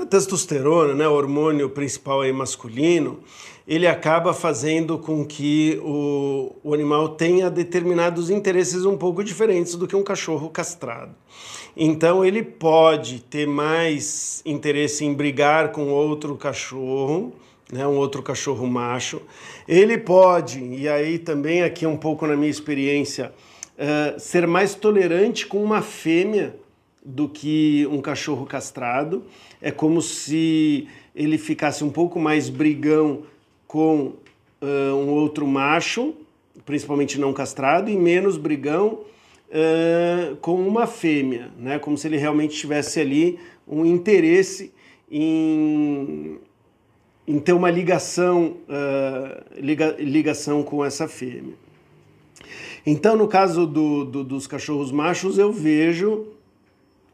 a 0.00 0.04
testosterona, 0.04 0.94
né, 0.94 1.08
o 1.08 1.12
hormônio 1.12 1.70
principal 1.70 2.20
aí 2.20 2.32
masculino, 2.32 3.20
ele 3.66 3.86
acaba 3.86 4.34
fazendo 4.34 4.98
com 4.98 5.24
que 5.24 5.80
o, 5.82 6.54
o 6.62 6.74
animal 6.74 7.10
tenha 7.10 7.50
determinados 7.50 8.28
interesses 8.28 8.84
um 8.84 8.96
pouco 8.96 9.24
diferentes 9.24 9.74
do 9.74 9.86
que 9.86 9.96
um 9.96 10.02
cachorro 10.02 10.50
castrado. 10.50 11.14
Então 11.76 12.24
ele 12.24 12.42
pode 12.42 13.20
ter 13.20 13.46
mais 13.46 14.42
interesse 14.44 15.04
em 15.04 15.14
brigar 15.14 15.72
com 15.72 15.88
outro 15.88 16.36
cachorro, 16.36 17.32
né, 17.72 17.86
um 17.86 17.96
outro 17.96 18.22
cachorro 18.22 18.66
macho. 18.66 19.20
Ele 19.66 19.96
pode, 19.96 20.62
e 20.62 20.88
aí 20.88 21.18
também 21.18 21.62
aqui 21.62 21.86
um 21.86 21.96
pouco 21.96 22.26
na 22.26 22.36
minha 22.36 22.50
experiência, 22.50 23.32
uh, 23.78 24.18
ser 24.18 24.46
mais 24.46 24.74
tolerante 24.74 25.46
com 25.46 25.62
uma 25.62 25.80
fêmea 25.80 26.54
do 27.04 27.28
que 27.28 27.86
um 27.90 28.00
cachorro 28.00 28.44
castrado. 28.44 29.24
É 29.62 29.70
como 29.70 30.02
se 30.02 30.88
ele 31.14 31.38
ficasse 31.38 31.82
um 31.82 31.90
pouco 31.90 32.20
mais 32.20 32.48
brigão 32.48 33.22
com 33.66 34.12
uh, 34.62 34.94
um 34.94 35.10
outro 35.10 35.46
macho, 35.46 36.14
principalmente 36.64 37.18
não 37.18 37.32
castrado, 37.32 37.90
e 37.90 37.96
menos 37.96 38.36
brigão 38.36 39.00
uh, 39.48 40.36
com 40.36 40.54
uma 40.66 40.86
fêmea, 40.86 41.50
né? 41.58 41.78
como 41.78 41.96
se 41.96 42.06
ele 42.06 42.16
realmente 42.16 42.56
tivesse 42.56 43.00
ali 43.00 43.38
um 43.66 43.84
interesse 43.84 44.72
em, 45.10 46.38
em 47.26 47.38
ter 47.38 47.52
uma 47.52 47.70
ligação, 47.70 48.56
uh, 48.68 49.60
liga, 49.60 49.96
ligação 49.98 50.62
com 50.62 50.84
essa 50.84 51.08
fêmea. 51.08 51.54
Então, 52.90 53.14
no 53.16 53.28
caso 53.28 53.66
do, 53.66 54.02
do, 54.02 54.24
dos 54.24 54.46
cachorros 54.46 54.90
machos, 54.90 55.36
eu 55.36 55.52
vejo 55.52 56.28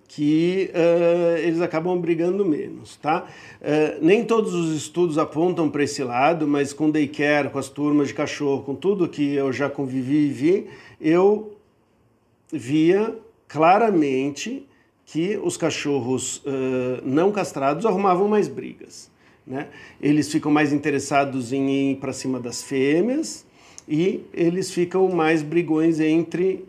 que 0.06 0.70
uh, 0.72 1.36
eles 1.38 1.60
acabam 1.60 1.98
brigando 2.00 2.44
menos, 2.44 2.94
tá? 2.94 3.26
Uh, 3.60 3.98
nem 4.00 4.24
todos 4.24 4.54
os 4.54 4.72
estudos 4.72 5.18
apontam 5.18 5.68
para 5.68 5.82
esse 5.82 6.04
lado, 6.04 6.46
mas 6.46 6.72
com 6.72 6.88
daycare, 6.88 7.50
com 7.50 7.58
as 7.58 7.68
turmas 7.68 8.06
de 8.06 8.14
cachorro, 8.14 8.62
com 8.62 8.76
tudo 8.76 9.08
que 9.08 9.34
eu 9.34 9.52
já 9.52 9.68
convivi 9.68 10.28
e 10.28 10.30
vi, 10.30 10.66
eu 11.00 11.56
via 12.52 13.12
claramente 13.48 14.64
que 15.04 15.36
os 15.42 15.56
cachorros 15.56 16.36
uh, 16.36 17.02
não 17.02 17.32
castrados 17.32 17.84
arrumavam 17.84 18.28
mais 18.28 18.46
brigas. 18.46 19.10
Né? 19.44 19.66
Eles 20.00 20.30
ficam 20.30 20.52
mais 20.52 20.72
interessados 20.72 21.52
em 21.52 21.90
ir 21.90 21.96
para 21.96 22.12
cima 22.12 22.38
das 22.38 22.62
fêmeas 22.62 23.44
e 23.88 24.24
eles 24.32 24.70
ficam 24.70 25.08
mais 25.08 25.42
brigões 25.42 26.00
entre, 26.00 26.64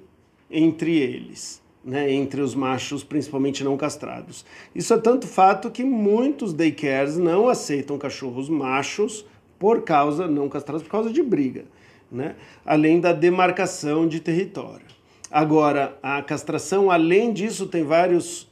entre 0.49 0.97
eles. 0.97 1.63
Né, 1.83 2.11
entre 2.11 2.41
os 2.41 2.55
machos, 2.55 3.03
principalmente 3.03 3.63
não 3.63 3.77
castrados. 3.77 4.43
Isso 4.73 4.91
é 4.91 4.97
tanto 4.97 5.27
fato 5.27 5.69
que 5.69 5.83
muitos 5.83 6.51
daycares 6.51 7.15
não 7.15 7.47
aceitam 7.47 7.95
cachorros 7.95 8.49
machos 8.49 9.23
por 9.59 9.83
causa 9.83 10.27
não 10.27 10.49
castrados, 10.49 10.81
por 10.81 10.89
causa 10.89 11.11
de 11.11 11.21
briga, 11.21 11.65
né? 12.11 12.35
além 12.65 12.99
da 12.99 13.13
demarcação 13.13 14.07
de 14.07 14.19
território. 14.19 14.87
Agora, 15.29 15.97
a 16.01 16.21
castração, 16.21 16.89
além 16.89 17.33
disso, 17.33 17.67
tem 17.67 17.83
vários, 17.83 18.47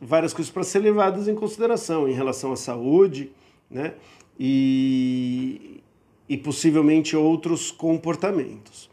várias 0.00 0.34
coisas 0.34 0.52
para 0.52 0.62
ser 0.62 0.80
levadas 0.80 1.28
em 1.28 1.34
consideração 1.34 2.08
em 2.08 2.12
relação 2.12 2.52
à 2.52 2.56
saúde 2.56 3.30
né? 3.70 3.94
e, 4.38 5.82
e 6.28 6.36
possivelmente 6.36 7.16
outros 7.16 7.70
comportamentos. 7.70 8.90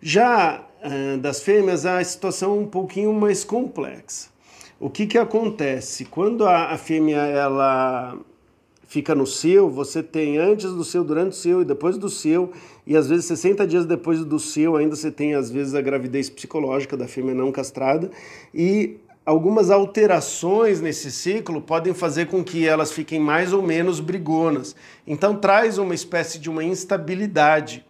Já 0.00 0.64
uh, 0.84 1.18
das 1.18 1.42
fêmeas, 1.42 1.86
a 1.86 2.02
situação 2.04 2.56
é 2.56 2.60
um 2.60 2.66
pouquinho 2.66 3.12
mais 3.12 3.42
complexa. 3.42 4.28
O 4.78 4.90
que, 4.90 5.06
que 5.06 5.16
acontece? 5.16 6.04
Quando 6.04 6.46
a, 6.46 6.72
a 6.72 6.78
fêmea 6.78 7.18
ela 7.18 8.18
fica 8.86 9.14
no 9.14 9.26
cio, 9.26 9.68
você 9.68 10.02
tem 10.02 10.38
antes 10.38 10.70
do 10.72 10.84
cio, 10.84 11.02
durante 11.02 11.32
o 11.32 11.34
cio 11.34 11.62
e 11.62 11.64
depois 11.64 11.96
do 11.96 12.08
cio, 12.08 12.52
e 12.86 12.96
às 12.96 13.08
vezes 13.08 13.24
60 13.24 13.66
dias 13.66 13.86
depois 13.86 14.24
do 14.24 14.38
cio 14.38 14.76
ainda 14.76 14.94
você 14.94 15.10
tem 15.10 15.34
às 15.34 15.50
vezes 15.50 15.74
a 15.74 15.80
gravidez 15.80 16.28
psicológica 16.28 16.96
da 16.96 17.08
fêmea 17.08 17.34
não 17.34 17.50
castrada 17.50 18.10
e 18.54 18.98
algumas 19.24 19.70
alterações 19.70 20.80
nesse 20.80 21.10
ciclo 21.10 21.60
podem 21.60 21.94
fazer 21.94 22.26
com 22.26 22.44
que 22.44 22.66
elas 22.66 22.92
fiquem 22.92 23.18
mais 23.18 23.52
ou 23.52 23.62
menos 23.62 24.00
brigonas. 24.00 24.76
Então 25.06 25.36
traz 25.36 25.78
uma 25.78 25.94
espécie 25.94 26.38
de 26.38 26.50
uma 26.50 26.62
instabilidade, 26.62 27.84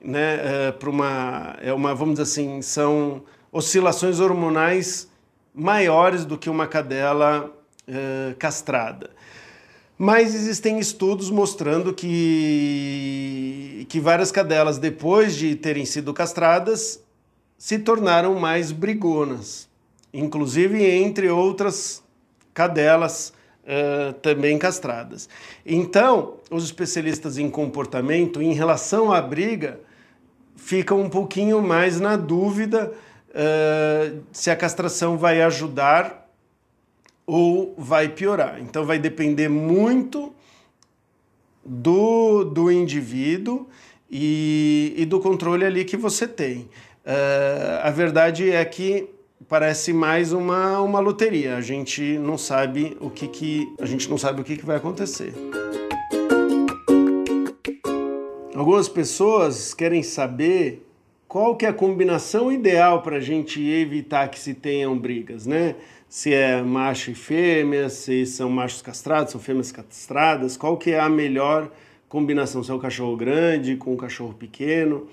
né, 0.00 0.68
é, 0.68 0.72
para 0.72 0.90
uma 0.90 1.56
é 1.62 1.72
uma 1.72 1.94
vamos 1.94 2.14
dizer 2.18 2.24
assim, 2.24 2.60
são 2.60 3.22
oscilações 3.50 4.20
hormonais 4.20 5.08
maiores 5.54 6.24
do 6.24 6.36
que 6.36 6.50
uma 6.50 6.66
cadela 6.66 7.50
é, 7.86 8.34
castrada. 8.38 9.10
Mas 9.96 10.34
existem 10.34 10.80
estudos 10.80 11.30
mostrando 11.30 11.94
que, 11.94 13.86
que 13.88 14.00
várias 14.00 14.32
cadelas, 14.32 14.76
depois 14.76 15.36
de 15.36 15.54
terem 15.54 15.84
sido 15.84 16.12
castradas, 16.12 17.00
se 17.56 17.78
tornaram 17.78 18.34
mais 18.34 18.72
brigonas, 18.72 19.68
inclusive 20.14 20.82
entre 20.82 21.28
outras 21.28 22.02
cadelas 22.54 23.32
uh, 23.64 24.12
também 24.14 24.56
castradas. 24.56 25.28
Então, 25.66 26.36
os 26.50 26.64
especialistas 26.64 27.36
em 27.36 27.50
comportamento, 27.50 28.40
em 28.40 28.52
relação 28.52 29.12
à 29.12 29.20
briga, 29.20 29.80
ficam 30.56 31.00
um 31.00 31.10
pouquinho 31.10 31.60
mais 31.60 32.00
na 32.00 32.16
dúvida 32.16 32.92
uh, 33.30 34.22
se 34.32 34.50
a 34.50 34.56
castração 34.56 35.18
vai 35.18 35.42
ajudar 35.42 36.30
ou 37.26 37.74
vai 37.76 38.08
piorar. 38.08 38.60
Então 38.60 38.84
vai 38.84 38.98
depender 38.98 39.48
muito 39.48 40.32
do, 41.64 42.44
do 42.44 42.70
indivíduo 42.70 43.66
e, 44.10 44.94
e 44.96 45.04
do 45.04 45.18
controle 45.18 45.64
ali 45.64 45.84
que 45.84 45.96
você 45.96 46.28
tem. 46.28 46.68
Uh, 47.04 47.80
a 47.82 47.90
verdade 47.90 48.50
é 48.50 48.64
que 48.64 49.13
parece 49.48 49.92
mais 49.92 50.32
uma, 50.32 50.80
uma 50.80 51.00
loteria. 51.00 51.56
A 51.56 51.60
gente 51.60 52.18
não 52.18 52.38
sabe 52.38 52.96
o 53.00 53.10
que, 53.10 53.28
que 53.28 53.74
a 53.80 53.86
gente 53.86 54.08
não 54.08 54.18
sabe 54.18 54.40
o 54.40 54.44
que, 54.44 54.56
que 54.56 54.66
vai 54.66 54.76
acontecer. 54.76 55.34
Algumas 58.54 58.88
pessoas 58.88 59.74
querem 59.74 60.02
saber 60.02 60.86
qual 61.26 61.56
que 61.56 61.66
é 61.66 61.68
a 61.68 61.72
combinação 61.72 62.52
ideal 62.52 63.02
para 63.02 63.16
a 63.16 63.20
gente 63.20 63.60
evitar 63.60 64.28
que 64.28 64.38
se 64.38 64.54
tenham 64.54 64.96
brigas, 64.96 65.46
né? 65.46 65.74
se 66.14 66.32
é 66.32 66.62
macho 66.62 67.10
e 67.10 67.14
fêmea, 67.14 67.88
se 67.88 68.24
são 68.24 68.48
machos 68.48 68.80
castrados, 68.80 69.32
são 69.32 69.40
fêmeas 69.40 69.72
castradas, 69.72 70.56
qual 70.56 70.76
que 70.76 70.92
é 70.92 71.00
a 71.00 71.08
melhor 71.08 71.68
combinação, 72.08 72.62
se 72.62 72.70
é 72.70 72.74
um 72.74 72.78
cachorro 72.78 73.16
grande 73.16 73.74
com 73.74 73.94
um 73.94 73.96
cachorro 73.96 74.32
pequeno. 74.32 75.08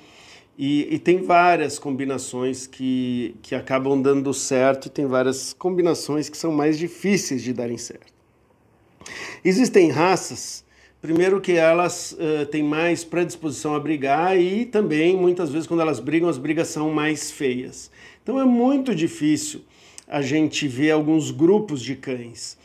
E, 0.64 0.93
e, 0.93 0.99
tem 0.99 1.24
várias 1.24 1.80
combinações 1.80 2.68
que, 2.68 3.34
que 3.41 3.55
acabam 3.55 3.99
dando 3.99 4.32
certo 4.32 4.86
e 4.86 4.89
tem 4.91 5.07
várias 5.07 5.53
combinações 5.53 6.30
que 6.30 6.38
são 6.38 6.51
mais 6.51 6.78
difíceis 6.78 7.41
de 7.41 7.51
darem 7.51 7.80
certo. 7.80 8.14
Existem 9.43 9.89
raças, 9.89 10.64
primeiro 11.01 11.41
que 11.41 11.53
elas 11.53 12.12
uh, 12.12 12.45
têm 12.45 12.62
mais 12.62 13.03
predisposição 13.03 13.74
a 13.74 13.80
brigar 13.80 14.39
e 14.39 14.64
também, 14.64 15.18
muitas 15.18 15.49
vezes, 15.49 15.68
quando 15.68 15.82
elas 15.82 15.99
brigam, 15.99 16.30
as 16.30 16.38
brigas 16.38 16.68
são 16.68 16.91
mais 16.91 17.32
feias. 17.32 17.89
Então 18.22 18.39
é 18.39 18.45
muito 18.45 18.93
difícil 18.93 19.62
a 20.07 20.22
gente 20.22 20.68
vê 20.68 20.91
alguns 20.91 21.32
grupos 21.32 21.82
de 21.82 21.95
cães 21.95 22.55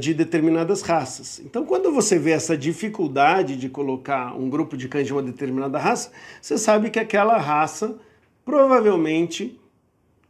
de 0.00 0.14
determinadas 0.14 0.82
raças. 0.82 1.40
Então, 1.44 1.64
quando 1.64 1.92
você 1.92 2.16
vê 2.16 2.30
essa 2.30 2.56
dificuldade 2.56 3.56
de 3.56 3.68
colocar 3.68 4.36
um 4.36 4.48
grupo 4.48 4.76
de 4.76 4.88
cães 4.88 5.06
de 5.06 5.12
uma 5.12 5.22
determinada 5.22 5.78
raça, 5.78 6.12
você 6.40 6.56
sabe 6.56 6.90
que 6.90 6.98
aquela 6.98 7.36
raça 7.38 7.98
provavelmente 8.44 9.58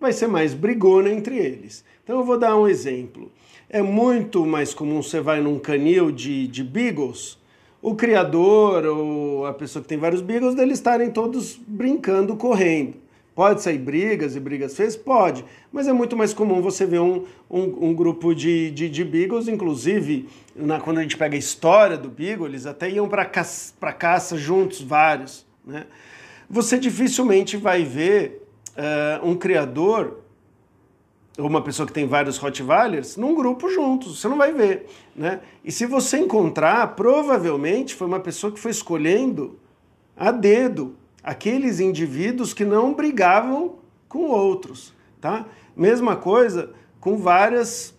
vai 0.00 0.12
ser 0.12 0.28
mais 0.28 0.54
brigona 0.54 1.10
entre 1.10 1.36
eles. 1.36 1.84
Então, 2.02 2.20
eu 2.20 2.24
vou 2.24 2.38
dar 2.38 2.56
um 2.56 2.66
exemplo. 2.66 3.30
É 3.68 3.82
muito 3.82 4.46
mais 4.46 4.72
comum 4.72 5.02
você 5.02 5.20
vai 5.20 5.42
num 5.42 5.58
canil 5.58 6.10
de, 6.10 6.46
de 6.48 6.64
beagles, 6.64 7.36
o 7.82 7.94
criador 7.94 8.86
ou 8.86 9.46
a 9.46 9.52
pessoa 9.52 9.82
que 9.82 9.88
tem 9.88 9.98
vários 9.98 10.22
beagles, 10.22 10.56
eles 10.58 10.78
estarem 10.78 11.10
todos 11.10 11.54
brincando, 11.54 12.34
correndo. 12.34 12.94
Pode 13.38 13.62
sair 13.62 13.78
brigas 13.78 14.34
e 14.34 14.40
brigas 14.40 14.76
feias? 14.76 14.96
Pode, 14.96 15.44
mas 15.70 15.86
é 15.86 15.92
muito 15.92 16.16
mais 16.16 16.34
comum 16.34 16.60
você 16.60 16.84
ver 16.84 16.98
um, 16.98 17.24
um, 17.48 17.90
um 17.90 17.94
grupo 17.94 18.34
de, 18.34 18.68
de, 18.72 18.90
de 18.90 19.04
Beagles, 19.04 19.46
inclusive 19.46 20.28
na, 20.56 20.80
quando 20.80 20.98
a 20.98 21.02
gente 21.02 21.16
pega 21.16 21.36
a 21.36 21.38
história 21.38 21.96
do 21.96 22.08
Beagle, 22.08 22.48
eles 22.48 22.66
até 22.66 22.90
iam 22.90 23.08
para 23.08 23.24
caça, 23.24 23.72
caça 23.96 24.36
juntos, 24.36 24.80
vários. 24.80 25.46
Né? 25.64 25.86
Você 26.50 26.80
dificilmente 26.80 27.56
vai 27.56 27.84
ver 27.84 28.44
uh, 28.70 29.24
um 29.24 29.36
criador 29.36 30.18
ou 31.38 31.46
uma 31.46 31.62
pessoa 31.62 31.86
que 31.86 31.92
tem 31.92 32.08
vários 32.08 32.38
Rottweilers 32.38 33.16
num 33.16 33.36
grupo 33.36 33.70
juntos, 33.70 34.18
você 34.18 34.26
não 34.26 34.36
vai 34.36 34.52
ver. 34.52 34.86
Né? 35.14 35.38
E 35.64 35.70
se 35.70 35.86
você 35.86 36.18
encontrar, 36.18 36.96
provavelmente 36.96 37.94
foi 37.94 38.08
uma 38.08 38.18
pessoa 38.18 38.52
que 38.52 38.58
foi 38.58 38.72
escolhendo 38.72 39.60
a 40.16 40.32
dedo 40.32 40.96
aqueles 41.28 41.78
indivíduos 41.78 42.54
que 42.54 42.64
não 42.64 42.94
brigavam 42.94 43.74
com 44.08 44.30
outros. 44.30 44.94
tá? 45.20 45.44
Mesma 45.76 46.16
coisa 46.16 46.70
com 46.98 47.18
várias 47.18 47.94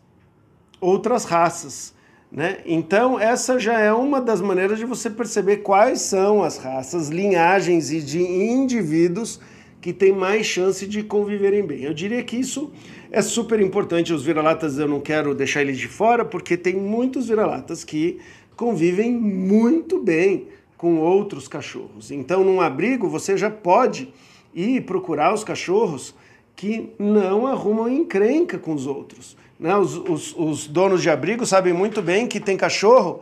outras 0.81 1.25
raças. 1.25 1.93
Né? 2.31 2.57
Então, 2.65 3.19
essa 3.19 3.59
já 3.59 3.79
é 3.79 3.93
uma 3.93 4.19
das 4.19 4.41
maneiras 4.41 4.79
de 4.79 4.85
você 4.85 5.11
perceber 5.11 5.57
quais 5.57 6.01
são 6.01 6.41
as 6.41 6.57
raças, 6.57 7.09
linhagens 7.09 7.91
e 7.91 8.01
de 8.01 8.19
indivíduos 8.19 9.39
que 9.79 9.93
têm 9.93 10.11
mais 10.11 10.47
chance 10.47 10.87
de 10.87 11.03
conviverem 11.03 11.63
bem. 11.63 11.83
Eu 11.83 11.93
diria 11.93 12.23
que 12.23 12.35
isso 12.35 12.71
é 13.11 13.21
super 13.21 13.61
importante. 13.61 14.11
Os 14.11 14.23
vira-latas 14.23 14.79
eu 14.79 14.87
não 14.87 14.99
quero 14.99 15.35
deixar 15.35 15.61
eles 15.61 15.77
de 15.77 15.87
fora, 15.87 16.25
porque 16.25 16.57
tem 16.57 16.75
muitos 16.75 17.27
vira-latas 17.27 17.83
que 17.83 18.17
convivem 18.55 19.13
muito 19.13 20.01
bem 20.01 20.47
com 20.79 20.95
outros 20.95 21.45
cachorros. 21.45 22.09
Então, 22.09 22.41
num 22.41 22.61
abrigo, 22.61 23.09
você 23.09 23.35
já 23.35 23.51
pode 23.51 24.13
ir 24.55 24.85
procurar 24.85 25.33
os 25.33 25.43
cachorros 25.43 26.15
que 26.55 26.93
não 26.97 27.45
arrumam 27.45 27.89
encrenca 27.89 28.57
com 28.57 28.73
os 28.73 28.87
outros. 28.87 29.35
Né? 29.59 29.75
Os, 29.75 29.97
os, 29.97 30.33
os 30.37 30.67
donos 30.67 31.01
de 31.01 31.09
abrigo 31.09 31.45
sabem 31.45 31.73
muito 31.73 32.01
bem 32.01 32.27
que 32.27 32.39
tem 32.39 32.55
cachorro 32.55 33.19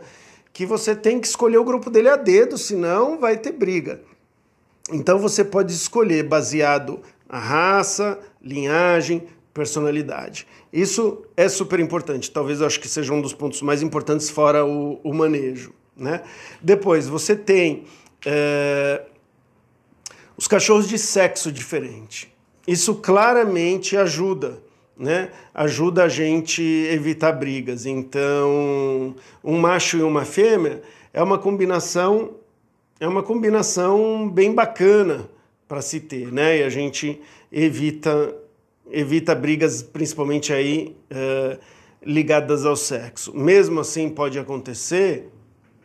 que 0.52 0.64
você 0.64 0.94
tem 0.94 1.20
que 1.20 1.26
escolher 1.26 1.58
o 1.58 1.64
grupo 1.64 1.90
dele 1.90 2.08
a 2.08 2.14
dedo, 2.14 2.56
senão 2.56 3.18
vai 3.18 3.36
ter 3.36 3.50
briga. 3.50 4.02
Então 4.92 5.18
você 5.18 5.44
pode 5.44 5.72
escolher 5.72 6.22
baseado 6.22 7.00
na 7.28 7.40
raça, 7.40 8.20
linhagem, 8.40 9.24
personalidade. 9.52 10.46
Isso 10.72 11.24
é 11.36 11.48
super 11.48 11.80
importante. 11.80 12.30
Talvez 12.30 12.60
eu 12.60 12.68
acho 12.68 12.78
que 12.78 12.88
seja 12.88 13.12
um 13.12 13.20
dos 13.20 13.34
pontos 13.34 13.60
mais 13.62 13.82
importantes 13.82 14.30
fora 14.30 14.64
o, 14.64 15.00
o 15.02 15.12
manejo. 15.12 15.74
Né? 15.98 16.22
Depois 16.62 17.08
você 17.08 17.34
tem 17.34 17.84
é, 18.24 19.02
os 20.36 20.46
cachorros 20.46 20.88
de 20.88 20.98
sexo 20.98 21.50
diferente. 21.50 22.32
Isso 22.66 22.94
claramente 22.94 23.96
ajuda 23.96 24.62
né, 24.98 25.30
ajuda 25.54 26.04
a 26.04 26.08
gente 26.08 26.60
evitar 26.60 27.32
brigas. 27.32 27.86
Então, 27.86 29.14
um 29.44 29.56
macho 29.56 29.98
e 29.98 30.02
uma 30.02 30.24
fêmea 30.24 30.82
é 31.12 31.22
uma 31.22 31.38
combinação 31.38 32.34
é 33.00 33.06
uma 33.06 33.22
combinação 33.22 34.28
bem 34.28 34.52
bacana 34.52 35.30
para 35.68 35.80
se 35.80 36.00
ter, 36.00 36.32
né? 36.32 36.58
E 36.58 36.62
a 36.64 36.68
gente 36.68 37.20
evita 37.52 38.34
evita 38.90 39.36
brigas, 39.36 39.82
principalmente 39.82 40.52
aí 40.52 40.96
uh, 41.12 41.58
ligadas 42.02 42.66
ao 42.66 42.74
sexo. 42.74 43.36
Mesmo 43.36 43.78
assim, 43.78 44.08
pode 44.08 44.36
acontecer, 44.36 45.28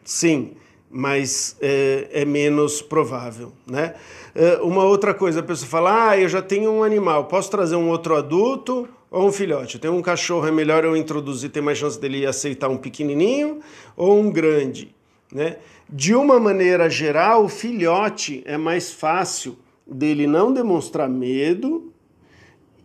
sim, 0.04 0.52
mas 0.90 1.58
é, 1.60 2.08
é 2.12 2.26
menos 2.26 2.82
provável, 2.82 3.52
né? 3.66 3.96
Uh, 4.36 4.68
uma 4.68 4.84
outra 4.84 5.14
coisa, 5.14 5.40
a 5.40 5.44
pessoa 5.44 5.68
fala, 5.68 6.10
ah, 6.10 6.20
eu 6.20 6.30
já 6.30 6.42
tenho 6.42 6.72
um 6.72 6.84
animal, 6.84 7.26
posso 7.26 7.50
trazer 7.50 7.76
um 7.76 7.90
outro 7.90 8.16
adulto 8.16 8.88
ou 9.10 9.28
um 9.28 9.32
filhote? 9.32 9.80
Tem 9.80 9.90
um 9.90 10.02
cachorro, 10.02 10.48
é 10.48 10.52
melhor 10.52 10.84
eu 10.84 10.96
introduzir, 10.96 11.50
ter 11.50 11.62
mais 11.62 11.80
chance 11.80 12.00
dele 12.00 12.26
aceitar 12.26 12.70
um 12.70 12.78
pequenininho 12.78 13.60
ou 13.98 14.20
um 14.20 14.32
grande, 14.32 14.96
né? 15.32 15.58
De 15.90 16.14
uma 16.14 16.40
maneira 16.40 16.90
geral, 16.90 17.46
o 17.46 17.50
filhote 17.50 18.44
é 18.46 18.58
mais 18.58 18.92
fácil 18.92 19.58
dele 19.86 20.28
não 20.28 20.54
demonstrar 20.54 21.10
medo 21.10 21.92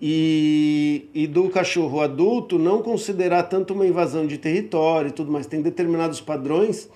e, 0.00 1.08
e 1.14 1.26
do 1.26 1.48
cachorro 1.48 2.00
adulto 2.00 2.58
não 2.58 2.82
considerar 2.82 3.44
tanto 3.44 3.74
uma 3.74 3.86
invasão 3.86 4.26
de 4.26 4.38
território 4.38 5.08
e 5.08 5.12
tudo 5.12 5.30
mais. 5.30 5.46
Tem 5.46 5.60
determinados 5.60 6.20
padrões 6.20 6.88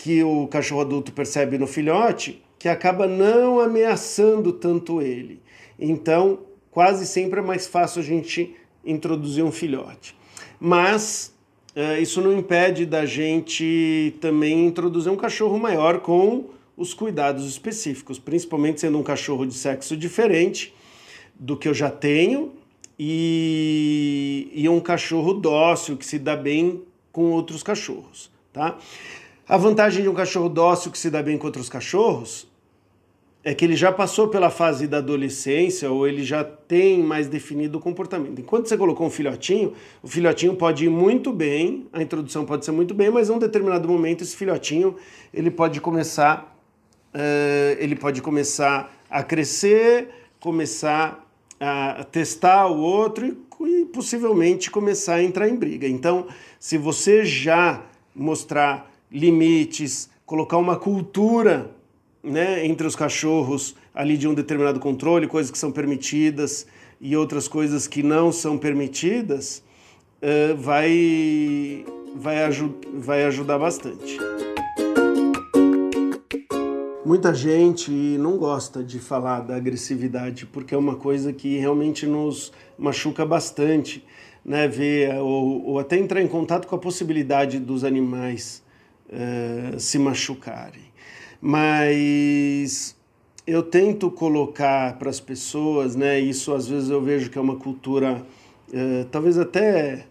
que 0.00 0.22
o 0.22 0.46
cachorro 0.48 0.80
adulto 0.80 1.12
percebe 1.12 1.58
no 1.58 1.66
filhote 1.66 2.42
que 2.58 2.68
acaba 2.68 3.06
não 3.06 3.60
ameaçando 3.60 4.52
tanto 4.52 5.00
ele. 5.00 5.40
Então, 5.78 6.40
quase 6.70 7.06
sempre 7.06 7.40
é 7.40 7.42
mais 7.42 7.66
fácil 7.66 8.00
a 8.00 8.04
gente 8.04 8.54
introduzir 8.84 9.44
um 9.44 9.52
filhote. 9.52 10.14
Mas 10.58 11.34
é, 11.74 12.00
isso 12.00 12.20
não 12.20 12.36
impede 12.36 12.84
da 12.84 13.06
gente 13.06 14.14
também 14.20 14.66
introduzir 14.66 15.10
um 15.10 15.16
cachorro 15.16 15.58
maior 15.58 16.00
com 16.00 16.50
os 16.76 16.92
cuidados 16.92 17.46
específicos, 17.46 18.18
principalmente 18.18 18.80
sendo 18.80 18.98
um 18.98 19.02
cachorro 19.02 19.46
de 19.46 19.54
sexo 19.54 19.96
diferente 19.96 20.74
do 21.34 21.56
que 21.56 21.68
eu 21.68 21.74
já 21.74 21.90
tenho 21.90 22.52
e, 22.98 24.50
e 24.52 24.68
um 24.68 24.80
cachorro 24.80 25.34
dócil 25.34 25.96
que 25.96 26.04
se 26.04 26.18
dá 26.18 26.36
bem 26.36 26.82
com 27.12 27.30
outros 27.30 27.62
cachorros, 27.62 28.30
tá? 28.52 28.78
A 29.50 29.56
vantagem 29.56 30.04
de 30.04 30.08
um 30.08 30.14
cachorro 30.14 30.48
dócil 30.48 30.92
que 30.92 30.98
se 30.98 31.10
dá 31.10 31.20
bem 31.20 31.36
com 31.36 31.44
outros 31.44 31.68
cachorros 31.68 32.46
é 33.42 33.52
que 33.52 33.64
ele 33.64 33.74
já 33.74 33.90
passou 33.90 34.28
pela 34.28 34.48
fase 34.48 34.86
da 34.86 34.98
adolescência 34.98 35.90
ou 35.90 36.06
ele 36.06 36.22
já 36.22 36.44
tem 36.44 37.02
mais 37.02 37.26
definido 37.26 37.78
o 37.78 37.80
comportamento. 37.80 38.40
Enquanto 38.40 38.68
você 38.68 38.76
colocou 38.76 39.08
um 39.08 39.10
filhotinho, 39.10 39.72
o 40.04 40.06
filhotinho 40.06 40.54
pode 40.54 40.84
ir 40.84 40.88
muito 40.88 41.32
bem, 41.32 41.88
a 41.92 42.00
introdução 42.00 42.44
pode 42.44 42.64
ser 42.64 42.70
muito 42.70 42.94
bem, 42.94 43.10
mas 43.10 43.28
em 43.28 43.32
um 43.32 43.40
determinado 43.40 43.88
momento 43.88 44.22
esse 44.22 44.36
filhotinho 44.36 44.94
ele 45.34 45.50
pode 45.50 45.80
começar, 45.80 46.56
uh, 47.12 47.76
ele 47.80 47.96
pode 47.96 48.22
começar 48.22 48.96
a 49.10 49.20
crescer, 49.24 50.10
começar 50.38 51.28
a 51.58 52.04
testar 52.04 52.68
o 52.68 52.78
outro 52.78 53.26
e, 53.26 53.36
e 53.66 53.84
possivelmente 53.86 54.70
começar 54.70 55.14
a 55.14 55.22
entrar 55.24 55.48
em 55.48 55.56
briga. 55.56 55.88
Então, 55.88 56.28
se 56.60 56.78
você 56.78 57.24
já 57.24 57.82
mostrar 58.14 58.89
limites, 59.10 60.08
colocar 60.24 60.56
uma 60.56 60.76
cultura 60.76 61.70
né, 62.22 62.64
entre 62.66 62.86
os 62.86 62.94
cachorros 62.94 63.74
ali 63.94 64.16
de 64.16 64.28
um 64.28 64.34
determinado 64.34 64.78
controle, 64.78 65.26
coisas 65.26 65.50
que 65.50 65.58
são 65.58 65.72
permitidas 65.72 66.66
e 67.00 67.16
outras 67.16 67.48
coisas 67.48 67.86
que 67.86 68.02
não 68.02 68.30
são 68.30 68.58
permitidas, 68.58 69.62
uh, 70.22 70.56
vai, 70.56 71.84
vai, 72.14 72.36
vai 72.94 73.24
ajudar 73.24 73.58
bastante. 73.58 74.18
Muita 77.04 77.34
gente 77.34 77.90
não 77.90 78.36
gosta 78.36 78.84
de 78.84 79.00
falar 79.00 79.40
da 79.40 79.56
agressividade 79.56 80.46
porque 80.46 80.74
é 80.74 80.78
uma 80.78 80.94
coisa 80.94 81.32
que 81.32 81.56
realmente 81.56 82.06
nos 82.06 82.52
machuca 82.78 83.24
bastante, 83.24 84.04
né? 84.44 84.68
Ver 84.68 85.16
ou, 85.16 85.64
ou 85.64 85.78
até 85.78 85.98
entrar 85.98 86.20
em 86.20 86.28
contato 86.28 86.68
com 86.68 86.76
a 86.76 86.78
possibilidade 86.78 87.58
dos 87.58 87.82
animais 87.82 88.62
uh, 89.12 89.78
se 89.78 89.98
machucarem 89.98 90.90
mas 91.40 92.94
eu 93.46 93.62
tento 93.62 94.10
colocar 94.10 94.98
para 94.98 95.08
as 95.08 95.18
pessoas, 95.18 95.96
né? 95.96 96.20
Isso 96.20 96.52
às 96.52 96.68
vezes 96.68 96.90
eu 96.90 97.00
vejo 97.00 97.30
que 97.30 97.38
é 97.38 97.40
uma 97.40 97.56
cultura, 97.56 98.22
eh, 98.72 99.06
talvez 99.10 99.38
até 99.38 100.06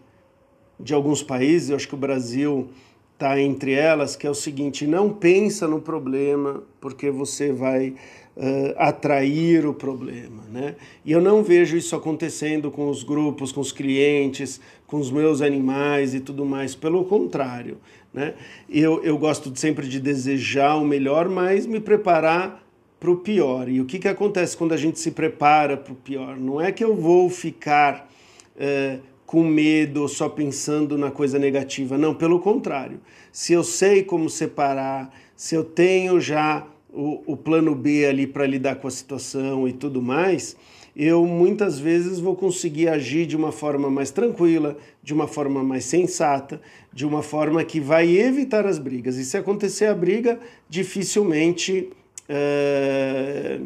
de 0.79 0.93
alguns 0.93 1.21
países, 1.21 1.69
eu 1.69 1.75
acho 1.75 1.87
que 1.87 1.93
o 1.93 1.97
Brasil 1.97 2.69
está 3.13 3.39
entre 3.39 3.73
elas, 3.73 4.15
que 4.15 4.25
é 4.25 4.29
o 4.29 4.35
seguinte: 4.35 4.87
não 4.87 5.13
pensa 5.13 5.67
no 5.67 5.81
problema, 5.81 6.63
porque 6.79 7.11
você 7.11 7.51
vai 7.51 7.89
uh, 7.89 8.73
atrair 8.77 9.65
o 9.65 9.73
problema. 9.73 10.43
Né? 10.51 10.75
E 11.05 11.11
eu 11.11 11.21
não 11.21 11.43
vejo 11.43 11.75
isso 11.75 11.95
acontecendo 11.95 12.71
com 12.71 12.89
os 12.89 13.03
grupos, 13.03 13.51
com 13.51 13.59
os 13.59 13.73
clientes, 13.73 14.59
com 14.87 14.97
os 14.97 15.11
meus 15.11 15.41
animais 15.41 16.15
e 16.15 16.21
tudo 16.21 16.45
mais. 16.45 16.75
Pelo 16.75 17.03
contrário, 17.03 17.77
né? 18.13 18.33
eu, 18.69 19.03
eu 19.03 19.17
gosto 19.17 19.51
sempre 19.57 19.87
de 19.87 19.99
desejar 19.99 20.75
o 20.75 20.85
melhor, 20.85 21.29
mas 21.29 21.65
me 21.65 21.79
preparar 21.79 22.63
para 22.99 23.11
o 23.11 23.17
pior. 23.17 23.69
E 23.69 23.79
o 23.79 23.85
que, 23.85 23.99
que 23.99 24.07
acontece 24.07 24.57
quando 24.57 24.73
a 24.73 24.77
gente 24.77 24.99
se 24.99 25.11
prepara 25.11 25.77
para 25.77 25.93
o 25.93 25.95
pior? 25.95 26.37
Não 26.37 26.59
é 26.59 26.71
que 26.71 26.83
eu 26.83 26.95
vou 26.95 27.29
ficar 27.29 28.09
uh, 28.55 28.99
com 29.25 29.43
medo 29.43 30.07
só 30.07 30.27
pensando 30.27 30.97
na 30.97 31.11
coisa 31.11 31.39
negativa. 31.39 31.97
Não, 31.97 32.13
pelo 32.13 32.39
contrário. 32.39 32.99
Se 33.31 33.53
eu 33.53 33.63
sei 33.63 34.03
como 34.03 34.29
separar, 34.29 35.13
se 35.35 35.55
eu 35.55 35.63
tenho 35.63 36.19
já 36.19 36.65
o, 36.91 37.21
o 37.25 37.37
plano 37.37 37.75
B 37.75 38.05
ali 38.05 38.25
para 38.25 38.45
lidar 38.45 38.75
com 38.75 38.87
a 38.87 38.91
situação 38.91 39.67
e 39.67 39.73
tudo 39.73 40.01
mais, 40.01 40.57
eu 41.01 41.25
muitas 41.25 41.79
vezes 41.79 42.19
vou 42.19 42.35
conseguir 42.35 42.89
agir 42.89 43.25
de 43.25 43.37
uma 43.37 43.53
forma 43.53 43.89
mais 43.89 44.11
tranquila, 44.11 44.75
de 45.01 45.13
uma 45.13 45.27
forma 45.27 45.63
mais 45.63 45.85
sensata, 45.85 46.59
de 46.91 47.05
uma 47.05 47.23
forma 47.23 47.63
que 47.63 47.79
vai 47.79 48.17
evitar 48.17 48.65
as 48.65 48.77
brigas. 48.77 49.15
E 49.15 49.23
se 49.23 49.37
acontecer 49.37 49.85
a 49.85 49.95
briga, 49.95 50.37
dificilmente 50.67 51.89
é... 52.27 53.61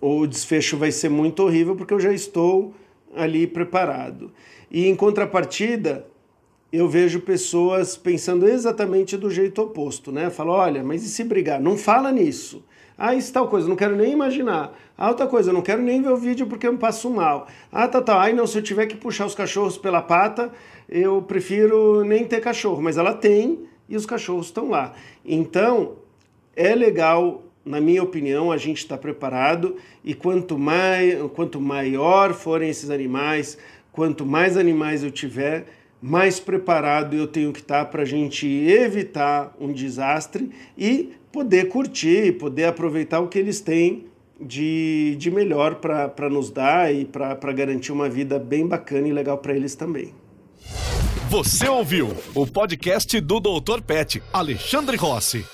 o 0.00 0.24
desfecho 0.24 0.76
vai 0.76 0.92
ser 0.92 1.08
muito 1.08 1.42
horrível, 1.42 1.74
porque 1.74 1.92
eu 1.92 1.98
já 1.98 2.12
estou 2.12 2.72
ali 3.12 3.44
preparado. 3.44 4.30
E 4.70 4.86
em 4.86 4.94
contrapartida, 4.94 6.06
eu 6.72 6.88
vejo 6.88 7.22
pessoas 7.22 7.96
pensando 7.96 8.46
exatamente 8.46 9.16
do 9.16 9.28
jeito 9.28 9.62
oposto, 9.62 10.12
né? 10.12 10.30
Falo, 10.30 10.52
olha, 10.52 10.84
mas 10.84 11.02
e 11.02 11.08
se 11.08 11.24
brigar? 11.24 11.60
Não 11.60 11.76
fala 11.76 12.12
nisso. 12.12 12.62
Ah, 13.00 13.14
isso 13.14 13.32
tal 13.32 13.46
coisa, 13.46 13.68
não 13.68 13.76
quero 13.76 13.94
nem 13.94 14.12
imaginar. 14.12 14.76
Ah, 14.96 15.08
outra 15.10 15.28
coisa, 15.28 15.52
não 15.52 15.62
quero 15.62 15.80
nem 15.80 16.02
ver 16.02 16.10
o 16.10 16.16
vídeo 16.16 16.48
porque 16.48 16.66
eu 16.66 16.72
me 16.72 16.78
passo 16.78 17.08
mal. 17.08 17.46
Ah, 17.70 17.86
tá, 17.86 18.02
tá. 18.02 18.20
Ai, 18.20 18.32
não, 18.32 18.44
se 18.44 18.58
eu 18.58 18.62
tiver 18.62 18.86
que 18.86 18.96
puxar 18.96 19.24
os 19.24 19.36
cachorros 19.36 19.78
pela 19.78 20.02
pata, 20.02 20.50
eu 20.88 21.22
prefiro 21.22 22.02
nem 22.04 22.24
ter 22.24 22.40
cachorro. 22.40 22.82
Mas 22.82 22.98
ela 22.98 23.14
tem 23.14 23.60
e 23.88 23.94
os 23.94 24.04
cachorros 24.04 24.46
estão 24.46 24.68
lá. 24.68 24.94
Então, 25.24 25.98
é 26.56 26.74
legal 26.74 27.44
na 27.64 27.80
minha 27.80 28.02
opinião, 28.02 28.50
a 28.50 28.56
gente 28.56 28.78
está 28.78 28.96
preparado 28.96 29.76
e 30.02 30.14
quanto, 30.14 30.58
mais, 30.58 31.14
quanto 31.34 31.60
maior 31.60 32.32
forem 32.32 32.70
esses 32.70 32.88
animais, 32.88 33.58
quanto 33.92 34.24
mais 34.24 34.56
animais 34.56 35.04
eu 35.04 35.10
tiver, 35.10 35.66
mais 36.00 36.40
preparado 36.40 37.14
eu 37.14 37.26
tenho 37.26 37.52
que 37.52 37.60
estar 37.60 37.84
tá 37.84 37.90
para 37.90 38.02
a 38.02 38.06
gente 38.06 38.46
evitar 38.46 39.54
um 39.60 39.70
desastre 39.70 40.50
e 40.78 41.12
poder 41.38 41.68
curtir, 41.68 42.32
poder 42.32 42.64
aproveitar 42.64 43.20
o 43.20 43.28
que 43.28 43.38
eles 43.38 43.60
têm 43.60 44.06
de, 44.40 45.14
de 45.16 45.30
melhor 45.30 45.76
para 45.76 46.28
nos 46.28 46.50
dar 46.50 46.92
e 46.92 47.04
para 47.04 47.52
garantir 47.52 47.92
uma 47.92 48.08
vida 48.08 48.40
bem 48.40 48.66
bacana 48.66 49.06
e 49.06 49.12
legal 49.12 49.38
para 49.38 49.54
eles 49.54 49.76
também. 49.76 50.12
Você 51.30 51.68
ouviu 51.68 52.08
o 52.34 52.44
podcast 52.44 53.20
do 53.20 53.38
Dr. 53.38 53.82
Pet, 53.86 54.20
Alexandre 54.32 54.96
Rossi. 54.96 55.44